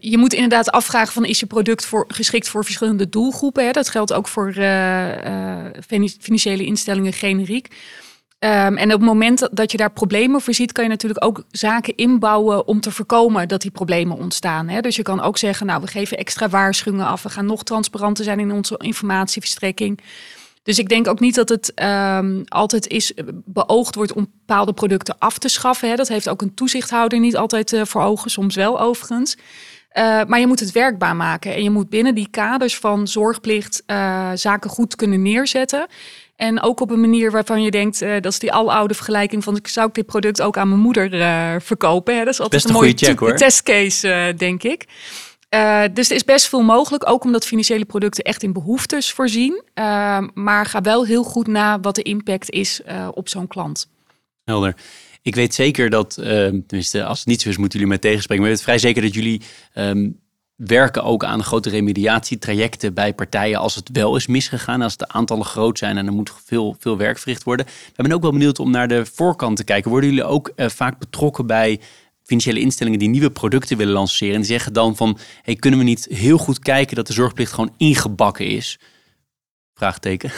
je 0.00 0.16
moet 0.18 0.32
inderdaad 0.32 0.70
afvragen 0.70 1.12
van 1.12 1.24
is 1.24 1.40
je 1.40 1.46
product 1.46 1.90
geschikt 2.06 2.48
voor 2.48 2.64
verschillende 2.64 3.08
doelgroepen. 3.08 3.64
Hè? 3.64 3.70
Dat 3.70 3.88
geldt 3.88 4.12
ook 4.12 4.28
voor 4.28 4.54
uh, 4.56 5.24
uh, 5.24 5.64
financiële 6.20 6.64
instellingen 6.64 7.12
generiek. 7.12 7.68
Um, 8.38 8.76
en 8.76 8.84
op 8.84 9.00
het 9.00 9.08
moment 9.08 9.48
dat 9.52 9.70
je 9.72 9.76
daar 9.76 9.92
problemen 9.92 10.40
voor 10.40 10.54
ziet, 10.54 10.72
kan 10.72 10.84
je 10.84 10.90
natuurlijk 10.90 11.24
ook 11.24 11.44
zaken 11.50 11.96
inbouwen 11.96 12.66
om 12.66 12.80
te 12.80 12.90
voorkomen 12.90 13.48
dat 13.48 13.62
die 13.62 13.70
problemen 13.70 14.16
ontstaan. 14.16 14.68
Hè? 14.68 14.80
Dus 14.80 14.96
je 14.96 15.02
kan 15.02 15.20
ook 15.20 15.38
zeggen, 15.38 15.66
nou, 15.66 15.80
we 15.80 15.86
geven 15.86 16.16
extra 16.16 16.48
waarschuwingen 16.48 17.06
af, 17.06 17.22
we 17.22 17.28
gaan 17.28 17.46
nog 17.46 17.62
transparanter 17.62 18.24
zijn 18.24 18.40
in 18.40 18.52
onze 18.52 18.74
informatieverstrekking. 18.78 20.00
Dus 20.62 20.78
ik 20.78 20.88
denk 20.88 21.08
ook 21.08 21.20
niet 21.20 21.34
dat 21.34 21.48
het 21.48 21.72
um, 21.82 22.42
altijd 22.48 22.86
is 22.86 23.14
eh, 23.14 23.24
beoogd 23.44 23.94
wordt 23.94 24.12
om 24.12 24.30
bepaalde 24.46 24.72
producten 24.72 25.18
af 25.18 25.38
te 25.38 25.48
schaffen. 25.48 25.88
Hè. 25.88 25.94
Dat 25.94 26.08
heeft 26.08 26.28
ook 26.28 26.42
een 26.42 26.54
toezichthouder 26.54 27.18
niet 27.18 27.36
altijd 27.36 27.72
uh, 27.72 27.84
voor 27.84 28.02
ogen, 28.02 28.30
soms 28.30 28.54
wel 28.54 28.80
overigens. 28.80 29.36
Uh, 29.36 30.20
maar 30.26 30.40
je 30.40 30.46
moet 30.46 30.60
het 30.60 30.72
werkbaar 30.72 31.16
maken 31.16 31.54
en 31.54 31.62
je 31.62 31.70
moet 31.70 31.88
binnen 31.88 32.14
die 32.14 32.28
kaders 32.30 32.76
van 32.76 33.08
zorgplicht 33.08 33.82
zaken 34.34 34.70
goed 34.70 34.96
kunnen 34.96 35.22
neerzetten. 35.22 35.86
En 36.36 36.62
ook 36.62 36.80
op 36.80 36.90
een 36.90 37.00
manier 37.00 37.30
waarvan 37.30 37.62
je 37.62 37.70
denkt, 37.70 38.00
dat 38.00 38.26
is 38.26 38.38
die 38.38 38.52
aloude 38.52 38.94
vergelijking 38.94 39.44
van, 39.44 39.58
zou 39.62 39.88
ik 39.88 39.94
dit 39.94 40.06
product 40.06 40.42
ook 40.42 40.56
aan 40.56 40.68
mijn 40.68 40.80
moeder 40.80 41.10
verkopen? 41.62 42.16
Hè? 42.16 42.24
Dat 42.24 42.32
is 42.32 42.40
altijd 42.40 42.64
een, 42.64 42.70
een 42.70 42.76
mooie 42.76 42.92
check, 42.96 43.18
hoor. 43.18 43.36
testcase, 43.36 44.34
denk 44.36 44.62
ik. 44.62 44.86
Uh, 45.54 45.82
dus 45.92 46.10
er 46.10 46.16
is 46.16 46.24
best 46.24 46.48
veel 46.48 46.62
mogelijk, 46.62 47.08
ook 47.10 47.24
omdat 47.24 47.46
financiële 47.46 47.84
producten 47.84 48.24
echt 48.24 48.42
in 48.42 48.52
behoeftes 48.52 49.12
voorzien. 49.12 49.62
Uh, 49.74 50.18
maar 50.34 50.66
ga 50.66 50.80
wel 50.80 51.06
heel 51.06 51.22
goed 51.22 51.46
na 51.46 51.80
wat 51.80 51.94
de 51.94 52.02
impact 52.02 52.50
is 52.50 52.80
uh, 52.88 53.08
op 53.14 53.28
zo'n 53.28 53.46
klant. 53.46 53.88
Helder. 54.44 54.76
Ik 55.22 55.34
weet 55.34 55.54
zeker 55.54 55.90
dat, 55.90 56.14
tenminste 56.66 57.04
als 57.04 57.18
het 57.18 57.28
niet 57.28 57.42
zo 57.42 57.48
is, 57.48 57.56
moeten 57.56 57.78
jullie 57.78 57.94
mij 57.94 58.02
tegenspreken. 58.02 58.42
Maar 58.42 58.52
ik 58.52 58.58
weet 58.58 58.66
vrij 58.66 58.78
zeker 58.78 59.02
dat 59.02 59.14
jullie 59.14 59.42
um, 59.74 60.20
werken 60.56 61.04
ook 61.04 61.24
aan 61.24 61.42
grote 61.42 61.70
remediatietrajecten 61.70 62.94
bij 62.94 63.14
partijen 63.14 63.58
als 63.58 63.74
het 63.74 63.88
wel 63.92 64.16
is 64.16 64.26
misgegaan. 64.26 64.82
Als 64.82 64.96
de 64.96 65.08
aantallen 65.08 65.44
groot 65.44 65.78
zijn 65.78 65.96
en 65.96 66.06
er 66.06 66.12
moet 66.12 66.32
veel, 66.44 66.76
veel 66.78 66.96
werk 66.96 67.18
verricht 67.18 67.42
worden. 67.42 67.66
Ik 67.66 67.96
ben 67.96 68.12
ook 68.12 68.22
wel 68.22 68.32
benieuwd 68.32 68.58
om 68.58 68.70
naar 68.70 68.88
de 68.88 69.06
voorkant 69.06 69.56
te 69.56 69.64
kijken. 69.64 69.90
Worden 69.90 70.10
jullie 70.10 70.24
ook 70.24 70.52
vaak 70.56 70.98
betrokken 70.98 71.46
bij 71.46 71.80
financiële 72.32 72.60
instellingen 72.60 72.98
die 72.98 73.08
nieuwe 73.08 73.30
producten 73.30 73.76
willen 73.76 73.92
lanceren. 73.92 74.34
En 74.34 74.40
die 74.40 74.50
zeggen 74.50 74.72
dan 74.72 74.96
van, 74.96 75.18
hey, 75.42 75.56
kunnen 75.56 75.78
we 75.78 75.84
niet 75.84 76.06
heel 76.10 76.38
goed 76.38 76.58
kijken 76.58 76.96
dat 76.96 77.06
de 77.06 77.12
zorgplicht 77.12 77.52
gewoon 77.52 77.74
ingebakken 77.76 78.46
is? 78.46 78.78
Vraagteken. 79.74 80.30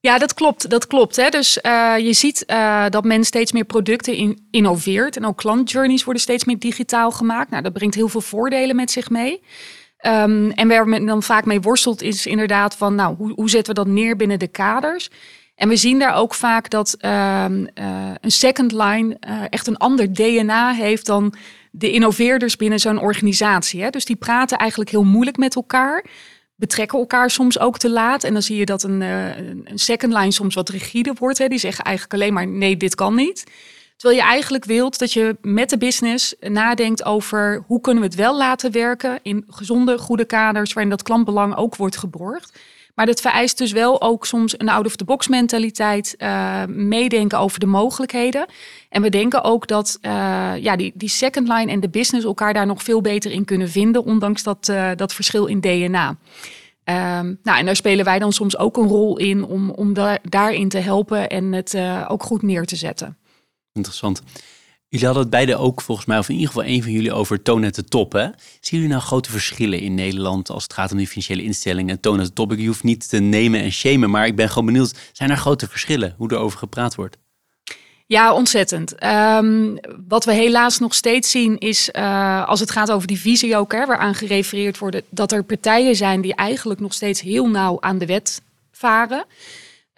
Ja, 0.00 0.18
dat 0.18 0.34
klopt. 0.34 0.70
Dat 0.70 0.86
klopt. 0.86 1.16
Hè. 1.16 1.28
Dus 1.28 1.58
uh, 1.62 1.94
je 1.98 2.12
ziet 2.12 2.44
uh, 2.46 2.84
dat 2.88 3.04
men 3.04 3.24
steeds 3.24 3.52
meer 3.52 3.64
producten 3.64 4.14
in, 4.14 4.46
innoveert. 4.50 5.16
En 5.16 5.26
ook 5.26 5.36
klantjourneys 5.36 6.04
worden 6.04 6.22
steeds 6.22 6.44
meer 6.44 6.58
digitaal 6.58 7.10
gemaakt. 7.10 7.50
Nou, 7.50 7.62
dat 7.62 7.72
brengt 7.72 7.94
heel 7.94 8.08
veel 8.08 8.20
voordelen 8.20 8.76
met 8.76 8.90
zich 8.90 9.10
mee. 9.10 9.42
Um, 10.06 10.50
en 10.50 10.68
waar 10.68 10.88
men 10.88 11.06
dan 11.06 11.22
vaak 11.22 11.44
mee 11.44 11.60
worstelt 11.60 12.02
is 12.02 12.26
inderdaad 12.26 12.76
van, 12.76 12.94
nou, 12.94 13.16
hoe, 13.16 13.32
hoe 13.32 13.50
zetten 13.50 13.74
we 13.74 13.80
dat 13.84 13.92
neer 13.92 14.16
binnen 14.16 14.38
de 14.38 14.48
kaders? 14.48 15.10
En 15.56 15.68
we 15.68 15.76
zien 15.76 15.98
daar 15.98 16.14
ook 16.14 16.34
vaak 16.34 16.70
dat 16.70 16.96
uh, 17.00 17.44
uh, 17.50 18.10
een 18.20 18.30
second 18.30 18.72
line 18.72 19.16
uh, 19.28 19.42
echt 19.50 19.66
een 19.66 19.76
ander 19.76 20.12
DNA 20.12 20.72
heeft 20.72 21.06
dan 21.06 21.34
de 21.70 21.90
innoveerders 21.90 22.56
binnen 22.56 22.78
zo'n 22.78 23.00
organisatie. 23.00 23.82
Hè? 23.82 23.90
Dus 23.90 24.04
die 24.04 24.16
praten 24.16 24.58
eigenlijk 24.58 24.90
heel 24.90 25.04
moeilijk 25.04 25.36
met 25.36 25.54
elkaar, 25.54 26.04
betrekken 26.54 26.98
elkaar 26.98 27.30
soms 27.30 27.58
ook 27.58 27.78
te 27.78 27.90
laat. 27.90 28.24
En 28.24 28.32
dan 28.32 28.42
zie 28.42 28.56
je 28.56 28.64
dat 28.64 28.82
een, 28.82 29.00
uh, 29.00 29.36
een 29.36 29.78
second 29.78 30.12
line 30.12 30.32
soms 30.32 30.54
wat 30.54 30.68
rigide 30.68 31.14
wordt. 31.18 31.38
Hè? 31.38 31.48
Die 31.48 31.58
zeggen 31.58 31.84
eigenlijk 31.84 32.14
alleen 32.14 32.32
maar 32.32 32.46
nee, 32.46 32.76
dit 32.76 32.94
kan 32.94 33.14
niet. 33.14 33.44
Terwijl 33.96 34.20
je 34.20 34.26
eigenlijk 34.26 34.64
wilt 34.64 34.98
dat 34.98 35.12
je 35.12 35.36
met 35.40 35.70
de 35.70 35.78
business 35.78 36.34
nadenkt 36.40 37.04
over 37.04 37.64
hoe 37.66 37.80
kunnen 37.80 38.02
we 38.02 38.08
het 38.08 38.18
wel 38.18 38.36
laten 38.36 38.72
werken 38.72 39.18
in 39.22 39.44
gezonde, 39.48 39.98
goede 39.98 40.24
kaders 40.24 40.72
waarin 40.72 40.90
dat 40.90 41.02
klantbelang 41.02 41.56
ook 41.56 41.76
wordt 41.76 41.96
geborgd. 41.96 42.58
Maar 42.96 43.06
dat 43.06 43.20
vereist 43.20 43.58
dus 43.58 43.72
wel 43.72 44.02
ook 44.02 44.26
soms 44.26 44.58
een 44.58 44.68
out-of-the-box 44.68 45.28
mentaliteit, 45.28 46.14
uh, 46.18 46.64
meedenken 46.64 47.38
over 47.38 47.60
de 47.60 47.66
mogelijkheden. 47.66 48.46
En 48.88 49.02
we 49.02 49.08
denken 49.08 49.44
ook 49.44 49.66
dat 49.66 49.98
uh, 50.02 50.10
ja, 50.60 50.76
die, 50.76 50.92
die 50.94 51.08
second 51.08 51.48
line 51.48 51.72
en 51.72 51.80
de 51.80 51.88
business 51.88 52.26
elkaar 52.26 52.54
daar 52.54 52.66
nog 52.66 52.82
veel 52.82 53.00
beter 53.00 53.30
in 53.30 53.44
kunnen 53.44 53.70
vinden, 53.70 54.04
ondanks 54.04 54.42
dat, 54.42 54.68
uh, 54.68 54.90
dat 54.96 55.14
verschil 55.14 55.46
in 55.46 55.60
DNA. 55.60 56.08
Um, 56.08 57.38
nou, 57.42 57.58
en 57.58 57.64
daar 57.64 57.76
spelen 57.76 58.04
wij 58.04 58.18
dan 58.18 58.32
soms 58.32 58.58
ook 58.58 58.76
een 58.76 58.88
rol 58.88 59.18
in 59.18 59.44
om, 59.44 59.70
om 59.70 59.94
daar, 59.94 60.18
daarin 60.22 60.68
te 60.68 60.78
helpen 60.78 61.28
en 61.28 61.52
het 61.52 61.78
ook 62.08 62.22
goed 62.22 62.42
neer 62.42 62.64
te 62.64 62.76
zetten. 62.76 63.16
Interessant. 63.72 64.22
Jullie 64.88 65.06
hadden 65.06 65.22
het 65.22 65.32
beide 65.32 65.56
ook 65.56 65.80
volgens 65.80 66.06
mij, 66.06 66.18
of 66.18 66.28
in 66.28 66.34
ieder 66.34 66.48
geval 66.48 66.68
een 66.68 66.82
van 66.82 66.92
jullie, 66.92 67.12
over 67.12 67.42
toon 67.42 67.64
at 67.64 67.74
de 67.74 67.84
top. 67.84 68.12
Hè? 68.12 68.24
Zien 68.60 68.80
jullie 68.80 68.88
nou 68.88 69.02
grote 69.02 69.30
verschillen 69.30 69.80
in 69.80 69.94
Nederland 69.94 70.50
als 70.50 70.62
het 70.62 70.72
gaat 70.72 70.90
om 70.90 70.96
die 70.96 71.06
financiële 71.06 71.42
instellingen? 71.42 72.00
Toon 72.00 72.20
at 72.20 72.26
de 72.26 72.32
top, 72.32 72.52
ik 72.52 72.66
hoef 72.66 72.82
niet 72.82 73.08
te 73.08 73.18
nemen 73.18 73.60
en 73.60 73.72
shamen, 73.72 74.10
maar 74.10 74.26
ik 74.26 74.36
ben 74.36 74.48
gewoon 74.48 74.66
benieuwd, 74.66 74.98
zijn 75.12 75.30
er 75.30 75.36
grote 75.36 75.68
verschillen 75.68 76.14
hoe 76.16 76.28
er 76.28 76.36
over 76.36 76.58
gepraat 76.58 76.94
wordt? 76.94 77.16
Ja, 78.06 78.32
ontzettend. 78.32 79.04
Um, 79.04 79.78
wat 80.08 80.24
we 80.24 80.32
helaas 80.32 80.78
nog 80.78 80.94
steeds 80.94 81.30
zien 81.30 81.58
is, 81.58 81.88
uh, 81.92 82.48
als 82.48 82.60
het 82.60 82.70
gaat 82.70 82.90
over 82.90 83.06
die 83.06 83.20
visie 83.20 83.56
ook, 83.56 83.72
waaraan 83.72 84.14
gerefereerd 84.14 84.78
wordt, 84.78 85.02
dat 85.08 85.32
er 85.32 85.44
partijen 85.44 85.96
zijn 85.96 86.20
die 86.20 86.34
eigenlijk 86.34 86.80
nog 86.80 86.92
steeds 86.92 87.20
heel 87.20 87.48
nauw 87.48 87.80
aan 87.80 87.98
de 87.98 88.06
wet 88.06 88.42
varen. 88.72 89.24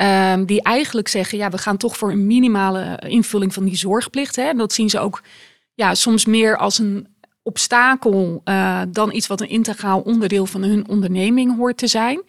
Um, 0.03 0.45
die 0.45 0.63
eigenlijk 0.63 1.09
zeggen, 1.09 1.39
ja, 1.39 1.51
we 1.51 1.59
gaan 1.59 1.77
toch 1.77 1.97
voor 1.97 2.11
een 2.11 2.27
minimale 2.27 3.03
invulling 3.07 3.55
van 3.55 3.65
die 3.65 3.77
zorgplicht. 3.77 4.37
Hè. 4.37 4.53
Dat 4.53 4.73
zien 4.73 4.91
ze 4.91 4.99
ook 4.99 5.23
ja, 5.75 5.95
soms 5.95 6.25
meer 6.25 6.57
als 6.57 6.79
een 6.79 7.09
obstakel 7.43 8.41
uh, 8.45 8.83
dan 8.89 9.15
iets 9.15 9.27
wat 9.27 9.41
een 9.41 9.49
integraal 9.49 10.01
onderdeel 10.01 10.47
van 10.47 10.63
hun 10.63 10.89
onderneming 10.89 11.57
hoort 11.57 11.77
te 11.77 11.87
zijn. 11.87 12.23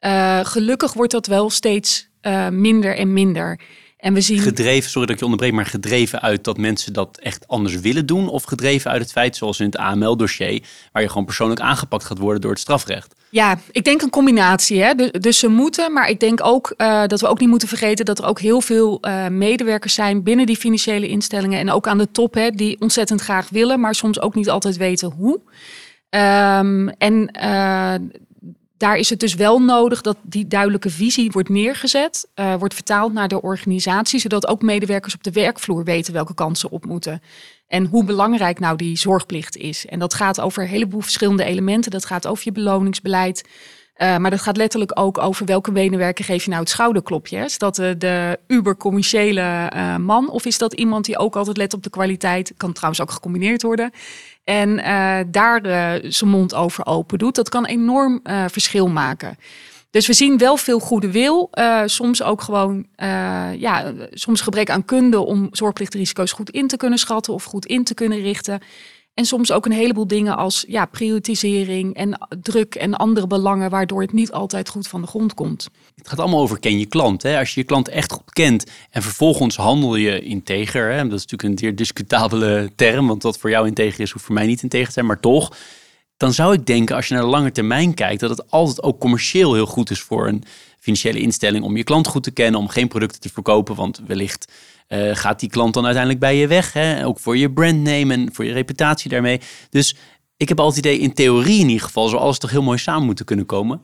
Uh, 0.00 0.40
gelukkig 0.42 0.92
wordt 0.92 1.12
dat 1.12 1.26
wel 1.26 1.50
steeds 1.50 2.08
minder 2.50 2.96
en 2.96 3.12
minder. 3.12 3.60
En 4.00 4.14
we 4.14 4.20
zien... 4.20 4.38
Gedreven, 4.38 4.90
sorry 4.90 5.06
dat 5.06 5.14
ik 5.14 5.18
je 5.18 5.24
onderbreek, 5.24 5.52
maar 5.52 5.66
gedreven 5.66 6.20
uit 6.20 6.44
dat 6.44 6.56
mensen 6.56 6.92
dat 6.92 7.18
echt 7.22 7.48
anders 7.48 7.80
willen 7.80 8.06
doen? 8.06 8.28
Of 8.28 8.42
gedreven 8.42 8.90
uit 8.90 9.02
het 9.02 9.12
feit, 9.12 9.36
zoals 9.36 9.60
in 9.60 9.66
het 9.66 9.76
AML-dossier, 9.76 10.62
waar 10.92 11.02
je 11.02 11.08
gewoon 11.08 11.24
persoonlijk 11.24 11.60
aangepakt 11.60 12.04
gaat 12.04 12.18
worden 12.18 12.40
door 12.40 12.50
het 12.50 12.60
strafrecht? 12.60 13.14
Ja, 13.30 13.58
ik 13.70 13.84
denk 13.84 14.02
een 14.02 14.10
combinatie. 14.10 14.82
Hè? 14.82 14.94
Dus, 14.94 15.10
dus 15.10 15.38
ze 15.38 15.48
moeten, 15.48 15.92
maar 15.92 16.08
ik 16.08 16.20
denk 16.20 16.44
ook 16.44 16.74
uh, 16.76 17.06
dat 17.06 17.20
we 17.20 17.26
ook 17.26 17.40
niet 17.40 17.48
moeten 17.48 17.68
vergeten 17.68 18.04
dat 18.04 18.18
er 18.18 18.26
ook 18.26 18.40
heel 18.40 18.60
veel 18.60 18.98
uh, 19.00 19.26
medewerkers 19.26 19.94
zijn 19.94 20.22
binnen 20.22 20.46
die 20.46 20.56
financiële 20.56 21.08
instellingen 21.08 21.58
en 21.58 21.70
ook 21.70 21.86
aan 21.86 21.98
de 21.98 22.10
top, 22.10 22.34
hè, 22.34 22.50
die 22.50 22.80
ontzettend 22.80 23.20
graag 23.20 23.48
willen, 23.48 23.80
maar 23.80 23.94
soms 23.94 24.20
ook 24.20 24.34
niet 24.34 24.50
altijd 24.50 24.76
weten 24.76 25.10
hoe. 25.10 25.40
Um, 26.10 26.88
en 26.88 27.38
uh, 27.42 27.94
daar 28.80 28.96
is 28.96 29.10
het 29.10 29.20
dus 29.20 29.34
wel 29.34 29.58
nodig 29.58 30.00
dat 30.00 30.16
die 30.22 30.46
duidelijke 30.46 30.90
visie 30.90 31.30
wordt 31.30 31.48
neergezet, 31.48 32.28
uh, 32.34 32.54
wordt 32.54 32.74
vertaald 32.74 33.12
naar 33.12 33.28
de 33.28 33.42
organisatie, 33.42 34.20
zodat 34.20 34.46
ook 34.48 34.62
medewerkers 34.62 35.14
op 35.14 35.22
de 35.22 35.32
werkvloer 35.32 35.84
weten 35.84 36.12
welke 36.12 36.34
kansen 36.34 36.70
op 36.70 36.84
moeten. 36.84 37.22
En 37.68 37.86
hoe 37.86 38.04
belangrijk 38.04 38.58
nou 38.58 38.76
die 38.76 38.98
zorgplicht 38.98 39.56
is. 39.56 39.86
En 39.86 39.98
dat 39.98 40.14
gaat 40.14 40.40
over 40.40 40.62
een 40.62 40.68
heleboel 40.68 41.00
verschillende 41.00 41.44
elementen. 41.44 41.90
Dat 41.90 42.04
gaat 42.04 42.26
over 42.26 42.42
je 42.44 42.52
beloningsbeleid. 42.52 43.48
Uh, 43.96 44.16
maar 44.16 44.30
dat 44.30 44.40
gaat 44.40 44.56
letterlijk 44.56 44.98
ook 44.98 45.18
over 45.18 45.46
welke 45.46 45.70
medewerker 45.70 46.24
geef 46.24 46.44
je 46.44 46.50
nou 46.50 46.62
het 46.62 46.70
schouderklopje. 46.70 47.38
Is 47.38 47.58
dat 47.58 47.76
de, 47.76 47.96
de 47.98 48.38
uber-commerciële 48.46 49.70
man 49.98 50.30
of 50.30 50.44
is 50.44 50.58
dat 50.58 50.72
iemand 50.72 51.04
die 51.04 51.18
ook 51.18 51.36
altijd 51.36 51.56
let 51.56 51.74
op 51.74 51.82
de 51.82 51.90
kwaliteit? 51.90 52.52
Kan 52.56 52.72
trouwens 52.72 53.02
ook 53.02 53.10
gecombineerd 53.10 53.62
worden. 53.62 53.92
En 54.44 54.68
uh, 54.78 55.18
daar 55.26 55.60
zijn 56.02 56.30
mond 56.30 56.54
over 56.54 56.86
open 56.86 57.18
doet. 57.18 57.34
Dat 57.34 57.48
kan 57.48 57.66
enorm 57.66 58.20
verschil 58.46 58.88
maken. 58.88 59.36
Dus 59.90 60.06
we 60.06 60.12
zien 60.12 60.38
wel 60.38 60.56
veel 60.56 60.78
goede 60.78 61.10
wil. 61.10 61.50
soms 61.84 62.22
ook 62.22 62.42
gewoon 62.42 62.86
ja, 63.58 63.92
soms 64.10 64.40
gebrek 64.40 64.70
aan 64.70 64.84
kunde 64.84 65.18
om 65.18 65.48
zorgplichtrisico's 65.50 66.32
goed 66.32 66.50
in 66.50 66.66
te 66.66 66.76
kunnen 66.76 66.98
schatten 66.98 67.34
of 67.34 67.44
goed 67.44 67.66
in 67.66 67.84
te 67.84 67.94
kunnen 67.94 68.20
richten. 68.20 68.60
En 69.14 69.24
soms 69.24 69.52
ook 69.52 69.66
een 69.66 69.72
heleboel 69.72 70.06
dingen 70.06 70.36
als 70.36 70.64
ja, 70.68 70.86
prioritisering 70.86 71.94
en 71.94 72.28
druk 72.42 72.74
en 72.74 72.94
andere 72.94 73.26
belangen, 73.26 73.70
waardoor 73.70 74.00
het 74.00 74.12
niet 74.12 74.32
altijd 74.32 74.68
goed 74.68 74.88
van 74.88 75.00
de 75.00 75.06
grond 75.06 75.34
komt. 75.34 75.68
Het 75.94 76.08
gaat 76.08 76.18
allemaal 76.18 76.40
over 76.40 76.58
ken 76.58 76.78
je 76.78 76.86
klant. 76.86 77.22
Hè? 77.22 77.38
Als 77.38 77.54
je 77.54 77.60
je 77.60 77.66
klant 77.66 77.88
echt 77.88 78.12
goed 78.12 78.32
kent 78.32 78.66
en 78.90 79.02
vervolgens 79.02 79.56
handel 79.56 79.96
je 79.96 80.20
integer. 80.20 80.90
Hè? 80.90 80.96
Dat 80.96 81.18
is 81.18 81.26
natuurlijk 81.26 81.42
een 81.42 81.58
zeer 81.58 81.76
discutabele 81.76 82.70
term, 82.76 83.06
want 83.06 83.22
wat 83.22 83.38
voor 83.38 83.50
jou 83.50 83.66
integer 83.66 84.00
is, 84.00 84.10
hoeft 84.10 84.24
voor 84.24 84.34
mij 84.34 84.46
niet 84.46 84.62
integer 84.62 84.86
te 84.86 84.92
zijn, 84.92 85.06
maar 85.06 85.20
toch. 85.20 85.56
Dan 86.16 86.32
zou 86.32 86.54
ik 86.54 86.66
denken, 86.66 86.96
als 86.96 87.06
je 87.06 87.14
naar 87.14 87.22
de 87.22 87.28
lange 87.28 87.52
termijn 87.52 87.94
kijkt, 87.94 88.20
dat 88.20 88.30
het 88.30 88.50
altijd 88.50 88.82
ook 88.82 89.00
commercieel 89.00 89.54
heel 89.54 89.66
goed 89.66 89.90
is 89.90 90.00
voor 90.00 90.28
een 90.28 90.44
financiële 90.78 91.20
instelling 91.20 91.64
om 91.64 91.76
je 91.76 91.84
klant 91.84 92.06
goed 92.06 92.22
te 92.22 92.30
kennen, 92.30 92.60
om 92.60 92.68
geen 92.68 92.88
producten 92.88 93.20
te 93.20 93.28
verkopen, 93.28 93.74
want 93.74 94.00
wellicht 94.06 94.52
uh, 94.92 95.16
gaat 95.16 95.40
die 95.40 95.50
klant 95.50 95.74
dan 95.74 95.84
uiteindelijk 95.84 96.22
bij 96.22 96.36
je 96.36 96.46
weg? 96.46 96.72
Hè? 96.72 97.06
Ook 97.06 97.18
voor 97.18 97.36
je 97.36 97.52
brandname 97.52 98.14
en 98.14 98.28
voor 98.32 98.44
je 98.44 98.52
reputatie 98.52 99.10
daarmee. 99.10 99.40
Dus 99.70 99.96
ik 100.36 100.48
heb 100.48 100.60
altijd 100.60 100.84
het 100.84 100.94
idee, 100.94 101.06
in 101.06 101.14
theorie 101.14 101.60
in 101.60 101.68
ieder 101.68 101.86
geval, 101.86 102.08
zou 102.08 102.22
alles 102.22 102.38
toch 102.38 102.50
heel 102.50 102.62
mooi 102.62 102.78
samen 102.78 103.04
moeten 103.06 103.24
kunnen 103.24 103.46
komen. 103.46 103.80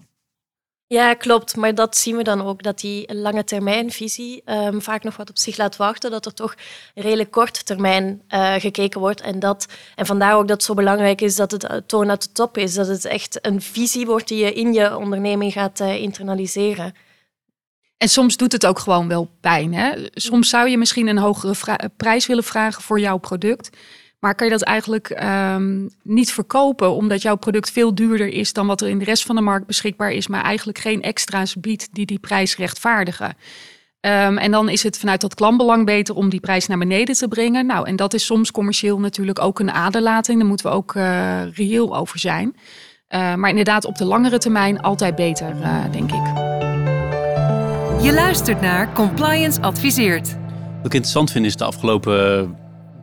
Ja, 0.88 1.14
klopt. 1.14 1.56
Maar 1.56 1.74
dat 1.74 1.96
zien 1.96 2.16
we 2.16 2.22
dan 2.22 2.42
ook, 2.42 2.62
dat 2.62 2.80
die 2.80 3.14
lange 3.14 3.44
termijnvisie 3.44 4.42
um, 4.44 4.82
vaak 4.82 5.02
nog 5.02 5.16
wat 5.16 5.30
op 5.30 5.38
zich 5.38 5.56
laat 5.56 5.76
wachten. 5.76 6.10
Dat 6.10 6.26
er 6.26 6.34
toch 6.34 6.54
redelijk 6.94 7.30
korte 7.30 7.62
termijn 7.62 8.22
uh, 8.28 8.54
gekeken 8.54 9.00
wordt. 9.00 9.20
En, 9.20 9.38
dat, 9.38 9.66
en 9.94 10.06
vandaar 10.06 10.34
ook 10.34 10.48
dat 10.48 10.56
het 10.56 10.62
zo 10.62 10.74
belangrijk 10.74 11.20
is 11.20 11.36
dat 11.36 11.50
het 11.50 11.64
uh, 11.64 11.76
toon 11.86 12.10
uit 12.10 12.22
de 12.22 12.32
top 12.32 12.56
is. 12.58 12.74
Dat 12.74 12.86
het 12.86 13.04
echt 13.04 13.46
een 13.46 13.62
visie 13.62 14.06
wordt 14.06 14.28
die 14.28 14.44
je 14.44 14.52
in 14.52 14.72
je 14.72 14.96
onderneming 14.96 15.52
gaat 15.52 15.80
internaliseren. 15.80 16.94
En 17.98 18.08
soms 18.08 18.36
doet 18.36 18.52
het 18.52 18.66
ook 18.66 18.78
gewoon 18.78 19.08
wel 19.08 19.30
pijn. 19.40 19.74
Hè? 19.74 19.92
Soms 20.12 20.48
zou 20.48 20.68
je 20.68 20.78
misschien 20.78 21.06
een 21.06 21.18
hogere 21.18 21.54
prijs 21.96 22.26
willen 22.26 22.44
vragen 22.44 22.82
voor 22.82 23.00
jouw 23.00 23.16
product. 23.16 23.70
Maar 24.20 24.34
kan 24.34 24.46
je 24.46 24.52
dat 24.52 24.62
eigenlijk 24.62 25.22
um, 25.54 25.90
niet 26.02 26.32
verkopen 26.32 26.90
omdat 26.90 27.22
jouw 27.22 27.36
product 27.36 27.70
veel 27.70 27.94
duurder 27.94 28.28
is 28.28 28.52
dan 28.52 28.66
wat 28.66 28.80
er 28.80 28.88
in 28.88 28.98
de 28.98 29.04
rest 29.04 29.22
van 29.22 29.36
de 29.36 29.42
markt 29.42 29.66
beschikbaar 29.66 30.12
is, 30.12 30.26
maar 30.26 30.42
eigenlijk 30.42 30.78
geen 30.78 31.02
extra's 31.02 31.54
biedt 31.54 31.88
die 31.92 32.06
die 32.06 32.18
prijs 32.18 32.56
rechtvaardigen. 32.56 33.36
Um, 34.00 34.38
en 34.38 34.50
dan 34.50 34.68
is 34.68 34.82
het 34.82 34.98
vanuit 34.98 35.20
dat 35.20 35.34
klantbelang 35.34 35.84
beter 35.84 36.14
om 36.14 36.28
die 36.28 36.40
prijs 36.40 36.66
naar 36.66 36.78
beneden 36.78 37.14
te 37.14 37.28
brengen. 37.28 37.66
Nou, 37.66 37.86
en 37.86 37.96
dat 37.96 38.14
is 38.14 38.24
soms 38.24 38.50
commercieel 38.50 39.00
natuurlijk 39.00 39.40
ook 39.40 39.58
een 39.58 39.70
aderlating. 39.70 40.38
Daar 40.38 40.48
moeten 40.48 40.66
we 40.66 40.72
ook 40.72 40.94
uh, 40.94 41.52
reëel 41.52 41.96
over 41.96 42.18
zijn. 42.18 42.56
Uh, 43.08 43.34
maar 43.34 43.50
inderdaad, 43.50 43.84
op 43.84 43.96
de 43.96 44.04
langere 44.04 44.38
termijn 44.38 44.80
altijd 44.80 45.14
beter, 45.14 45.56
denk 45.90 46.12
ik. 46.12 46.55
Je 48.06 48.12
luistert 48.12 48.60
naar 48.60 48.92
Compliance 48.92 49.60
Adviseert. 49.60 50.28
Wat 50.76 50.86
ik 50.86 50.92
interessant 50.92 51.30
vind 51.30 51.46
is 51.46 51.56
de 51.56 51.64
afgelopen 51.64 52.56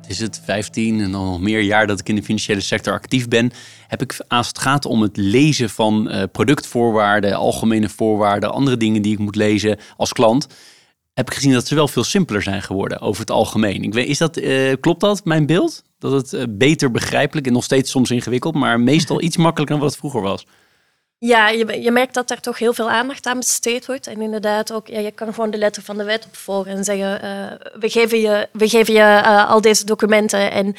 is 0.08 0.20
het 0.20 0.42
15 0.44 1.02
en 1.02 1.12
dan 1.12 1.26
nog 1.26 1.42
meer 1.42 1.62
jaar 1.62 1.88
dat 1.88 2.00
ik 2.00 2.10
in 2.10 2.16
de 2.16 2.24
financiële 2.24 2.62
sector 2.62 2.94
actief 2.94 3.28
ben, 3.28 3.52
heb 3.88 4.02
ik 4.02 4.18
als 4.28 4.48
het 4.48 4.60
gaat 4.60 4.86
om 4.86 5.02
het 5.02 5.18
lezen 5.18 5.70
van 5.70 6.12
uh, 6.12 6.24
productvoorwaarden, 6.32 7.34
algemene 7.34 7.90
voorwaarden, 7.90 8.52
andere 8.52 8.78
dingen 8.78 9.02
die 9.02 9.14
ik 9.14 9.20
moet 9.20 9.36
lezen 9.36 9.80
als 9.98 10.14
klant, 10.14 10.48
heb 11.14 11.28
ik 11.28 11.34
gezien 11.34 11.54
dat 11.54 11.68
ze 11.68 11.76
wel 11.76 11.88
veel 11.88 12.04
simpeler 12.04 12.42
zijn 12.42 12.62
geworden 12.62 13.00
over 13.00 13.22
het 13.22 13.32
algemeen. 13.32 13.84
Ik 13.84 13.94
weet, 13.94 14.08
is 14.08 14.18
dat, 14.18 14.38
uh, 14.38 14.74
klopt 14.80 15.02
dat, 15.02 15.26
mijn 15.26 15.46
beeld? 15.46 15.84
Dat 16.00 16.12
het 16.12 16.34
uh, 16.34 16.44
beter 16.50 16.92
begrijpelijk 16.92 17.48
en 17.48 17.54
nog 17.54 17.64
steeds 17.64 17.92
soms 17.92 18.12
ingewikkeld, 18.12 18.56
maar 18.56 18.80
meestal 18.80 19.22
iets 19.28 19.38
makkelijker 19.38 19.76
dan 19.76 19.84
wat 19.84 19.92
het 19.92 20.00
vroeger 20.00 20.22
was. 20.22 20.46
Ja, 21.26 21.50
je, 21.50 21.82
je 21.82 21.92
merkt 21.92 22.14
dat 22.14 22.32
er 22.32 22.42
toch 22.42 22.60
heel 22.60 22.74
veel 22.74 22.90
aandacht 22.90 23.26
aan 23.26 23.38
besteed 23.38 23.86
wordt. 23.86 24.08
En 24.08 24.22
inderdaad 24.22 24.72
ook, 24.72 24.88
ja, 24.88 25.00
je 25.00 25.12
kan 25.12 25.34
gewoon 25.34 25.52
de 25.52 25.58
letter 25.58 25.84
van 25.84 25.98
de 25.98 26.04
wet 26.04 26.26
opvolgen 26.26 26.72
en 26.72 26.84
zeggen, 26.84 27.26
uh, 27.26 27.80
we 27.80 27.90
geven 27.90 28.20
je, 28.20 28.48
we 28.52 28.70
geven 28.70 28.94
je 28.94 29.00
uh, 29.00 29.50
al 29.50 29.62
deze 29.62 29.86
documenten. 29.86 30.52
En 30.52 30.76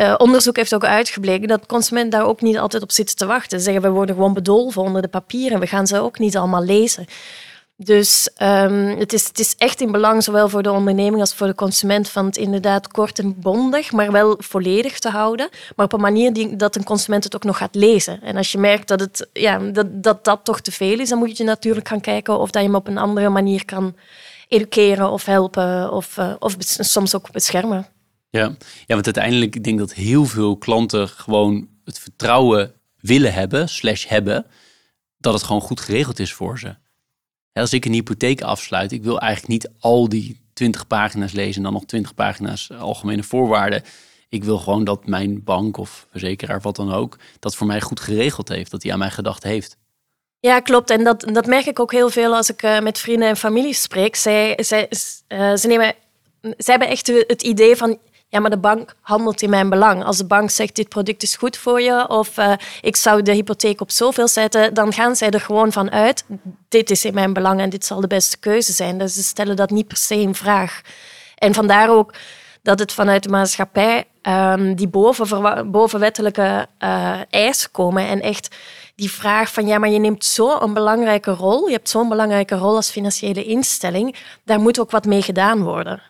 uh, 0.00 0.14
onderzoek 0.18 0.56
heeft 0.56 0.74
ook 0.74 0.84
uitgebleken 0.84 1.48
dat 1.48 1.66
consument 1.66 2.12
daar 2.12 2.26
ook 2.26 2.40
niet 2.40 2.58
altijd 2.58 2.82
op 2.82 2.92
zit 2.92 3.16
te 3.16 3.26
wachten. 3.26 3.58
Ze 3.58 3.64
zeggen, 3.64 3.82
we 3.82 3.88
worden 3.88 4.14
gewoon 4.14 4.34
bedolven 4.34 4.82
onder 4.82 5.02
de 5.02 5.08
papieren. 5.08 5.60
We 5.60 5.66
gaan 5.66 5.86
ze 5.86 6.00
ook 6.00 6.18
niet 6.18 6.36
allemaal 6.36 6.64
lezen. 6.64 7.06
Dus 7.80 8.30
um, 8.42 8.98
het, 8.98 9.12
is, 9.12 9.26
het 9.26 9.38
is 9.38 9.54
echt 9.56 9.80
in 9.80 9.92
belang, 9.92 10.22
zowel 10.22 10.48
voor 10.48 10.62
de 10.62 10.72
onderneming 10.72 11.20
als 11.20 11.34
voor 11.34 11.46
de 11.46 11.54
consument, 11.54 12.08
van 12.08 12.26
het 12.26 12.36
inderdaad 12.36 12.88
kort 12.88 13.18
en 13.18 13.40
bondig, 13.40 13.92
maar 13.92 14.12
wel 14.12 14.36
volledig 14.38 14.98
te 14.98 15.08
houden. 15.08 15.48
Maar 15.76 15.86
op 15.86 15.92
een 15.92 16.00
manier 16.00 16.32
die, 16.32 16.56
dat 16.56 16.76
een 16.76 16.84
consument 16.84 17.24
het 17.24 17.34
ook 17.34 17.44
nog 17.44 17.56
gaat 17.56 17.74
lezen. 17.74 18.22
En 18.22 18.36
als 18.36 18.52
je 18.52 18.58
merkt 18.58 18.88
dat, 18.88 19.00
het, 19.00 19.28
ja, 19.32 19.58
dat, 19.58 20.02
dat 20.02 20.24
dat 20.24 20.44
toch 20.44 20.60
te 20.60 20.72
veel 20.72 20.98
is, 20.98 21.08
dan 21.08 21.18
moet 21.18 21.36
je 21.36 21.44
natuurlijk 21.44 21.88
gaan 21.88 22.00
kijken 22.00 22.38
of 22.38 22.50
dat 22.50 22.62
je 22.62 22.68
hem 22.68 22.76
op 22.76 22.88
een 22.88 22.98
andere 22.98 23.28
manier 23.28 23.64
kan 23.64 23.96
educeren 24.48 25.10
of 25.10 25.24
helpen 25.24 25.92
of, 25.92 26.16
uh, 26.16 26.34
of 26.38 26.54
soms 26.58 27.14
ook 27.14 27.30
beschermen. 27.30 27.86
Ja. 28.30 28.56
ja, 28.86 28.94
want 28.94 29.04
uiteindelijk 29.04 29.54
ik 29.54 29.64
denk 29.64 29.78
dat 29.78 29.92
heel 29.92 30.24
veel 30.24 30.56
klanten 30.56 31.08
gewoon 31.08 31.68
het 31.84 31.98
vertrouwen 31.98 32.72
willen 33.00 33.32
hebben, 33.32 33.68
slash 33.68 34.06
hebben, 34.06 34.46
dat 35.18 35.34
het 35.34 35.42
gewoon 35.42 35.62
goed 35.62 35.80
geregeld 35.80 36.18
is 36.18 36.32
voor 36.32 36.58
ze 36.58 36.74
als 37.52 37.72
ik 37.72 37.84
een 37.84 37.92
hypotheek 37.92 38.42
afsluit, 38.42 38.92
ik 38.92 39.02
wil 39.02 39.20
eigenlijk 39.20 39.52
niet 39.52 39.72
al 39.78 40.08
die 40.08 40.40
20 40.52 40.86
pagina's 40.86 41.32
lezen 41.32 41.56
en 41.56 41.62
dan 41.62 41.72
nog 41.72 41.84
20 41.84 42.14
pagina's 42.14 42.70
algemene 42.70 43.22
voorwaarden. 43.22 43.82
Ik 44.28 44.44
wil 44.44 44.58
gewoon 44.58 44.84
dat 44.84 45.06
mijn 45.06 45.44
bank 45.44 45.76
of 45.76 46.06
verzekeraar, 46.10 46.60
wat 46.60 46.76
dan 46.76 46.92
ook, 46.92 47.18
dat 47.38 47.56
voor 47.56 47.66
mij 47.66 47.80
goed 47.80 48.00
geregeld 48.00 48.48
heeft, 48.48 48.70
dat 48.70 48.82
hij 48.82 48.92
aan 48.92 48.98
mij 48.98 49.10
gedacht 49.10 49.42
heeft. 49.42 49.76
Ja, 50.40 50.60
klopt. 50.60 50.90
En 50.90 51.04
dat, 51.04 51.20
dat 51.32 51.46
merk 51.46 51.66
ik 51.66 51.80
ook 51.80 51.92
heel 51.92 52.10
veel 52.10 52.34
als 52.34 52.50
ik 52.50 52.62
uh, 52.62 52.80
met 52.80 52.98
vrienden 52.98 53.28
en 53.28 53.36
familie 53.36 53.74
spreek. 53.74 54.16
Zij, 54.16 54.58
zij, 54.60 54.88
uh, 55.28 55.54
ze, 55.54 55.66
nemen, 55.66 55.94
ze 56.40 56.70
hebben 56.70 56.88
echt 56.88 57.06
het 57.06 57.42
idee 57.42 57.76
van 57.76 57.98
ja, 58.28 58.40
maar 58.40 58.50
de 58.50 58.58
bank 58.58 58.94
handelt 59.00 59.42
in 59.42 59.50
mijn 59.50 59.68
belang. 59.68 60.04
Als 60.04 60.16
de 60.16 60.26
bank 60.26 60.50
zegt 60.50 60.76
dit 60.76 60.88
product 60.88 61.22
is 61.22 61.36
goed 61.36 61.56
voor 61.56 61.80
je 61.80 62.08
of 62.08 62.38
uh, 62.38 62.52
ik 62.80 62.96
zou 62.96 63.22
de 63.22 63.32
hypotheek 63.32 63.80
op 63.80 63.90
zoveel 63.90 64.28
zetten, 64.28 64.74
dan 64.74 64.92
gaan 64.92 65.16
zij 65.16 65.30
er 65.30 65.40
gewoon 65.40 65.72
van 65.72 65.90
uit, 65.90 66.24
dit 66.68 66.90
is 66.90 67.04
in 67.04 67.14
mijn 67.14 67.32
belang 67.32 67.60
en 67.60 67.70
dit 67.70 67.84
zal 67.84 68.00
de 68.00 68.06
beste 68.06 68.38
keuze 68.38 68.72
zijn. 68.72 68.98
Dus 68.98 69.14
ze 69.14 69.22
stellen 69.22 69.56
dat 69.56 69.70
niet 69.70 69.88
per 69.88 69.96
se 69.96 70.14
in 70.14 70.34
vraag. 70.34 70.80
En 71.34 71.54
vandaar 71.54 71.90
ook 71.90 72.14
dat 72.62 72.78
het 72.78 72.92
vanuit 72.92 73.22
de 73.22 73.28
maatschappij 73.28 74.04
um, 74.22 74.74
die 74.74 74.88
boven, 74.88 75.70
bovenwettelijke 75.70 76.66
uh, 76.78 77.20
eisen 77.30 77.70
komen 77.70 78.06
en 78.06 78.20
echt 78.20 78.56
die 78.94 79.10
vraag 79.10 79.52
van 79.52 79.66
ja, 79.66 79.78
maar 79.78 79.90
je 79.90 79.98
neemt 79.98 80.24
zo'n 80.24 80.74
belangrijke 80.74 81.30
rol, 81.30 81.66
je 81.66 81.72
hebt 81.72 81.88
zo'n 81.88 82.08
belangrijke 82.08 82.54
rol 82.54 82.74
als 82.74 82.90
financiële 82.90 83.44
instelling, 83.44 84.16
daar 84.44 84.60
moet 84.60 84.80
ook 84.80 84.90
wat 84.90 85.04
mee 85.04 85.22
gedaan 85.22 85.62
worden. 85.62 86.02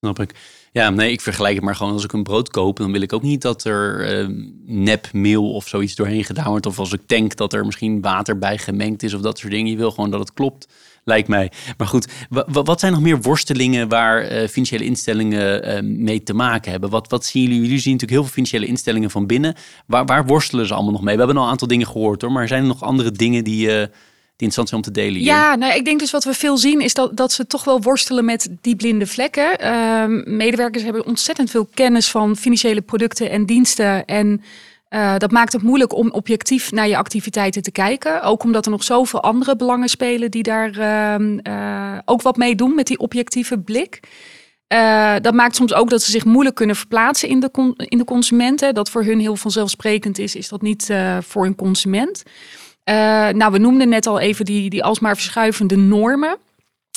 Snap 0.00 0.18
ik. 0.18 0.34
Ja, 0.74 0.90
nee, 0.90 1.12
ik 1.12 1.20
vergelijk 1.20 1.54
het 1.54 1.64
maar 1.64 1.76
gewoon 1.76 1.92
als 1.92 2.04
ik 2.04 2.12
een 2.12 2.22
brood 2.22 2.48
koop, 2.50 2.76
dan 2.76 2.92
wil 2.92 3.00
ik 3.00 3.12
ook 3.12 3.22
niet 3.22 3.42
dat 3.42 3.64
er 3.64 4.20
uh, 4.20 4.36
nepmeel 4.64 5.52
of 5.52 5.68
zoiets 5.68 5.94
doorheen 5.94 6.24
gedaan 6.24 6.48
wordt. 6.48 6.66
Of 6.66 6.78
als 6.78 6.92
ik 6.92 7.00
tank 7.06 7.36
dat 7.36 7.52
er 7.52 7.66
misschien 7.66 8.00
water 8.00 8.38
bij 8.38 8.58
gemengd 8.58 9.02
is 9.02 9.14
of 9.14 9.20
dat 9.20 9.38
soort 9.38 9.52
dingen. 9.52 9.70
Je 9.70 9.76
wil 9.76 9.90
gewoon 9.90 10.10
dat 10.10 10.20
het 10.20 10.32
klopt, 10.32 10.68
lijkt 11.04 11.28
mij. 11.28 11.52
Maar 11.76 11.86
goed, 11.86 12.08
wat 12.46 12.80
zijn 12.80 12.92
nog 12.92 13.00
meer 13.00 13.20
worstelingen 13.20 13.88
waar 13.88 14.32
uh, 14.32 14.48
financiële 14.48 14.84
instellingen 14.84 15.68
uh, 15.68 15.96
mee 16.04 16.22
te 16.22 16.34
maken 16.34 16.70
hebben? 16.70 16.90
Wat, 16.90 17.10
wat 17.10 17.24
zien 17.24 17.42
jullie? 17.42 17.60
Jullie 17.60 17.78
zien 17.78 17.92
natuurlijk 17.92 18.20
heel 18.20 18.22
veel 18.22 18.44
financiële 18.44 18.66
instellingen 18.66 19.10
van 19.10 19.26
binnen. 19.26 19.54
Waar, 19.86 20.04
waar 20.04 20.26
worstelen 20.26 20.66
ze 20.66 20.74
allemaal 20.74 20.92
nog 20.92 21.02
mee? 21.02 21.14
We 21.14 21.18
hebben 21.18 21.36
al 21.38 21.44
een 21.44 21.50
aantal 21.50 21.68
dingen 21.68 21.86
gehoord 21.86 22.22
hoor, 22.22 22.32
maar 22.32 22.48
zijn 22.48 22.62
er 22.62 22.68
nog 22.68 22.82
andere 22.82 23.12
dingen 23.12 23.44
die 23.44 23.88
interessant 24.36 24.68
zijn 24.68 24.80
om 24.80 24.86
te 24.86 25.00
delen 25.00 25.14
hier? 25.14 25.24
Ja, 25.24 25.54
nou, 25.54 25.74
ik 25.74 25.84
denk 25.84 26.00
dus 26.00 26.10
wat 26.10 26.24
we 26.24 26.34
veel 26.34 26.56
zien 26.56 26.80
is 26.80 26.94
dat, 26.94 27.16
dat 27.16 27.32
ze 27.32 27.46
toch 27.46 27.64
wel 27.64 27.80
worstelen 27.80 28.24
met 28.24 28.48
die 28.60 28.76
blinde 28.76 29.06
vlekken. 29.06 29.58
Ehm, 29.58 30.36
medewerkers 30.36 30.84
hebben 30.84 31.06
ontzettend 31.06 31.50
veel 31.50 31.68
kennis 31.74 32.10
van 32.10 32.36
financiële 32.36 32.80
producten 32.80 33.30
en 33.30 33.46
diensten. 33.46 34.04
En 34.04 34.42
uh, 34.92 35.16
dat 35.18 35.30
maakt 35.30 35.52
het 35.52 35.62
moeilijk 35.62 35.94
om 35.94 36.10
objectief 36.10 36.72
naar 36.72 36.88
je 36.88 36.96
activiteiten 36.96 37.62
te 37.62 37.70
kijken. 37.70 38.22
Ook 38.22 38.42
omdat 38.42 38.64
er 38.64 38.70
nog 38.70 38.84
zoveel 38.84 39.22
andere 39.22 39.56
belangen 39.56 39.88
spelen 39.88 40.30
die 40.30 40.42
daar 40.42 40.78
uh, 40.78 41.98
ook 42.04 42.22
wat 42.22 42.36
mee 42.36 42.54
doen 42.54 42.74
met 42.74 42.86
die 42.86 42.98
objectieve 42.98 43.58
blik. 43.58 44.00
Uh, 44.72 45.14
dat 45.20 45.34
maakt 45.34 45.56
soms 45.56 45.74
ook 45.74 45.90
dat 45.90 46.02
ze 46.02 46.10
zich 46.10 46.24
moeilijk 46.24 46.56
kunnen 46.56 46.76
verplaatsen 46.76 47.28
in 47.28 47.40
de, 47.40 47.74
in 47.76 47.98
de 47.98 48.04
consumenten. 48.04 48.74
Dat 48.74 48.90
voor 48.90 49.04
hun 49.04 49.20
heel 49.20 49.36
vanzelfsprekend 49.36 50.18
is, 50.18 50.36
is 50.36 50.48
dat 50.48 50.62
niet 50.62 50.94
voor 51.20 51.46
een 51.46 51.56
consument. 51.56 52.22
Uh, 52.84 52.94
nou, 53.28 53.52
we 53.52 53.58
noemden 53.58 53.88
net 53.88 54.06
al 54.06 54.18
even 54.18 54.44
die, 54.44 54.70
die 54.70 54.84
alsmaar 54.84 55.14
verschuivende 55.14 55.76
normen. 55.76 56.36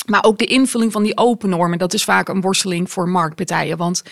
Maar 0.06 0.24
ook 0.24 0.38
de 0.38 0.46
invulling 0.46 0.92
van 0.92 1.04
die 1.04 1.18
open 1.18 1.50
normen, 1.50 1.78
dat 1.78 1.94
is 1.94 2.04
vaak 2.04 2.28
een 2.28 2.42
worsteling 2.42 2.92
voor 2.92 3.10
marktpartijen. 3.10 3.78
Want 3.78 4.04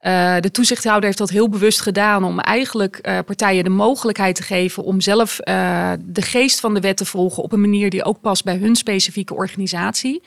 uh, 0.00 0.36
de 0.40 0.50
toezichthouder 0.50 1.04
heeft 1.04 1.18
dat 1.18 1.30
heel 1.30 1.48
bewust 1.48 1.80
gedaan 1.80 2.24
om 2.24 2.40
eigenlijk 2.40 2.98
uh, 3.02 3.18
partijen 3.26 3.64
de 3.64 3.70
mogelijkheid 3.70 4.34
te 4.34 4.42
geven 4.42 4.82
om 4.82 5.00
zelf 5.00 5.36
de 5.36 6.22
geest 6.22 6.60
van 6.60 6.74
de 6.74 6.80
wet 6.80 6.96
te 6.96 7.04
volgen 7.04 7.42
op 7.42 7.52
een 7.52 7.60
manier 7.60 7.90
die 7.90 8.04
ook 8.04 8.20
past 8.20 8.44
bij 8.44 8.56
hun 8.56 8.76
specifieke 8.76 9.34
organisatie. 9.34 10.22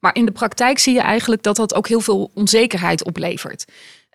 Maar 0.00 0.14
in 0.14 0.24
de 0.24 0.32
praktijk 0.32 0.78
zie 0.78 0.94
je 0.94 1.00
eigenlijk 1.00 1.42
dat 1.42 1.56
dat 1.56 1.74
ook 1.74 1.88
heel 1.88 2.00
veel 2.00 2.30
onzekerheid 2.34 3.04
oplevert. 3.04 3.64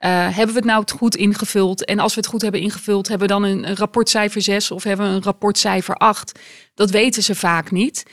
Uh, 0.05 0.09
hebben 0.09 0.47
we 0.47 0.59
het 0.59 0.69
nou 0.69 0.83
goed 0.95 1.15
ingevuld? 1.15 1.85
En 1.85 1.99
als 1.99 2.13
we 2.15 2.19
het 2.19 2.29
goed 2.29 2.41
hebben 2.41 2.61
ingevuld, 2.61 3.07
hebben 3.07 3.27
we 3.27 3.33
dan 3.33 3.43
een, 3.43 3.75
rapportcijfer 3.75 4.41
6 4.41 4.71
of 4.71 4.83
hebben 4.83 5.09
we 5.09 5.15
een 5.15 5.23
rapportcijfer 5.23 5.95
8? 5.95 6.39
Dat 6.73 6.89
weten 6.89 7.23
ze 7.23 7.35
vaak 7.35 7.71
niet. 7.71 8.03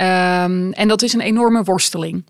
Um, 0.00 0.72
en 0.72 0.88
dat 0.88 1.02
is 1.02 1.12
een 1.12 1.20
enorme 1.20 1.62
worsteling. 1.62 2.26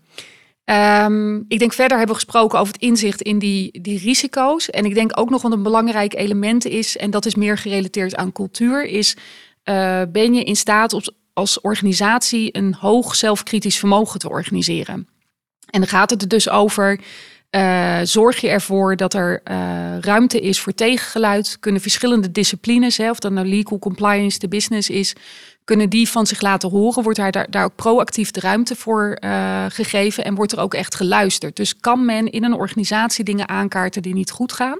Um, 0.65 1.45
ik 1.47 1.59
denk 1.59 1.73
verder 1.73 1.97
hebben 1.97 2.15
we 2.15 2.21
gesproken 2.21 2.59
over 2.59 2.73
het 2.73 2.81
inzicht 2.81 3.21
in 3.21 3.39
die, 3.39 3.81
die 3.81 3.99
risico's. 3.99 4.69
En 4.69 4.85
ik 4.85 4.93
denk 4.93 5.19
ook 5.19 5.29
nog 5.29 5.41
wat 5.41 5.51
een 5.51 5.63
belangrijk 5.63 6.13
element 6.13 6.65
is, 6.65 6.97
en 6.97 7.11
dat 7.11 7.25
is 7.25 7.35
meer 7.35 7.57
gerelateerd 7.57 8.15
aan 8.15 8.31
cultuur, 8.31 8.85
is 8.85 9.15
uh, 9.65 10.01
ben 10.11 10.33
je 10.33 10.43
in 10.43 10.55
staat 10.55 11.11
als 11.33 11.61
organisatie 11.61 12.57
een 12.57 12.73
hoog 12.73 13.15
zelfkritisch 13.15 13.79
vermogen 13.79 14.19
te 14.19 14.29
organiseren? 14.29 15.07
En 15.69 15.79
dan 15.79 15.89
gaat 15.89 16.09
het 16.09 16.21
er 16.21 16.27
dus 16.27 16.49
over 16.49 16.99
uh, 17.55 17.99
zorg 18.03 18.41
je 18.41 18.49
ervoor 18.49 18.95
dat 18.95 19.13
er 19.13 19.41
uh, 19.51 19.99
ruimte 19.99 20.39
is 20.39 20.59
voor 20.59 20.73
tegengeluid? 20.73 21.57
Kunnen 21.59 21.81
verschillende 21.81 22.31
disciplines, 22.31 22.97
hè, 22.97 23.09
of 23.09 23.19
dat 23.19 23.31
nou 23.31 23.47
legal 23.47 23.79
compliance, 23.79 24.39
de 24.39 24.47
business 24.47 24.89
is, 24.89 25.15
kunnen 25.63 25.89
die 25.89 26.09
van 26.09 26.27
zich 26.27 26.41
laten 26.41 26.69
horen? 26.69 27.03
Wordt 27.03 27.17
daar, 27.17 27.47
daar, 27.49 27.63
ook 27.63 27.75
proactief 27.75 28.31
de 28.31 28.39
ruimte 28.39 28.75
voor 28.75 29.17
uh, 29.23 29.65
gegeven 29.69 30.23
en 30.25 30.35
wordt 30.35 30.51
er 30.51 30.59
ook 30.59 30.73
echt 30.73 30.95
geluisterd? 30.95 31.55
Dus 31.55 31.79
kan 31.79 32.05
men 32.05 32.31
in 32.31 32.43
een 32.43 32.53
organisatie 32.53 33.23
dingen 33.23 33.49
aankaarten 33.49 34.01
die 34.01 34.13
niet 34.13 34.31
goed 34.31 34.53
gaan? 34.53 34.79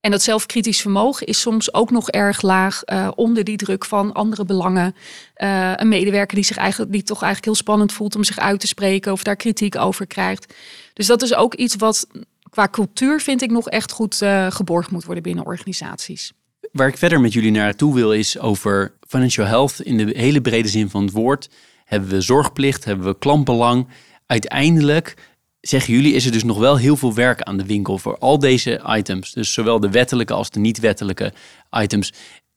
En 0.00 0.10
dat 0.10 0.22
zelfkritisch 0.22 0.80
vermogen 0.80 1.26
is 1.26 1.40
soms 1.40 1.74
ook 1.74 1.90
nog 1.90 2.10
erg 2.10 2.42
laag 2.42 2.82
onder 3.14 3.44
die 3.44 3.56
druk 3.56 3.84
van 3.84 4.12
andere 4.12 4.44
belangen. 4.44 4.94
Een 5.34 5.88
medewerker 5.88 6.34
die 6.34 6.44
zich 6.44 6.56
eigenlijk 6.56 6.92
die 6.92 7.02
toch 7.02 7.22
eigenlijk 7.22 7.44
heel 7.44 7.62
spannend 7.64 7.92
voelt 7.92 8.16
om 8.16 8.24
zich 8.24 8.38
uit 8.38 8.60
te 8.60 8.66
spreken 8.66 9.12
of 9.12 9.22
daar 9.22 9.36
kritiek 9.36 9.76
over 9.76 10.06
krijgt. 10.06 10.54
Dus 10.94 11.06
dat 11.06 11.22
is 11.22 11.34
ook 11.34 11.54
iets 11.54 11.76
wat 11.76 12.06
qua 12.50 12.68
cultuur 12.68 13.20
vind 13.20 13.42
ik 13.42 13.50
nog 13.50 13.68
echt 13.68 13.92
goed 13.92 14.20
uh, 14.20 14.50
geborgd 14.50 14.90
moet 14.90 15.04
worden 15.04 15.22
binnen 15.22 15.46
organisaties. 15.46 16.32
Waar 16.72 16.88
ik 16.88 16.98
verder 16.98 17.20
met 17.20 17.32
jullie 17.32 17.50
naartoe 17.50 17.94
wil 17.94 18.12
is 18.12 18.38
over 18.38 18.94
financial 19.08 19.46
health 19.46 19.80
in 19.80 19.96
de 19.96 20.12
hele 20.16 20.40
brede 20.40 20.68
zin 20.68 20.90
van 20.90 21.02
het 21.02 21.12
woord. 21.12 21.50
Hebben 21.84 22.10
we 22.10 22.20
zorgplicht, 22.20 22.84
hebben 22.84 23.06
we 23.06 23.18
klantbelang. 23.18 23.88
Uiteindelijk 24.26 25.16
zeggen 25.60 25.94
jullie, 25.94 26.14
is 26.14 26.26
er 26.26 26.32
dus 26.32 26.44
nog 26.44 26.58
wel 26.58 26.76
heel 26.76 26.96
veel 26.96 27.14
werk 27.14 27.42
aan 27.42 27.56
de 27.56 27.66
winkel 27.66 27.98
voor 27.98 28.18
al 28.18 28.38
deze 28.38 28.82
items. 28.86 29.32
Dus 29.32 29.52
zowel 29.52 29.80
de 29.80 29.90
wettelijke 29.90 30.32
als 30.32 30.50
de 30.50 30.60
niet-wettelijke 30.60 31.32
items. 31.70 32.12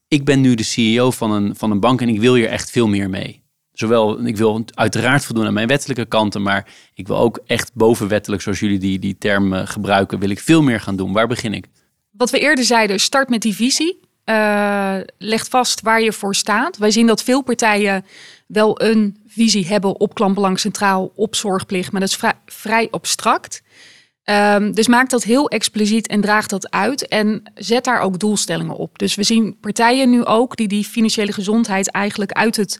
Ik 0.07 0.25
ben 0.25 0.41
nu 0.41 0.55
de 0.55 0.63
CEO 0.63 1.11
van 1.11 1.31
een, 1.31 1.55
van 1.55 1.71
een 1.71 1.79
bank 1.79 2.01
en 2.01 2.09
ik 2.09 2.19
wil 2.19 2.35
hier 2.35 2.49
echt 2.49 2.71
veel 2.71 2.88
meer 2.88 3.09
mee. 3.09 3.41
Zowel, 3.78 4.25
ik 4.25 4.38
wil 4.38 4.65
uiteraard 4.73 5.25
voldoen 5.25 5.45
aan 5.45 5.53
mijn 5.53 5.67
wettelijke 5.67 6.05
kanten, 6.05 6.41
maar 6.41 6.65
ik 6.93 7.07
wil 7.07 7.17
ook 7.17 7.39
echt 7.45 7.71
bovenwettelijk, 7.73 8.41
zoals 8.41 8.59
jullie 8.59 8.80
die, 8.80 8.99
die 8.99 9.17
term 9.17 9.53
gebruiken, 9.53 10.19
wil 10.19 10.30
ik 10.30 10.39
veel 10.39 10.61
meer 10.61 10.80
gaan 10.80 10.95
doen. 10.95 11.13
Waar 11.13 11.28
begin 11.28 11.53
ik? 11.53 11.65
Wat 12.11 12.30
we 12.30 12.39
eerder 12.39 12.63
zeiden, 12.63 12.99
start 12.99 13.30
met 13.30 13.41
die 13.41 13.55
visie. 13.55 13.99
Uh, 14.25 14.95
leg 15.17 15.47
vast 15.49 15.82
waar 15.82 16.01
je 16.01 16.13
voor 16.13 16.36
staat. 16.36 16.78
Wij 16.78 16.91
zien 16.91 17.07
dat 17.07 17.23
veel 17.23 17.41
partijen 17.41 18.05
wel 18.47 18.82
een 18.82 19.17
visie 19.28 19.67
hebben 19.67 19.99
op 19.99 20.13
klantbelang 20.13 20.59
centraal, 20.59 21.11
op 21.15 21.36
zorgplicht, 21.36 21.91
maar 21.91 22.01
dat 22.01 22.09
is 22.09 22.19
vrij, 22.45 22.88
abstract. 22.91 23.61
Um, 24.23 24.73
dus 24.73 24.88
maak 24.88 25.09
dat 25.09 25.23
heel 25.23 25.49
expliciet 25.49 26.07
en 26.07 26.21
draag 26.21 26.47
dat 26.47 26.71
uit 26.71 27.07
en 27.07 27.51
zet 27.55 27.84
daar 27.84 27.99
ook 27.99 28.19
doelstellingen 28.19 28.75
op. 28.75 28.99
Dus 28.99 29.15
we 29.15 29.23
zien 29.23 29.57
partijen 29.59 30.09
nu 30.09 30.25
ook 30.25 30.55
die 30.55 30.67
die 30.67 30.84
financiële 30.84 31.32
gezondheid 31.32 31.91
eigenlijk 31.91 32.32
uit 32.32 32.55
het, 32.55 32.80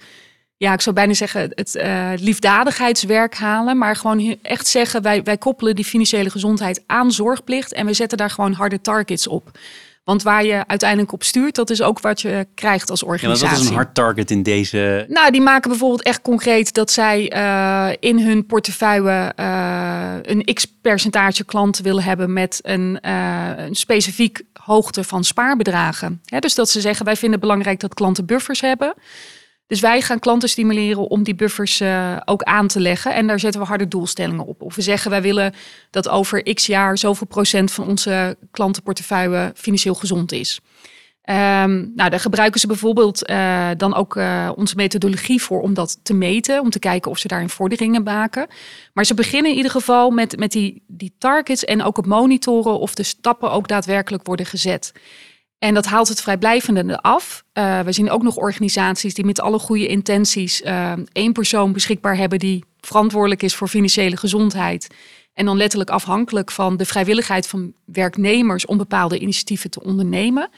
ja, 0.58 0.74
ik 0.74 0.82
zou 0.82 0.96
bijna 0.96 1.14
zeggen, 1.14 1.52
het 1.54 1.76
uh, 1.76 2.12
liefdadigheidswerk 2.16 3.36
halen, 3.36 3.78
maar 3.78 3.96
gewoon 3.96 4.38
echt 4.42 4.68
zeggen, 4.68 5.02
wij, 5.02 5.24
wij 5.24 5.38
koppelen 5.38 5.76
die 5.76 5.86
financiële 5.86 6.30
gezondheid 6.30 6.84
aan 6.86 7.12
zorgplicht 7.12 7.74
en 7.74 7.86
we 7.86 7.94
zetten 7.94 8.18
daar 8.18 8.30
gewoon 8.30 8.54
harde 8.54 8.82
targets 8.82 9.28
op. 9.28 9.52
Want 10.04 10.24
waar 10.24 10.46
je 10.46 10.68
uiteindelijk 10.68 11.12
op 11.12 11.24
stuurt, 11.24 11.56
dat 11.56 11.70
is 11.70 11.82
ook 11.82 12.00
wat 12.00 12.22
je 12.22 12.48
krijgt 12.56 12.90
als 12.90 13.04
organisatie. 13.04 13.46
Ja, 13.46 13.52
wat 13.52 13.62
is 13.62 13.70
een 13.70 13.76
hard 13.76 13.96
target 13.96 14.32
in 14.32 14.44
deze? 14.44 15.06
Nou, 15.08 15.32
die 15.32 15.42
maken 15.42 15.70
bijvoorbeeld 15.70 16.04
echt 16.04 16.22
concreet 16.22 16.74
dat 16.74 16.92
zij 16.92 17.34
uh, 17.36 17.90
in 18.00 18.20
hun 18.20 18.46
portefeuille 18.46 19.34
uh, 19.40 20.14
een 20.22 20.54
x-percentage 20.54 21.44
klanten 21.46 21.84
willen 21.84 22.04
hebben 22.04 22.34
met 22.34 22.60
een, 22.62 23.00
uh, 23.06 23.52
een 23.56 23.76
specifiek 23.76 24.42
hoogte 24.54 25.04
van 25.04 25.24
spaarbedragen. 25.24 26.22
dus 26.40 26.56
dat 26.56 26.70
ze 26.70 26.82
zeggen, 26.82 27.06
wij 27.06 27.16
vinden 27.16 27.40
het 27.40 27.48
belangrijk 27.48 27.80
dat 27.80 27.94
klanten 27.94 28.26
buffers 28.26 28.62
hebben. 28.62 28.94
Dus 29.68 29.80
wij 29.80 30.02
gaan 30.02 30.20
klanten 30.20 30.50
stimuleren 30.50 31.10
om 31.10 31.24
die 31.24 31.36
buffers 31.36 31.82
uh, 31.82 32.18
ook 32.26 32.44
aan 32.44 32.68
te 32.68 32.80
leggen. 32.80 33.14
En 33.14 33.28
daar 33.28 33.40
zetten 33.40 33.62
we 33.62 33.68
harde 33.68 33.88
doelstellingen 33.88 34.46
op. 34.46 34.62
Of 34.62 34.76
we 34.76 34.82
zeggen 34.82 35.12
wij 35.12 35.22
willen 35.22 35.54
dat 35.90 36.10
over 36.10 36.54
x 36.54 36.66
jaar 36.66 36.98
zoveel 36.98 37.28
procent 37.28 37.72
van 37.72 37.88
onze 37.88 38.38
klantenportefeuille 38.52 39.52
financieel 39.56 39.96
gezond 39.96 40.32
is. 40.32 40.60
Um, 41.30 41.92
nou, 41.96 42.10
daar 42.10 42.20
gebruiken 42.20 42.60
ze 42.60 42.68
bijvoorbeeld 42.68 43.30
uh, 43.30 43.70
dan 43.78 43.96
ook 43.96 44.16
uh, 44.16 44.52
onze 44.56 44.76
methodologie 44.76 45.42
voor 45.42 45.62
om 45.62 45.74
dat 45.74 46.00
te 46.04 46.14
meten, 46.14 46.62
om 46.62 46.70
te 46.70 46.80
kijken 46.80 47.12
of 47.12 47.18
ze 47.18 47.28
daarin 47.28 47.50
vorderingen 47.50 48.04
maken. 48.04 48.48
Maar 48.94 49.06
ze 49.06 49.14
beginnen 49.14 49.52
in 49.52 49.58
ieder 49.58 49.72
geval 49.72 50.10
met, 50.10 50.38
met 50.38 50.52
die, 50.52 50.84
die 50.88 51.16
targets 51.18 51.66
en 51.66 51.84
ook 51.84 51.98
het 51.98 52.06
monitoren 52.06 52.80
of 52.80 52.96
de 52.96 53.04
stappen 53.04 53.52
ook 53.52 53.68
daadwerkelijk 53.68 54.26
worden 54.26 54.46
gezet. 54.46 54.92
En 55.60 55.74
dat 55.74 55.86
haalt 55.86 56.08
het 56.08 56.22
vrijblijvende 56.22 56.98
af. 57.02 57.44
Uh, 57.54 57.80
we 57.80 57.92
zien 57.92 58.10
ook 58.10 58.22
nog 58.22 58.36
organisaties 58.36 59.14
die 59.14 59.26
met 59.26 59.40
alle 59.40 59.60
goede 59.60 59.88
intenties 59.88 60.62
uh, 60.62 60.92
één 61.12 61.34
persoon 61.34 61.74
beschikbaar 61.74 62.18
hebben 62.18 62.40
die 62.40 62.64
verantwoordelijk 62.80 63.44
is 63.44 63.56
voor 63.56 63.68
financiële 63.68 64.18
gezondheid. 64.18 64.88
En 65.34 65.46
dan 65.46 65.58
letterlijk 65.58 65.90
afhankelijk 65.90 66.52
van 66.52 66.78
de 66.78 66.86
vrijwilligheid 66.86 67.48
van 67.48 67.74
werknemers 67.86 68.66
om 68.66 68.78
bepaalde 68.78 69.20
initiatieven 69.20 69.70
te 69.70 69.84
ondernemen. 69.84 70.50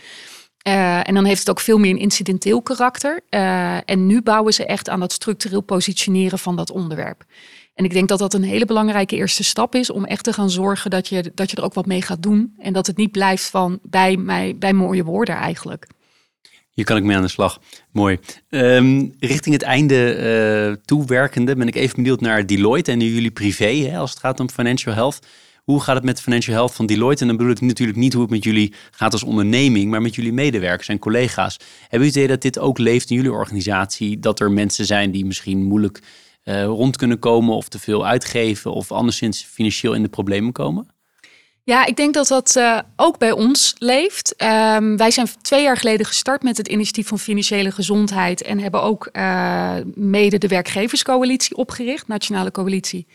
Uh, 0.67 1.07
en 1.07 1.13
dan 1.13 1.25
heeft 1.25 1.39
het 1.39 1.49
ook 1.49 1.59
veel 1.59 1.77
meer 1.77 1.91
een 1.91 1.99
incidenteel 1.99 2.61
karakter. 2.61 3.21
En 3.85 4.05
nu 4.07 4.21
bouwen 4.21 4.53
ze 4.53 4.65
echt 4.65 4.89
aan 4.89 4.99
dat 4.99 5.11
structureel 5.11 5.61
positioneren 5.61 6.39
van 6.39 6.55
dat 6.55 6.71
onderwerp. 6.71 7.23
En 7.79 7.85
ik 7.85 7.93
denk 7.93 8.07
dat 8.07 8.19
dat 8.19 8.33
een 8.33 8.43
hele 8.43 8.65
belangrijke 8.65 9.15
eerste 9.15 9.43
stap 9.43 9.75
is 9.75 9.89
om 9.89 10.05
echt 10.05 10.23
te 10.23 10.33
gaan 10.33 10.49
zorgen 10.49 10.89
dat 10.89 11.07
je, 11.07 11.31
dat 11.35 11.49
je 11.49 11.57
er 11.57 11.63
ook 11.63 11.73
wat 11.73 11.85
mee 11.85 12.01
gaat 12.01 12.23
doen. 12.23 12.53
En 12.57 12.73
dat 12.73 12.87
het 12.87 12.97
niet 12.97 13.11
blijft 13.11 13.49
van 13.49 13.79
bij, 13.83 14.17
mij, 14.17 14.55
bij 14.57 14.73
mooie 14.73 15.03
woorden 15.03 15.35
eigenlijk. 15.35 15.87
Hier 16.69 16.85
kan 16.85 16.97
ik 16.97 17.03
mee 17.03 17.15
aan 17.15 17.21
de 17.21 17.27
slag. 17.27 17.59
Mooi. 17.91 18.19
Um, 18.49 19.13
richting 19.19 19.55
het 19.55 19.63
einde 19.63 20.17
uh, 20.69 20.83
toewerkende 20.85 21.55
ben 21.55 21.67
ik 21.67 21.75
even 21.75 21.95
benieuwd 21.95 22.21
naar 22.21 22.45
Deloitte 22.45 22.91
en 22.91 22.99
jullie 22.99 23.31
privé, 23.31 23.75
hè, 23.75 23.97
als 23.97 24.09
het 24.09 24.19
gaat 24.19 24.39
om 24.39 24.49
financial 24.49 24.95
health. 24.95 25.19
Hoe 25.63 25.81
gaat 25.81 25.95
het 25.95 26.05
met 26.05 26.15
de 26.15 26.23
financial 26.23 26.55
health 26.55 26.73
van 26.73 26.85
Deloitte? 26.85 27.21
En 27.21 27.27
dan 27.27 27.37
bedoel 27.37 27.51
ik 27.51 27.61
natuurlijk 27.61 27.97
niet 27.97 28.13
hoe 28.13 28.21
het 28.21 28.31
met 28.31 28.43
jullie 28.43 28.73
gaat 28.91 29.13
als 29.13 29.23
onderneming, 29.23 29.89
maar 29.89 30.01
met 30.01 30.15
jullie 30.15 30.33
medewerkers 30.33 30.87
en 30.87 30.99
collega's. 30.99 31.57
Hebben 31.79 31.89
jullie 31.89 32.05
het 32.05 32.15
idee 32.15 32.27
dat 32.27 32.41
dit 32.41 32.59
ook 32.59 32.77
leeft 32.77 33.09
in 33.09 33.15
jullie 33.15 33.31
organisatie? 33.31 34.19
Dat 34.19 34.39
er 34.39 34.51
mensen 34.51 34.85
zijn 34.85 35.11
die 35.11 35.25
misschien 35.25 35.63
moeilijk 35.63 36.01
uh, 36.49 36.63
rond 36.63 36.97
kunnen 36.97 37.19
komen 37.19 37.55
of 37.55 37.67
te 37.67 37.79
veel 37.79 38.05
uitgeven 38.05 38.71
of 38.71 38.91
anderszins 38.91 39.43
financieel 39.43 39.93
in 39.93 40.01
de 40.01 40.09
problemen 40.09 40.51
komen? 40.51 40.87
Ja, 41.63 41.85
ik 41.85 41.95
denk 41.95 42.13
dat 42.13 42.27
dat 42.27 42.55
uh, 42.57 42.79
ook 42.95 43.17
bij 43.17 43.31
ons 43.31 43.75
leeft. 43.77 44.43
Um, 44.77 44.97
wij 44.97 45.11
zijn 45.11 45.27
twee 45.41 45.63
jaar 45.63 45.77
geleden 45.77 46.05
gestart 46.05 46.43
met 46.43 46.57
het 46.57 46.67
initiatief 46.67 47.07
van 47.07 47.19
financiële 47.19 47.71
gezondheid 47.71 48.41
en 48.41 48.59
hebben 48.59 48.81
ook 48.81 49.09
uh, 49.13 49.75
mede 49.93 50.37
de 50.37 50.47
werkgeverscoalitie 50.47 51.55
opgericht, 51.55 52.07
Nationale 52.07 52.51
Coalitie 52.51 53.07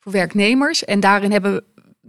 voor 0.00 0.12
Werknemers. 0.12 0.84
En 0.84 1.00
daarin 1.00 1.32
hebben 1.32 1.64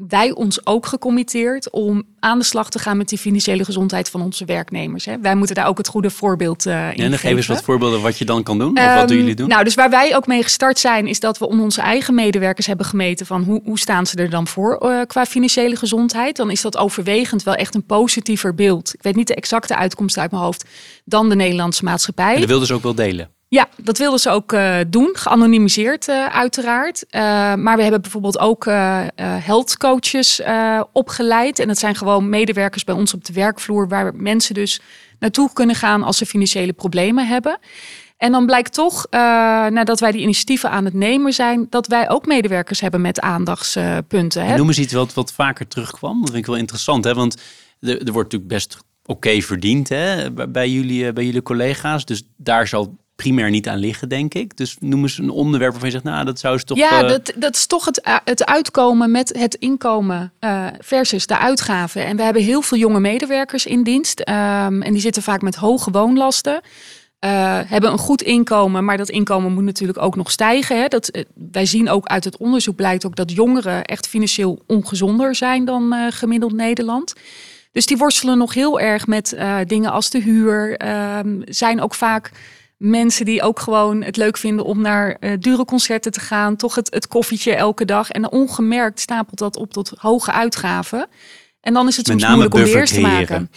wij 0.07 0.31
ons 0.31 0.65
ook 0.65 0.85
gecommitteerd 0.85 1.69
om 1.69 2.03
aan 2.19 2.39
de 2.39 2.45
slag 2.45 2.69
te 2.69 2.79
gaan 2.79 2.97
met 2.97 3.09
die 3.09 3.17
financiële 3.17 3.65
gezondheid 3.65 4.09
van 4.09 4.21
onze 4.21 4.45
werknemers. 4.45 5.05
Hè. 5.05 5.19
Wij 5.21 5.35
moeten 5.35 5.55
daar 5.55 5.67
ook 5.67 5.77
het 5.77 5.87
goede 5.87 6.09
voorbeeld 6.09 6.65
uh, 6.65 6.73
in 6.73 7.03
En 7.03 7.09
dan 7.09 7.19
geef 7.19 7.35
eens 7.35 7.47
wat 7.47 7.63
voorbeelden 7.63 8.01
wat 8.01 8.17
je 8.17 8.25
dan 8.25 8.43
kan 8.43 8.59
doen. 8.59 8.77
Of 8.77 8.83
wat 8.83 8.93
doen 8.93 9.01
ehm, 9.01 9.17
jullie 9.17 9.35
doen? 9.35 9.47
Nou, 9.47 9.63
dus 9.63 9.75
waar 9.75 9.89
wij 9.89 10.15
ook 10.15 10.27
mee 10.27 10.43
gestart 10.43 10.79
zijn, 10.79 11.07
is 11.07 11.19
dat 11.19 11.37
we 11.37 11.47
om 11.47 11.61
onze 11.61 11.81
eigen 11.81 12.15
medewerkers 12.15 12.67
hebben 12.67 12.85
gemeten 12.85 13.25
van 13.25 13.43
hoe, 13.43 13.61
hoe 13.63 13.79
staan 13.79 14.05
ze 14.05 14.15
er 14.15 14.29
dan 14.29 14.47
voor 14.47 14.79
uh, 14.83 15.01
qua 15.07 15.25
financiële 15.25 15.75
gezondheid. 15.75 16.35
Dan 16.35 16.51
is 16.51 16.61
dat 16.61 16.77
overwegend 16.77 17.43
wel 17.43 17.55
echt 17.55 17.75
een 17.75 17.85
positiever 17.85 18.55
beeld. 18.55 18.93
Ik 18.93 19.03
weet 19.03 19.15
niet 19.15 19.27
de 19.27 19.35
exacte 19.35 19.75
uitkomst 19.75 20.17
uit 20.17 20.31
mijn 20.31 20.43
hoofd 20.43 20.65
dan 21.05 21.29
de 21.29 21.35
Nederlandse 21.35 21.83
maatschappij. 21.83 22.33
En 22.33 22.39
dat 22.39 22.49
wilden 22.49 22.67
ze 22.67 22.73
ook 22.73 22.83
wel 22.83 22.95
delen. 22.95 23.29
Ja, 23.51 23.69
dat 23.83 23.97
wilden 23.97 24.19
ze 24.19 24.29
ook 24.29 24.53
uh, 24.53 24.77
doen, 24.87 25.09
geanonimiseerd 25.13 26.07
uh, 26.07 26.25
uiteraard. 26.25 27.05
Uh, 27.11 27.21
maar 27.55 27.75
we 27.75 27.81
hebben 27.81 28.01
bijvoorbeeld 28.01 28.39
ook 28.39 28.65
health 29.15 29.77
coaches 29.77 30.41
opgeleid. 30.91 31.59
En 31.59 31.67
dat 31.67 31.77
zijn 31.77 31.95
gewoon 31.95 32.29
medewerkers 32.29 32.83
bij 32.83 32.95
ons 32.95 33.13
op 33.13 33.25
de 33.25 33.33
werkvloer, 33.33 33.87
waar 33.87 34.15
mensen 34.15 34.53
dus 34.53 34.81
naartoe 35.19 35.53
kunnen 35.53 35.75
gaan 35.75 36.03
als 36.03 36.17
ze 36.17 36.25
financiële 36.25 36.73
problemen 36.73 37.27
hebben. 37.27 37.59
En 38.17 38.31
dan 38.31 38.45
blijkt 38.45 38.73
toch, 38.73 39.05
nadat 39.69 39.99
wij 39.99 40.11
die 40.11 40.21
initiatieven 40.21 40.69
aan 40.69 40.85
het 40.85 40.93
nemen 40.93 41.33
zijn, 41.33 41.67
dat 41.69 41.87
wij 41.87 42.09
ook 42.09 42.25
medewerkers 42.25 42.79
hebben 42.79 43.01
met 43.01 43.19
aandachtspunten. 43.19 44.45
Hè? 44.45 44.57
Noem 44.57 44.67
eens 44.67 44.79
iets 44.79 44.93
wat, 44.93 45.13
wat 45.13 45.33
vaker 45.33 45.67
terugkwam. 45.67 46.19
Dat 46.19 46.29
vind 46.29 46.41
ik 46.41 46.45
wel 46.45 46.55
interessant, 46.55 47.03
hè? 47.03 47.13
want 47.13 47.35
er, 47.79 47.89
er 47.89 48.11
wordt 48.11 48.31
natuurlijk 48.31 48.47
best 48.47 48.77
oké 49.05 49.41
verdiend 49.41 49.89
hè? 49.89 50.31
Bij, 50.31 50.69
jullie, 50.69 51.13
bij 51.13 51.25
jullie 51.25 51.41
collega's. 51.41 52.05
Dus 52.05 52.23
daar 52.37 52.67
zal 52.67 52.97
primair 53.19 53.49
niet 53.49 53.67
aan 53.67 53.77
liggen, 53.77 54.09
denk 54.09 54.33
ik. 54.33 54.57
Dus 54.57 54.77
noem 54.79 55.01
eens 55.01 55.17
een 55.17 55.29
onderwerp 55.29 55.71
waarvan 55.71 55.89
je 55.89 55.95
zegt, 55.95 56.13
nou, 56.13 56.25
dat 56.25 56.39
zou 56.39 56.57
ze 56.57 56.65
toch... 56.65 56.77
Ja, 56.77 57.03
dat, 57.03 57.33
dat 57.35 57.55
is 57.55 57.65
toch 57.65 57.85
het, 57.85 58.21
het 58.23 58.45
uitkomen 58.45 59.11
met 59.11 59.37
het 59.37 59.55
inkomen 59.55 60.33
uh, 60.39 60.67
versus 60.79 61.27
de 61.27 61.37
uitgaven. 61.37 62.05
En 62.05 62.17
we 62.17 62.23
hebben 62.23 62.41
heel 62.41 62.61
veel 62.61 62.77
jonge 62.77 62.99
medewerkers 62.99 63.65
in 63.65 63.83
dienst. 63.83 64.19
Um, 64.19 64.81
en 64.81 64.91
die 64.91 65.01
zitten 65.01 65.23
vaak 65.23 65.41
met 65.41 65.55
hoge 65.55 65.91
woonlasten. 65.91 66.53
Uh, 66.53 67.59
hebben 67.65 67.91
een 67.91 67.97
goed 67.97 68.21
inkomen, 68.21 68.85
maar 68.85 68.97
dat 68.97 69.09
inkomen 69.09 69.53
moet 69.53 69.63
natuurlijk 69.63 70.01
ook 70.01 70.15
nog 70.15 70.31
stijgen. 70.31 70.81
Hè. 70.81 70.87
Dat, 70.87 71.25
wij 71.51 71.65
zien 71.65 71.89
ook 71.89 72.05
uit 72.05 72.23
het 72.23 72.37
onderzoek 72.37 72.75
blijkt 72.75 73.05
ook 73.05 73.15
dat 73.15 73.31
jongeren 73.31 73.83
echt 73.85 74.07
financieel 74.07 74.61
ongezonder 74.67 75.35
zijn 75.35 75.65
dan 75.65 75.93
gemiddeld 76.09 76.53
Nederland. 76.53 77.13
Dus 77.71 77.85
die 77.85 77.97
worstelen 77.97 78.37
nog 78.37 78.53
heel 78.53 78.79
erg 78.79 79.07
met 79.07 79.37
dingen 79.65 79.91
als 79.91 80.09
de 80.09 80.19
huur. 80.19 80.77
Ehm, 80.77 81.41
zijn 81.45 81.81
ook 81.81 81.93
vaak 81.93 82.31
mensen 82.79 83.25
die 83.25 83.41
ook 83.41 83.59
gewoon 83.59 84.03
het 84.03 84.17
leuk 84.17 84.37
vinden 84.37 84.65
om 84.65 84.81
naar 84.81 85.17
uh, 85.19 85.33
dure 85.39 85.65
concerten 85.65 86.11
te 86.11 86.19
gaan. 86.19 86.55
Toch 86.55 86.75
het, 86.75 86.93
het 86.93 87.07
koffietje 87.07 87.55
elke 87.55 87.85
dag. 87.85 88.09
En 88.09 88.31
ongemerkt 88.31 88.99
stapelt 88.99 89.39
dat 89.39 89.55
op 89.55 89.73
tot 89.73 89.93
hoge 89.97 90.31
uitgaven. 90.31 91.07
En 91.61 91.73
dan 91.73 91.87
is 91.87 91.97
het 91.97 92.07
soms 92.07 92.27
moeilijk 92.27 92.53
om 92.53 92.63
weer 92.63 92.85
te 92.85 93.01
maken. 93.01 93.51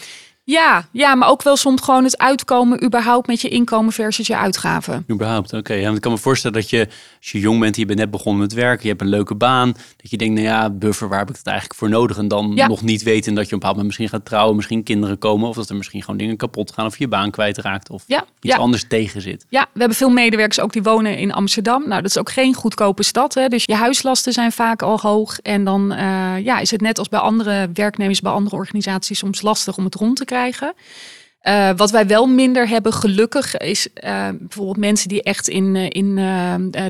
Ja, 0.45 0.88
ja, 0.93 1.14
maar 1.14 1.28
ook 1.28 1.43
wel 1.43 1.57
soms 1.57 1.82
gewoon 1.82 2.05
het 2.05 2.18
uitkomen 2.18 2.84
überhaupt 2.84 3.26
met 3.26 3.40
je 3.40 3.49
inkomen 3.49 3.93
versus 3.93 4.26
je 4.26 4.36
uitgaven. 4.36 5.05
Überhaupt, 5.11 5.53
oké. 5.53 5.74
Ja, 5.74 5.90
ik 5.90 6.01
kan 6.01 6.12
me 6.12 6.18
voorstellen 6.18 6.61
dat 6.61 6.70
je, 6.70 6.86
als 7.18 7.30
je 7.30 7.38
jong 7.38 7.61
bent, 7.61 7.76
je 7.76 7.86
bent 7.86 7.99
net 7.99 8.11
begonnen 8.11 8.43
met 8.43 8.53
werken, 8.53 8.82
je 8.82 8.88
hebt 8.88 9.01
een 9.01 9.09
leuke 9.09 9.34
baan, 9.34 9.72
dat 9.72 10.11
je 10.11 10.16
denkt, 10.16 10.34
nou 10.34 10.47
ja, 10.47 10.70
buffer, 10.70 11.09
waar 11.09 11.18
heb 11.18 11.30
ik 11.30 11.36
het 11.36 11.47
eigenlijk 11.47 11.78
voor 11.78 11.88
nodig? 11.88 12.16
En 12.16 12.28
dan 12.28 12.53
ja. 12.55 12.66
nog 12.66 12.82
niet 12.82 13.03
weten 13.03 13.34
dat 13.34 13.43
je 13.43 13.47
op 13.47 13.53
een 13.53 13.59
bepaald 13.59 13.76
moment 13.76 13.86
misschien 13.86 14.18
gaat 14.18 14.24
trouwen, 14.24 14.57
misschien 14.57 14.82
kinderen 14.82 15.18
komen, 15.18 15.49
of 15.49 15.57
dat 15.57 15.68
er 15.68 15.76
misschien 15.76 16.01
gewoon 16.03 16.16
dingen 16.16 16.36
kapot 16.36 16.72
gaan, 16.72 16.86
of 16.86 16.99
je 16.99 17.09
baan 17.09 17.30
kwijtraakt, 17.30 17.90
of 17.90 18.05
ja, 18.07 18.24
iets 18.40 18.57
anders 18.57 18.84
tegen 18.88 19.20
zit. 19.20 19.47
Ja, 19.49 19.66
we 19.72 19.78
hebben 19.78 19.97
veel 19.97 20.11
medewerkers 20.11 20.61
ook 20.61 20.72
die 20.72 20.82
wonen 20.82 21.18
in 21.18 21.32
Amsterdam. 21.32 21.88
Nou, 21.88 22.03
dat 22.03 22.11
is 22.11 22.18
ook 22.18 22.30
geen 22.30 22.55
goedkope 22.55 23.03
stad, 23.03 23.34
hè? 23.34 23.49
dus 23.49 23.64
je 23.64 23.74
huislasten 23.74 24.32
zijn 24.32 24.53
vaak 24.53 24.82
al 24.82 24.99
hoog. 24.99 25.38
En 25.38 25.64
dan 25.64 25.93
uh, 25.93 25.99
ja, 26.45 26.59
is 26.59 26.70
het 26.70 26.80
net 26.80 26.99
als 26.99 27.09
bij 27.09 27.20
andere 27.20 27.70
werknemers, 27.72 28.20
bij 28.20 28.32
andere 28.32 28.57
organisaties 28.57 29.18
soms 29.18 29.43
lastig 29.43 29.76
om 29.76 29.84
het 29.84 29.95
rond 29.95 30.16
te 30.16 30.24
krijgen. 30.24 30.30
Uh, 31.43 31.70
wat 31.76 31.91
wij 31.91 32.07
wel 32.07 32.26
minder 32.26 32.68
hebben, 32.68 32.93
gelukkig, 32.93 33.57
is 33.57 33.87
uh, 33.87 34.28
bijvoorbeeld 34.39 34.76
mensen 34.76 35.09
die 35.09 35.22
echt 35.22 35.49
in, 35.49 35.74
uh, 35.74 35.87
in 35.89 36.14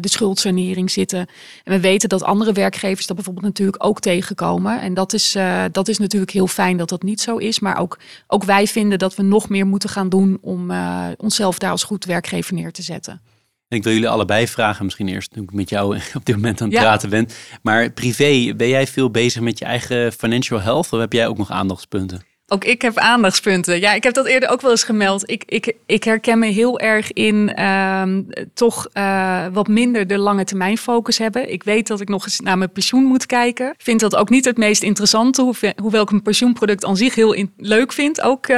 de 0.01 0.09
schuldsanering 0.09 0.91
zitten. 0.91 1.19
En 1.65 1.73
we 1.73 1.81
weten 1.81 2.09
dat 2.09 2.23
andere 2.23 2.53
werkgevers 2.53 3.07
dat 3.07 3.17
bijvoorbeeld 3.17 3.47
natuurlijk 3.47 3.85
ook 3.85 4.01
tegenkomen. 4.01 4.81
En 4.81 4.95
dat 4.95 5.13
is, 5.13 5.37
dat 5.73 5.89
is 5.89 5.99
natuurlijk 5.99 6.33
heel 6.33 6.47
fijn 6.47 6.77
dat 6.77 6.89
dat 6.89 7.03
niet 7.03 7.21
zo 7.21 7.37
is. 7.37 7.61
Maar 7.61 7.79
ook, 7.79 7.99
ook 8.27 8.45
wij 8.45 8.67
vinden 8.67 8.99
dat 8.99 9.15
we 9.15 9.23
nog 9.23 9.49
meer 9.49 9.67
moeten 9.67 9.89
gaan 9.89 10.09
doen 10.09 10.39
om 10.41 10.73
onszelf 11.17 11.59
daar 11.59 11.71
als 11.71 11.85
goed 11.85 12.05
werkgever 12.05 12.55
neer 12.55 12.73
te 12.73 12.83
zetten. 12.83 13.21
En 13.69 13.79
ik 13.79 13.85
wil 13.85 13.93
jullie 13.93 14.09
allebei 14.09 14.49
vragen, 14.49 14.85
misschien 14.85 15.09
eerst 15.09 15.33
toen 15.33 15.43
ik 15.43 15.53
met 15.53 15.69
jou 15.69 15.97
op 16.15 16.25
dit 16.25 16.35
moment 16.35 16.61
aan 16.61 16.69
het 16.69 16.77
ja. 16.77 16.83
praten 16.83 17.11
ben. 17.11 17.29
Maar 17.63 17.91
privé, 17.91 18.55
ben 18.57 18.69
jij 18.69 18.87
veel 18.87 19.11
bezig 19.11 19.43
met 19.43 19.59
je 19.59 19.65
eigen 19.65 20.13
financial 20.13 20.61
health 20.61 20.93
of 20.93 21.01
heb 21.01 21.13
jij 21.13 21.27
ook 21.27 21.39
nog 21.39 21.51
aandachtspunten? 21.51 22.32
Ook 22.53 22.65
ik 22.65 22.83
heb 22.83 22.99
aandachtspunten. 22.99 23.81
Ja, 23.81 23.93
ik 23.93 24.03
heb 24.03 24.15
dat 24.15 24.27
eerder 24.27 24.49
ook 24.49 24.61
wel 24.61 24.71
eens 24.71 24.85
gemeld. 24.85 25.31
Ik, 25.31 25.43
ik, 25.47 25.73
ik 25.87 26.05
herken 26.05 26.39
me 26.39 26.47
heel 26.47 26.81
erg 26.81 27.13
in 27.13 27.53
uh, 27.59 28.03
toch 28.55 28.89
uh, 28.95 29.47
wat 29.53 29.69
minder 29.69 30.07
de 30.07 30.19
lange 30.19 30.45
termijn 30.45 30.79
focus 30.79 31.19
hebben. 31.19 31.53
Ik 31.53 31.63
weet 31.63 31.87
dat 31.87 32.01
ik 32.01 32.09
nog 32.09 32.25
eens 32.25 32.41
naar 32.41 32.59
mijn 32.59 32.73
pensioen 32.73 33.05
moet 33.05 33.27
kijken. 33.27 33.67
Ik 33.67 33.75
vind 33.83 34.01
dat 34.01 34.17
ook 34.17 34.31
niet 34.31 34.45
het 34.45 34.57
meest 34.57 34.83
interessante, 34.83 35.53
hoewel, 35.77 36.03
ik 36.03 36.11
een 36.11 36.23
pensioenproduct 36.23 36.85
aan 36.85 36.97
zich 36.97 37.15
heel 37.15 37.47
leuk 37.57 37.93
vind. 37.93 38.21
Ook, 38.21 38.49
uh, 38.49 38.57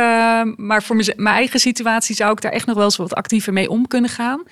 maar 0.56 0.82
voor 0.82 0.96
mijn, 0.96 1.12
mijn 1.16 1.36
eigen 1.36 1.60
situatie 1.60 2.14
zou 2.14 2.32
ik 2.32 2.40
daar 2.40 2.52
echt 2.52 2.66
nog 2.66 2.76
wel 2.76 2.84
eens 2.84 2.96
wat 2.96 3.14
actiever 3.14 3.52
mee 3.52 3.70
om 3.70 3.88
kunnen 3.88 4.10
gaan. 4.10 4.42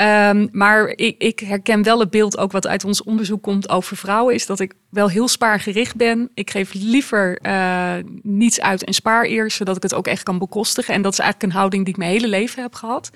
Um, 0.00 0.48
maar 0.52 0.88
ik, 0.88 1.14
ik, 1.18 1.40
herken 1.40 1.82
wel 1.82 2.00
het 2.00 2.10
beeld 2.10 2.38
ook 2.38 2.52
wat 2.52 2.66
uit 2.66 2.84
ons 2.84 3.02
onderzoek 3.02 3.42
komt 3.42 3.68
over 3.68 3.96
vrouwen, 3.96 4.34
is 4.34 4.46
dat 4.46 4.60
ik 4.60 4.74
wel 4.90 5.08
heel 5.08 5.28
spaargericht 5.28 5.96
ben. 5.96 6.30
Ik 6.34 6.50
geef 6.50 6.72
liever 6.72 7.38
uh, 7.42 7.94
niets 8.22 8.60
uit 8.60 8.84
en 8.84 8.92
spaar 8.92 9.24
eerst, 9.24 9.56
zodat 9.56 9.76
ik 9.76 9.82
het 9.82 9.94
ook 9.94 10.06
echt 10.06 10.22
kan 10.22 10.38
bekostigen. 10.38 10.94
En 10.94 11.02
dat 11.02 11.12
is 11.12 11.18
eigenlijk 11.18 11.52
een 11.52 11.58
houding 11.58 11.84
die 11.84 11.92
ik 11.92 11.98
mijn 11.98 12.10
hele 12.10 12.28
leven 12.28 12.62
heb 12.62 12.74
gehad. 12.74 13.10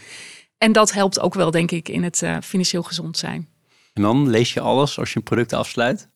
En 0.58 0.72
dat 0.72 0.92
helpt 0.92 1.20
ook 1.20 1.34
wel, 1.34 1.50
denk 1.50 1.70
ik, 1.70 1.88
in 1.88 2.02
het 2.02 2.22
uh, 2.22 2.36
financieel 2.42 2.82
gezond 2.82 3.18
zijn. 3.18 3.48
En 3.92 4.02
dan 4.02 4.30
lees 4.30 4.52
je 4.52 4.60
alles 4.60 4.98
als 4.98 5.10
je 5.10 5.16
een 5.16 5.22
product 5.22 5.52
afsluit? 5.52 6.08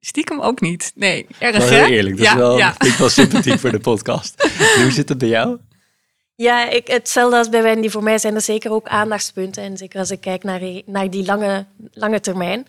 Stiekem 0.00 0.40
ook 0.40 0.60
niet. 0.60 0.92
Nee, 0.94 1.26
erg 1.38 1.56
wel 1.56 1.68
heel 1.68 1.86
eerlijk. 1.86 2.16
Dat 2.16 2.26
ja, 2.26 2.32
is 2.32 2.38
wel, 2.38 2.58
ja. 2.58 2.74
ik 2.78 2.92
wel 2.92 3.08
sympathiek 3.08 3.58
voor 3.58 3.70
de 3.70 3.80
podcast. 3.80 4.48
Hoe 4.82 4.90
zit 4.90 5.08
het 5.08 5.18
bij 5.18 5.28
jou? 5.28 5.58
Ja, 6.36 6.68
ik, 6.70 6.86
hetzelfde 6.86 7.36
als 7.36 7.48
bij 7.48 7.62
Wendy. 7.62 7.88
Voor 7.88 8.02
mij 8.02 8.18
zijn 8.18 8.34
er 8.34 8.40
zeker 8.40 8.72
ook 8.72 8.86
aandachtspunten. 8.86 9.62
En 9.62 9.76
zeker 9.76 9.98
als 9.98 10.10
ik 10.10 10.20
kijk 10.20 10.42
naar, 10.42 10.60
naar 10.86 11.10
die 11.10 11.24
lange, 11.24 11.66
lange 11.92 12.20
termijn. 12.20 12.66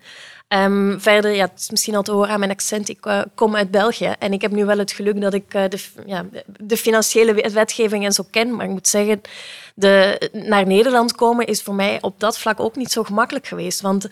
Um, 0.48 1.00
verder, 1.00 1.30
ja, 1.30 1.44
het 1.44 1.60
is 1.60 1.70
misschien 1.70 1.94
al 1.94 2.02
te 2.02 2.12
horen 2.12 2.28
aan 2.28 2.38
mijn 2.38 2.50
accent. 2.50 2.88
Ik 2.88 3.06
uh, 3.06 3.22
kom 3.34 3.56
uit 3.56 3.70
België 3.70 4.12
en 4.18 4.32
ik 4.32 4.42
heb 4.42 4.50
nu 4.50 4.64
wel 4.64 4.78
het 4.78 4.92
geluk 4.92 5.20
dat 5.20 5.34
ik 5.34 5.54
uh, 5.54 5.62
de, 5.68 5.78
ja, 6.06 6.26
de 6.60 6.76
financiële 6.76 7.50
wetgeving 7.52 8.04
en 8.04 8.12
zo 8.12 8.24
ken. 8.30 8.56
Maar 8.56 8.64
ik 8.66 8.70
moet 8.70 8.88
zeggen, 8.88 9.20
de, 9.74 10.20
naar 10.32 10.66
Nederland 10.66 11.14
komen 11.14 11.46
is 11.46 11.62
voor 11.62 11.74
mij 11.74 11.98
op 12.00 12.20
dat 12.20 12.38
vlak 12.38 12.60
ook 12.60 12.76
niet 12.76 12.92
zo 12.92 13.02
gemakkelijk 13.02 13.46
geweest. 13.46 13.80
Want 13.80 14.08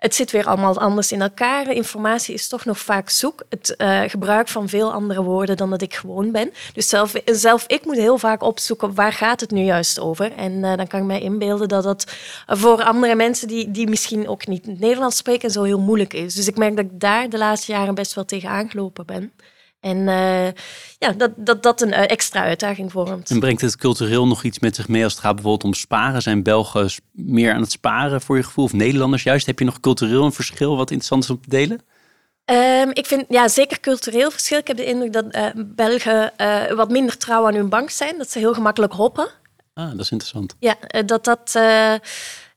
het 0.00 0.14
zit 0.14 0.30
weer 0.30 0.46
allemaal 0.46 0.78
anders 0.78 1.12
in 1.12 1.22
elkaar. 1.22 1.70
Informatie 1.70 2.34
is 2.34 2.48
toch 2.48 2.64
nog 2.64 2.78
vaak 2.78 3.10
zoek. 3.10 3.42
Het 3.48 3.74
uh, 3.78 4.00
gebruik 4.06 4.48
van 4.48 4.68
veel 4.68 4.92
andere 4.92 5.22
woorden 5.22 5.56
dan 5.56 5.70
dat 5.70 5.82
ik 5.82 5.94
gewoon 5.94 6.30
ben. 6.30 6.52
Dus 6.72 6.88
zelf, 6.88 7.12
zelf 7.24 7.64
ik 7.66 7.84
moet 7.84 7.96
heel 7.96 8.18
vaak 8.18 8.42
opzoeken 8.42 8.94
waar 8.94 9.12
gaat 9.12 9.40
het 9.40 9.50
nu 9.50 9.62
juist 9.62 10.00
over. 10.00 10.32
En 10.32 10.52
uh, 10.52 10.76
dan 10.76 10.86
kan 10.86 11.00
ik 11.00 11.06
mij 11.06 11.20
inbeelden 11.20 11.68
dat 11.68 11.82
dat 11.82 12.06
voor 12.46 12.82
andere 12.82 13.14
mensen 13.14 13.48
die, 13.48 13.70
die 13.70 13.88
misschien 13.88 14.28
ook 14.28 14.46
niet 14.46 14.66
Nederlands 14.66 15.16
spreken 15.16 15.50
zo 15.50 15.62
heel 15.62 15.80
moeilijk 15.80 16.12
is. 16.12 16.34
Dus 16.34 16.48
ik 16.48 16.56
merk 16.56 16.76
dat 16.76 16.84
ik 16.84 17.00
daar 17.00 17.28
de 17.28 17.38
laatste 17.38 17.72
jaren 17.72 17.94
best 17.94 18.14
wel 18.14 18.24
tegen 18.24 18.48
aangelopen 18.48 19.06
ben. 19.06 19.32
En 19.80 20.04
ja, 20.98 21.12
dat, 21.16 21.30
dat 21.36 21.62
dat 21.62 21.80
een 21.80 21.92
extra 21.92 22.42
uitdaging 22.42 22.92
vormt. 22.92 23.30
En 23.30 23.40
brengt 23.40 23.60
het 23.60 23.76
cultureel 23.76 24.26
nog 24.26 24.42
iets 24.42 24.58
met 24.58 24.76
zich 24.76 24.88
mee 24.88 25.04
als 25.04 25.12
het 25.12 25.22
gaat 25.22 25.34
bijvoorbeeld 25.34 25.64
om 25.64 25.74
sparen? 25.74 26.22
Zijn 26.22 26.42
Belgen 26.42 26.90
meer 27.12 27.52
aan 27.52 27.60
het 27.60 27.70
sparen 27.70 28.20
voor 28.20 28.36
je 28.36 28.42
gevoel? 28.42 28.64
Of 28.64 28.72
Nederlanders 28.72 29.22
juist? 29.22 29.46
Heb 29.46 29.58
je 29.58 29.64
nog 29.64 29.80
cultureel 29.80 30.24
een 30.24 30.32
verschil 30.32 30.76
wat 30.76 30.90
interessant 30.90 31.24
is 31.24 31.30
om 31.30 31.40
te 31.40 31.48
delen? 31.48 31.80
Um, 32.44 32.90
ik 32.92 33.06
vind 33.06 33.24
ja, 33.28 33.48
zeker 33.48 33.80
cultureel 33.80 34.30
verschil. 34.30 34.58
Ik 34.58 34.66
heb 34.66 34.76
de 34.76 34.84
indruk 34.84 35.12
dat 35.12 35.24
uh, 35.36 35.46
Belgen 35.66 36.32
uh, 36.36 36.72
wat 36.72 36.90
minder 36.90 37.16
trouw 37.16 37.46
aan 37.46 37.54
hun 37.54 37.68
bank 37.68 37.90
zijn. 37.90 38.18
Dat 38.18 38.30
ze 38.30 38.38
heel 38.38 38.54
gemakkelijk 38.54 38.92
hoppen. 38.92 39.28
Ah, 39.74 39.90
dat 39.90 40.00
is 40.00 40.10
interessant. 40.10 40.56
Ja, 40.58 40.76
dat 41.06 41.24
dat... 41.24 41.58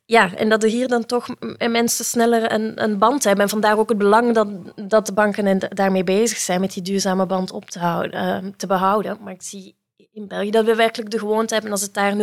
ja, 0.05 0.35
en 0.35 0.49
dat 0.49 0.63
er 0.63 0.69
hier 0.69 0.87
dan 0.87 1.05
toch 1.05 1.27
mensen 1.57 2.05
sneller 2.05 2.51
een, 2.51 2.83
een 2.83 2.97
band 2.97 3.23
hebben. 3.23 3.43
En 3.43 3.49
vandaar 3.49 3.77
ook 3.77 3.89
het 3.89 3.97
belang 3.97 4.33
dat, 4.33 4.47
dat 4.89 5.05
de 5.05 5.13
banken 5.13 5.47
en 5.47 5.59
daarmee 5.69 6.03
bezig 6.03 6.37
zijn 6.37 6.61
met 6.61 6.73
die 6.73 6.83
duurzame 6.83 7.25
band 7.25 7.51
op 7.51 7.69
te, 7.69 7.79
houden, 7.79 8.53
te 8.57 8.67
behouden. 8.67 9.17
Maar 9.21 9.33
ik 9.33 9.41
zie 9.41 9.75
in 10.13 10.27
België 10.27 10.51
dat 10.51 10.65
we 10.65 10.75
werkelijk 10.75 11.11
de 11.11 11.19
gewoonte 11.19 11.53
hebben, 11.53 11.71
als 11.71 11.81
het 11.81 11.93
daar 11.93 12.13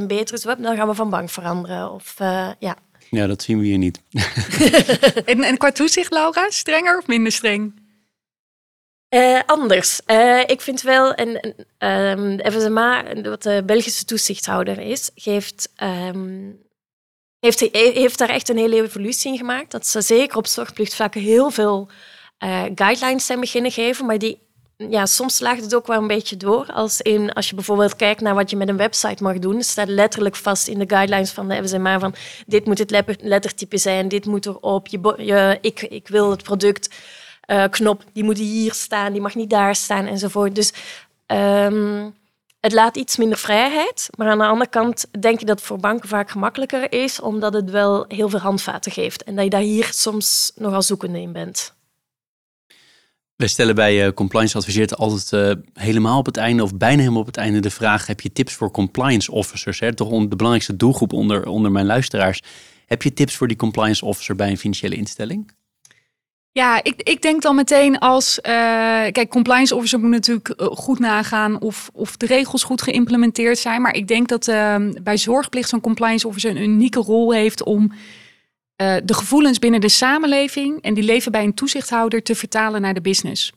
0,1% 0.00 0.06
beter 0.06 0.34
is, 0.34 0.42
dan 0.42 0.76
gaan 0.76 0.88
we 0.88 0.94
van 0.94 1.10
bank 1.10 1.30
veranderen. 1.30 1.92
Of, 1.92 2.14
ja. 2.58 2.76
Ja, 3.10 3.26
dat 3.26 3.42
zien 3.42 3.58
we 3.58 3.64
hier 3.64 3.78
niet. 3.78 4.00
en, 5.24 5.42
en 5.42 5.56
qua 5.56 5.72
toezicht, 5.72 6.12
Laura, 6.12 6.50
strenger 6.50 6.98
of 6.98 7.06
minder 7.06 7.32
streng? 7.32 7.84
Uh, 9.10 9.40
anders. 9.46 10.00
Uh, 10.06 10.40
ik 10.40 10.60
vind 10.60 10.82
wel, 10.82 11.14
en 11.14 11.54
um, 12.18 12.52
FSMA, 12.52 13.04
wat 13.22 13.42
de 13.42 13.62
Belgische 13.66 14.04
toezichthouder 14.04 14.78
is, 14.78 15.10
geeft, 15.14 15.72
um, 15.82 16.58
heeft, 17.46 17.76
heeft 17.96 18.18
daar 18.18 18.28
echt 18.28 18.48
een 18.48 18.56
hele 18.56 18.82
evolutie 18.82 19.32
in 19.32 19.38
gemaakt. 19.38 19.70
Dat 19.70 19.86
ze 19.86 20.00
zeker 20.00 20.36
op 20.36 20.46
zorgplichtvakken 20.46 21.20
heel 21.20 21.50
veel 21.50 21.88
uh, 22.44 22.62
guidelines 22.74 23.26
zijn 23.26 23.40
beginnen 23.40 23.70
geven, 23.70 24.06
maar 24.06 24.18
die 24.18 24.44
ja, 24.76 25.06
soms 25.06 25.36
slaagt 25.36 25.60
het 25.62 25.74
ook 25.74 25.86
wel 25.86 26.00
een 26.00 26.06
beetje 26.06 26.36
door. 26.36 26.66
Als, 26.72 27.00
in, 27.00 27.32
als 27.32 27.48
je 27.48 27.54
bijvoorbeeld 27.54 27.96
kijkt 27.96 28.20
naar 28.20 28.34
wat 28.34 28.50
je 28.50 28.56
met 28.56 28.68
een 28.68 28.76
website 28.76 29.22
mag 29.22 29.38
doen, 29.38 29.62
staat 29.62 29.88
letterlijk 29.88 30.36
vast 30.36 30.68
in 30.68 30.78
de 30.78 30.84
guidelines 30.88 31.30
van 31.30 31.48
de 31.48 31.62
FSMA 31.64 31.98
van 31.98 32.14
dit 32.46 32.66
moet 32.66 32.78
het 32.78 33.20
lettertype 33.20 33.78
zijn, 33.78 34.08
dit 34.08 34.26
moet 34.26 34.46
erop, 34.46 34.86
je, 34.86 35.14
je, 35.16 35.58
ik, 35.60 35.82
ik 35.82 36.08
wil 36.08 36.30
het 36.30 36.42
product 36.42 36.94
uh, 37.46 37.64
knop, 37.70 38.04
die 38.12 38.24
moet 38.24 38.38
hier 38.38 38.74
staan, 38.74 39.12
die 39.12 39.20
mag 39.20 39.34
niet 39.34 39.50
daar 39.50 39.74
staan 39.74 40.06
enzovoort. 40.06 40.54
Dus 40.54 40.72
um, 41.26 42.14
het 42.60 42.72
laat 42.72 42.96
iets 42.96 43.16
minder 43.16 43.38
vrijheid, 43.38 44.08
maar 44.16 44.28
aan 44.28 44.38
de 44.38 44.44
andere 44.44 44.70
kant 44.70 45.06
denk 45.20 45.40
ik 45.40 45.46
dat 45.46 45.58
het 45.58 45.66
voor 45.66 45.78
banken 45.78 46.08
vaak 46.08 46.30
gemakkelijker 46.30 46.92
is, 46.92 47.20
omdat 47.20 47.52
het 47.52 47.70
wel 47.70 48.04
heel 48.08 48.28
veel 48.28 48.38
handvaten 48.38 48.92
geeft 48.92 49.24
en 49.24 49.34
dat 49.34 49.44
je 49.44 49.50
daar 49.50 49.60
hier 49.60 49.88
soms 49.92 50.52
nogal 50.54 50.82
zoekende 50.82 51.20
in 51.20 51.32
bent. 51.32 51.74
Wij 53.36 53.48
stellen 53.48 53.74
bij 53.74 54.06
uh, 54.06 54.12
Compliance 54.12 54.56
Adviseert 54.56 54.96
altijd 54.96 55.32
uh, 55.32 55.64
helemaal 55.72 56.18
op 56.18 56.26
het 56.26 56.36
einde 56.36 56.62
of 56.62 56.76
bijna 56.76 56.98
helemaal 56.98 57.20
op 57.20 57.26
het 57.26 57.36
einde 57.36 57.60
de 57.60 57.70
vraag: 57.70 58.06
heb 58.06 58.20
je 58.20 58.32
tips 58.32 58.54
voor 58.54 58.70
compliance 58.70 59.32
officers? 59.32 59.80
Hè? 59.80 59.94
Toch 59.94 60.08
de 60.08 60.36
belangrijkste 60.36 60.76
doelgroep 60.76 61.12
onder, 61.12 61.46
onder 61.46 61.70
mijn 61.70 61.86
luisteraars. 61.86 62.42
Heb 62.86 63.02
je 63.02 63.12
tips 63.12 63.36
voor 63.36 63.48
die 63.48 63.56
compliance 63.56 64.04
officer 64.04 64.36
bij 64.36 64.50
een 64.50 64.58
financiële 64.58 64.94
instelling? 64.94 65.52
Ja, 66.56 66.82
ik, 66.82 67.02
ik 67.02 67.22
denk 67.22 67.42
dan 67.42 67.54
meteen 67.54 67.98
als. 67.98 68.38
Uh, 68.38 68.52
kijk, 69.12 69.28
compliance 69.28 69.74
officer 69.74 70.00
moet 70.00 70.10
natuurlijk 70.10 70.54
goed 70.58 70.98
nagaan 70.98 71.60
of, 71.60 71.90
of 71.92 72.16
de 72.16 72.26
regels 72.26 72.62
goed 72.62 72.82
geïmplementeerd 72.82 73.58
zijn. 73.58 73.82
Maar 73.82 73.94
ik 73.94 74.08
denk 74.08 74.28
dat 74.28 74.48
ehm, 74.48 74.92
bij 75.02 75.16
zorgplicht 75.16 75.68
zo'n 75.68 75.80
compliance 75.80 76.28
officer 76.28 76.50
een 76.50 76.62
unieke 76.62 77.00
rol 77.00 77.32
heeft 77.32 77.62
om 77.62 77.92
uh, 77.92 78.94
de 79.04 79.14
gevoelens 79.14 79.58
binnen 79.58 79.80
de 79.80 79.88
samenleving 79.88 80.82
en 80.82 80.94
die 80.94 81.04
leven 81.04 81.32
bij 81.32 81.44
een 81.44 81.54
toezichthouder 81.54 82.22
te 82.22 82.34
vertalen 82.34 82.80
naar 82.80 82.94
de 82.94 83.00
business. 83.00 83.52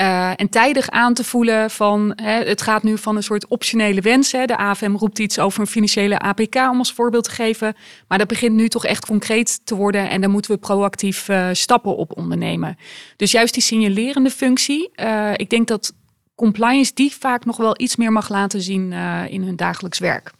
Uh, 0.00 0.30
en 0.36 0.48
tijdig 0.48 0.90
aan 0.90 1.14
te 1.14 1.24
voelen 1.24 1.70
van 1.70 2.12
hè, 2.22 2.44
het 2.44 2.62
gaat 2.62 2.82
nu 2.82 2.98
van 2.98 3.16
een 3.16 3.22
soort 3.22 3.46
optionele 3.46 4.00
wens. 4.00 4.32
Hè. 4.32 4.44
De 4.44 4.56
AFM 4.56 4.94
roept 4.94 5.18
iets 5.18 5.38
over 5.38 5.60
een 5.60 5.66
financiële 5.66 6.18
APK 6.18 6.54
om 6.54 6.78
als 6.78 6.92
voorbeeld 6.92 7.24
te 7.24 7.30
geven. 7.30 7.74
Maar 8.08 8.18
dat 8.18 8.28
begint 8.28 8.54
nu 8.54 8.68
toch 8.68 8.86
echt 8.86 9.06
concreet 9.06 9.66
te 9.66 9.74
worden 9.74 10.10
en 10.10 10.20
daar 10.20 10.30
moeten 10.30 10.50
we 10.50 10.58
proactief 10.58 11.28
uh, 11.28 11.48
stappen 11.52 11.96
op 11.96 12.16
ondernemen. 12.16 12.76
Dus 13.16 13.30
juist 13.30 13.54
die 13.54 13.62
signalerende 13.62 14.30
functie. 14.30 14.90
ik 15.36 15.50
denk 15.50 15.68
dat 15.68 15.92
compliance 16.34 16.94
die 16.94 17.14
vaak 17.18 17.44
nog 17.44 17.56
wel 17.56 17.80
iets 17.80 17.96
meer 17.96 18.12
mag 18.12 18.28
laten 18.28 18.60
zien 18.60 18.92
in 19.28 19.42
hun 19.42 19.56
dagelijks 19.56 19.98
werk. 19.98 20.32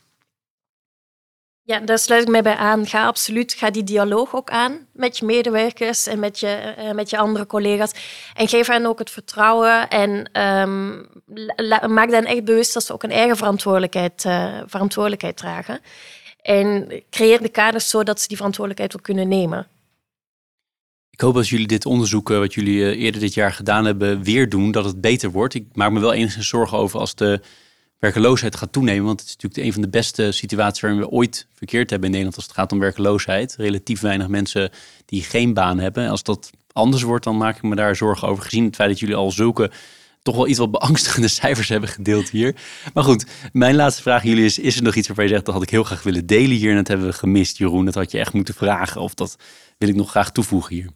Ja, 1.67 1.81
daar 1.81 1.99
sluit 1.99 2.23
ik 2.23 2.29
mij 2.29 2.43
bij 2.43 2.57
aan. 2.57 2.87
Ga 2.87 3.07
absoluut, 3.07 3.55
ga 3.55 3.71
die 3.71 3.85
dialoog 3.85 4.35
ook 4.35 4.51
aan 4.51 4.87
met 4.93 5.19
je 5.19 5.25
medewerkers 5.25 6.07
en 6.07 6.19
met 6.19 6.41
je, 6.41 6.75
uh, 6.79 6.91
met 6.91 7.11
je 7.11 7.19
andere 7.19 7.47
collega's. 7.47 7.93
En 8.35 8.49
geef 8.49 8.67
hen 8.67 8.87
ook 8.87 8.99
het 8.99 9.11
vertrouwen 9.11 9.89
en 9.89 10.11
um, 10.43 11.07
maak 11.95 12.11
hen 12.11 12.25
echt 12.25 12.45
bewust 12.45 12.75
dat 12.75 12.85
ze 12.85 12.93
ook 12.93 13.03
een 13.03 13.11
eigen 13.11 13.37
verantwoordelijkheid, 13.37 14.25
uh, 14.25 14.61
verantwoordelijkheid 14.67 15.37
dragen. 15.37 15.81
En 16.43 17.03
creëer 17.11 17.43
de 17.43 17.49
kaders 17.49 17.89
zodat 17.89 18.21
ze 18.21 18.29
die 18.29 18.37
verantwoordelijkheid 18.37 18.97
ook 18.97 19.05
kunnen 19.05 19.29
nemen. 19.29 19.67
Ik 21.11 21.21
hoop 21.21 21.37
als 21.37 21.51
jullie 21.51 21.67
dit 21.67 21.87
onderzoek, 21.87 22.31
eh, 22.31 22.39
wat 22.39 22.55
jullie 22.55 22.97
eerder 22.97 23.21
dit 23.21 23.35
jaar 23.35 23.53
gedaan 23.53 23.85
hebben, 23.85 24.23
weer 24.23 24.49
doen, 24.49 24.71
dat 24.71 24.85
het 24.85 25.01
beter 25.01 25.31
wordt. 25.31 25.55
Ik 25.55 25.67
maak 25.73 25.91
me 25.91 26.01
wel 26.01 26.13
enigszins 26.13 26.49
zorgen 26.49 26.79
over 26.79 27.01
als 27.01 27.15
de 27.15 27.41
werkeloosheid 28.05 28.57
gaat 28.57 28.73
toenemen. 28.73 29.05
Want 29.05 29.21
het 29.21 29.29
is 29.29 29.35
natuurlijk 29.35 29.67
een 29.67 29.73
van 29.73 29.83
de 29.83 29.89
beste 29.89 30.33
situaties 30.33 30.81
waarin 30.81 31.01
we 31.01 31.09
ooit 31.09 31.47
verkeerd 31.55 31.91
hebben 31.91 32.09
in 32.09 32.15
Nederland 32.15 32.37
als 32.37 32.45
het 32.45 32.55
gaat 32.55 32.73
om 32.73 32.79
werkeloosheid. 32.79 33.55
Relatief 33.59 34.01
weinig 34.01 34.29
mensen 34.29 34.71
die 35.05 35.23
geen 35.23 35.55
baan 35.55 35.79
hebben. 35.79 36.09
Als 36.09 36.23
dat 36.23 36.51
anders 36.73 37.03
wordt, 37.03 37.25
dan 37.25 37.37
maak 37.37 37.57
ik 37.57 37.63
me 37.63 37.75
daar 37.75 37.97
zorgen 37.97 38.29
over. 38.29 38.45
Gezien 38.45 38.65
het 38.65 38.75
feit 38.75 38.89
dat 38.89 38.99
jullie 38.99 39.15
al 39.15 39.31
zulke 39.31 39.71
toch 40.23 40.37
wel 40.37 40.49
iets 40.49 40.59
wat 40.59 40.71
beangstigende 40.71 41.29
cijfers 41.41 41.69
hebben 41.69 41.89
gedeeld 41.89 42.31
hier. 42.31 42.57
Maar 42.95 43.05
goed, 43.05 43.27
mijn 43.53 43.75
laatste 43.75 44.03
vraag 44.03 44.23
aan 44.23 44.29
jullie 44.29 44.45
is: 44.45 44.59
is 44.59 44.77
er 44.77 44.83
nog 44.83 44.95
iets 44.95 45.07
waarvan 45.07 45.25
je 45.25 45.31
zegt 45.31 45.45
dat 45.45 45.55
had 45.55 45.63
ik 45.63 45.71
heel 45.71 45.85
graag 45.85 46.03
willen 46.03 46.27
delen 46.27 46.57
hier 46.57 46.71
en 46.71 46.77
dat 46.77 46.89
hebben 46.89 47.07
we 47.07 47.13
gemist, 47.13 47.59
Jeroen? 47.59 47.85
Dat 47.85 47.95
had 47.95 48.11
je 48.11 48.19
echt 48.19 48.33
moeten 48.33 48.55
vragen 48.55 49.01
of 49.01 49.15
dat 49.15 49.37
wil 49.79 49.89
ik 49.89 49.95
nog 49.95 50.11
graag 50.11 50.33
toevoegen 50.33 50.75
hier. 50.75 50.89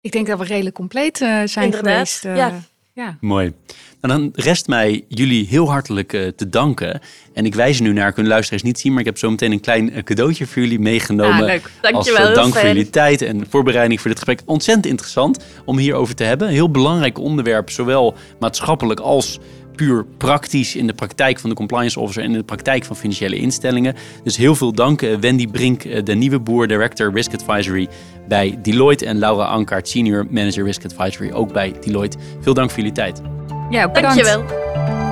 Ik 0.00 0.12
denk 0.12 0.26
dat 0.26 0.38
we 0.38 0.44
redelijk 0.44 0.74
compleet 0.74 1.20
uh, 1.20 1.42
zijn 1.44 1.64
Inderdaad, 1.64 1.92
geweest. 1.92 2.24
Uh, 2.24 2.36
ja. 2.36 2.60
Ja. 2.98 3.16
Mooi. 3.20 3.52
En 4.00 4.08
dan 4.08 4.30
rest 4.34 4.66
mij 4.66 5.04
jullie 5.08 5.46
heel 5.46 5.70
hartelijk 5.70 6.12
uh, 6.12 6.28
te 6.28 6.48
danken. 6.48 7.00
En 7.34 7.44
ik 7.44 7.54
wijs 7.54 7.80
nu 7.80 7.92
naar, 7.92 8.12
kunnen 8.12 8.32
luisteraars 8.32 8.62
niet 8.62 8.78
zien, 8.78 8.90
maar 8.90 9.00
ik 9.00 9.06
heb 9.06 9.18
zo 9.18 9.30
meteen 9.30 9.52
een 9.52 9.60
klein 9.60 9.96
uh, 9.96 10.02
cadeautje 10.02 10.46
voor 10.46 10.62
jullie 10.62 10.78
meegenomen. 10.78 11.40
Ah, 11.40 11.46
leuk. 11.46 11.70
Dankjewel. 11.80 12.20
Als 12.20 12.28
uh, 12.28 12.34
dank 12.34 12.54
voor 12.54 12.66
jullie 12.66 12.90
tijd 12.90 13.22
en 13.22 13.46
voorbereiding 13.48 14.00
voor 14.00 14.10
dit 14.10 14.18
gesprek. 14.18 14.42
Ontzettend 14.44 14.86
interessant 14.86 15.44
om 15.64 15.78
hierover 15.78 16.14
te 16.14 16.24
hebben. 16.24 16.48
Heel 16.48 16.70
belangrijk 16.70 17.18
onderwerp, 17.18 17.70
zowel 17.70 18.14
maatschappelijk 18.38 19.00
als 19.00 19.38
puur 19.78 20.04
praktisch 20.16 20.76
in 20.76 20.86
de 20.86 20.92
praktijk 20.92 21.38
van 21.38 21.50
de 21.50 21.56
compliance 21.56 22.00
officer 22.00 22.22
en 22.22 22.30
in 22.30 22.38
de 22.38 22.44
praktijk 22.44 22.84
van 22.84 22.96
financiële 22.96 23.36
instellingen. 23.36 23.94
Dus 24.24 24.36
heel 24.36 24.54
veel 24.54 24.72
dank 24.72 25.00
Wendy 25.00 25.46
Brink, 25.46 26.06
de 26.06 26.14
nieuwe 26.14 26.38
boer, 26.38 26.66
director 26.66 27.12
Risk 27.12 27.34
Advisory 27.34 27.88
bij 28.28 28.58
Deloitte 28.62 29.06
en 29.06 29.18
Laura 29.18 29.44
Ankaart, 29.44 29.88
senior 29.88 30.26
manager 30.30 30.64
Risk 30.64 30.84
Advisory, 30.84 31.32
ook 31.32 31.52
bij 31.52 31.74
Deloitte. 31.80 32.18
Veel 32.40 32.54
dank 32.54 32.70
voor 32.70 32.78
jullie 32.78 32.94
tijd. 32.94 33.20
Ja, 33.70 33.90
bedankt. 33.90 34.24
Dankjewel. 34.24 35.07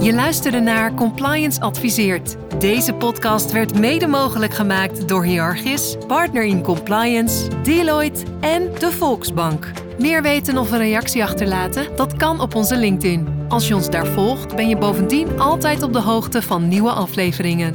Je 0.00 0.12
luisterde 0.12 0.60
naar 0.60 0.94
Compliance 0.94 1.60
Adviseert. 1.60 2.36
Deze 2.58 2.94
podcast 2.94 3.52
werd 3.52 3.78
mede 3.78 4.06
mogelijk 4.06 4.54
gemaakt 4.54 5.08
door 5.08 5.24
Hierarchis, 5.24 5.96
Partner 6.06 6.44
in 6.44 6.62
Compliance, 6.62 7.48
Deloitte 7.62 8.24
en 8.40 8.70
de 8.78 8.90
Volksbank. 8.90 9.70
Meer 9.98 10.22
weten 10.22 10.58
of 10.58 10.72
een 10.72 10.78
reactie 10.78 11.22
achterlaten? 11.22 11.96
Dat 11.96 12.16
kan 12.16 12.40
op 12.40 12.54
onze 12.54 12.76
LinkedIn. 12.76 13.28
Als 13.48 13.68
je 13.68 13.74
ons 13.74 13.90
daar 13.90 14.06
volgt, 14.06 14.56
ben 14.56 14.68
je 14.68 14.76
bovendien 14.76 15.40
altijd 15.40 15.82
op 15.82 15.92
de 15.92 16.00
hoogte 16.00 16.42
van 16.42 16.68
nieuwe 16.68 16.90
afleveringen. 16.90 17.74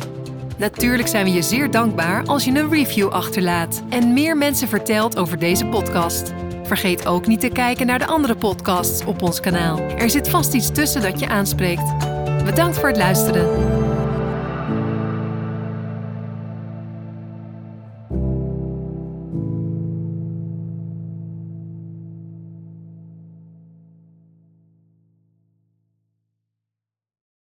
Natuurlijk 0.57 1.07
zijn 1.07 1.26
we 1.26 1.32
je 1.32 1.41
zeer 1.41 1.71
dankbaar 1.71 2.23
als 2.26 2.45
je 2.45 2.51
een 2.51 2.69
review 2.69 3.09
achterlaat 3.09 3.84
en 3.89 4.13
meer 4.13 4.38
mensen 4.38 4.67
vertelt 4.67 5.17
over 5.17 5.39
deze 5.39 5.65
podcast. 5.65 6.34
Vergeet 6.66 7.07
ook 7.07 7.28
niet 7.28 7.39
te 7.39 7.49
kijken 7.49 7.86
naar 7.86 7.99
de 7.99 8.05
andere 8.05 8.36
podcasts 8.36 9.05
op 9.05 9.22
ons 9.22 9.39
kanaal. 9.39 9.80
Er 9.80 10.09
zit 10.09 10.30
vast 10.30 10.53
iets 10.53 10.72
tussen 10.72 11.01
dat 11.01 11.20
je 11.20 11.28
aanspreekt. 11.28 11.93
Bedankt 12.45 12.78
voor 12.78 12.88
het 12.88 12.97
luisteren. 12.97 13.84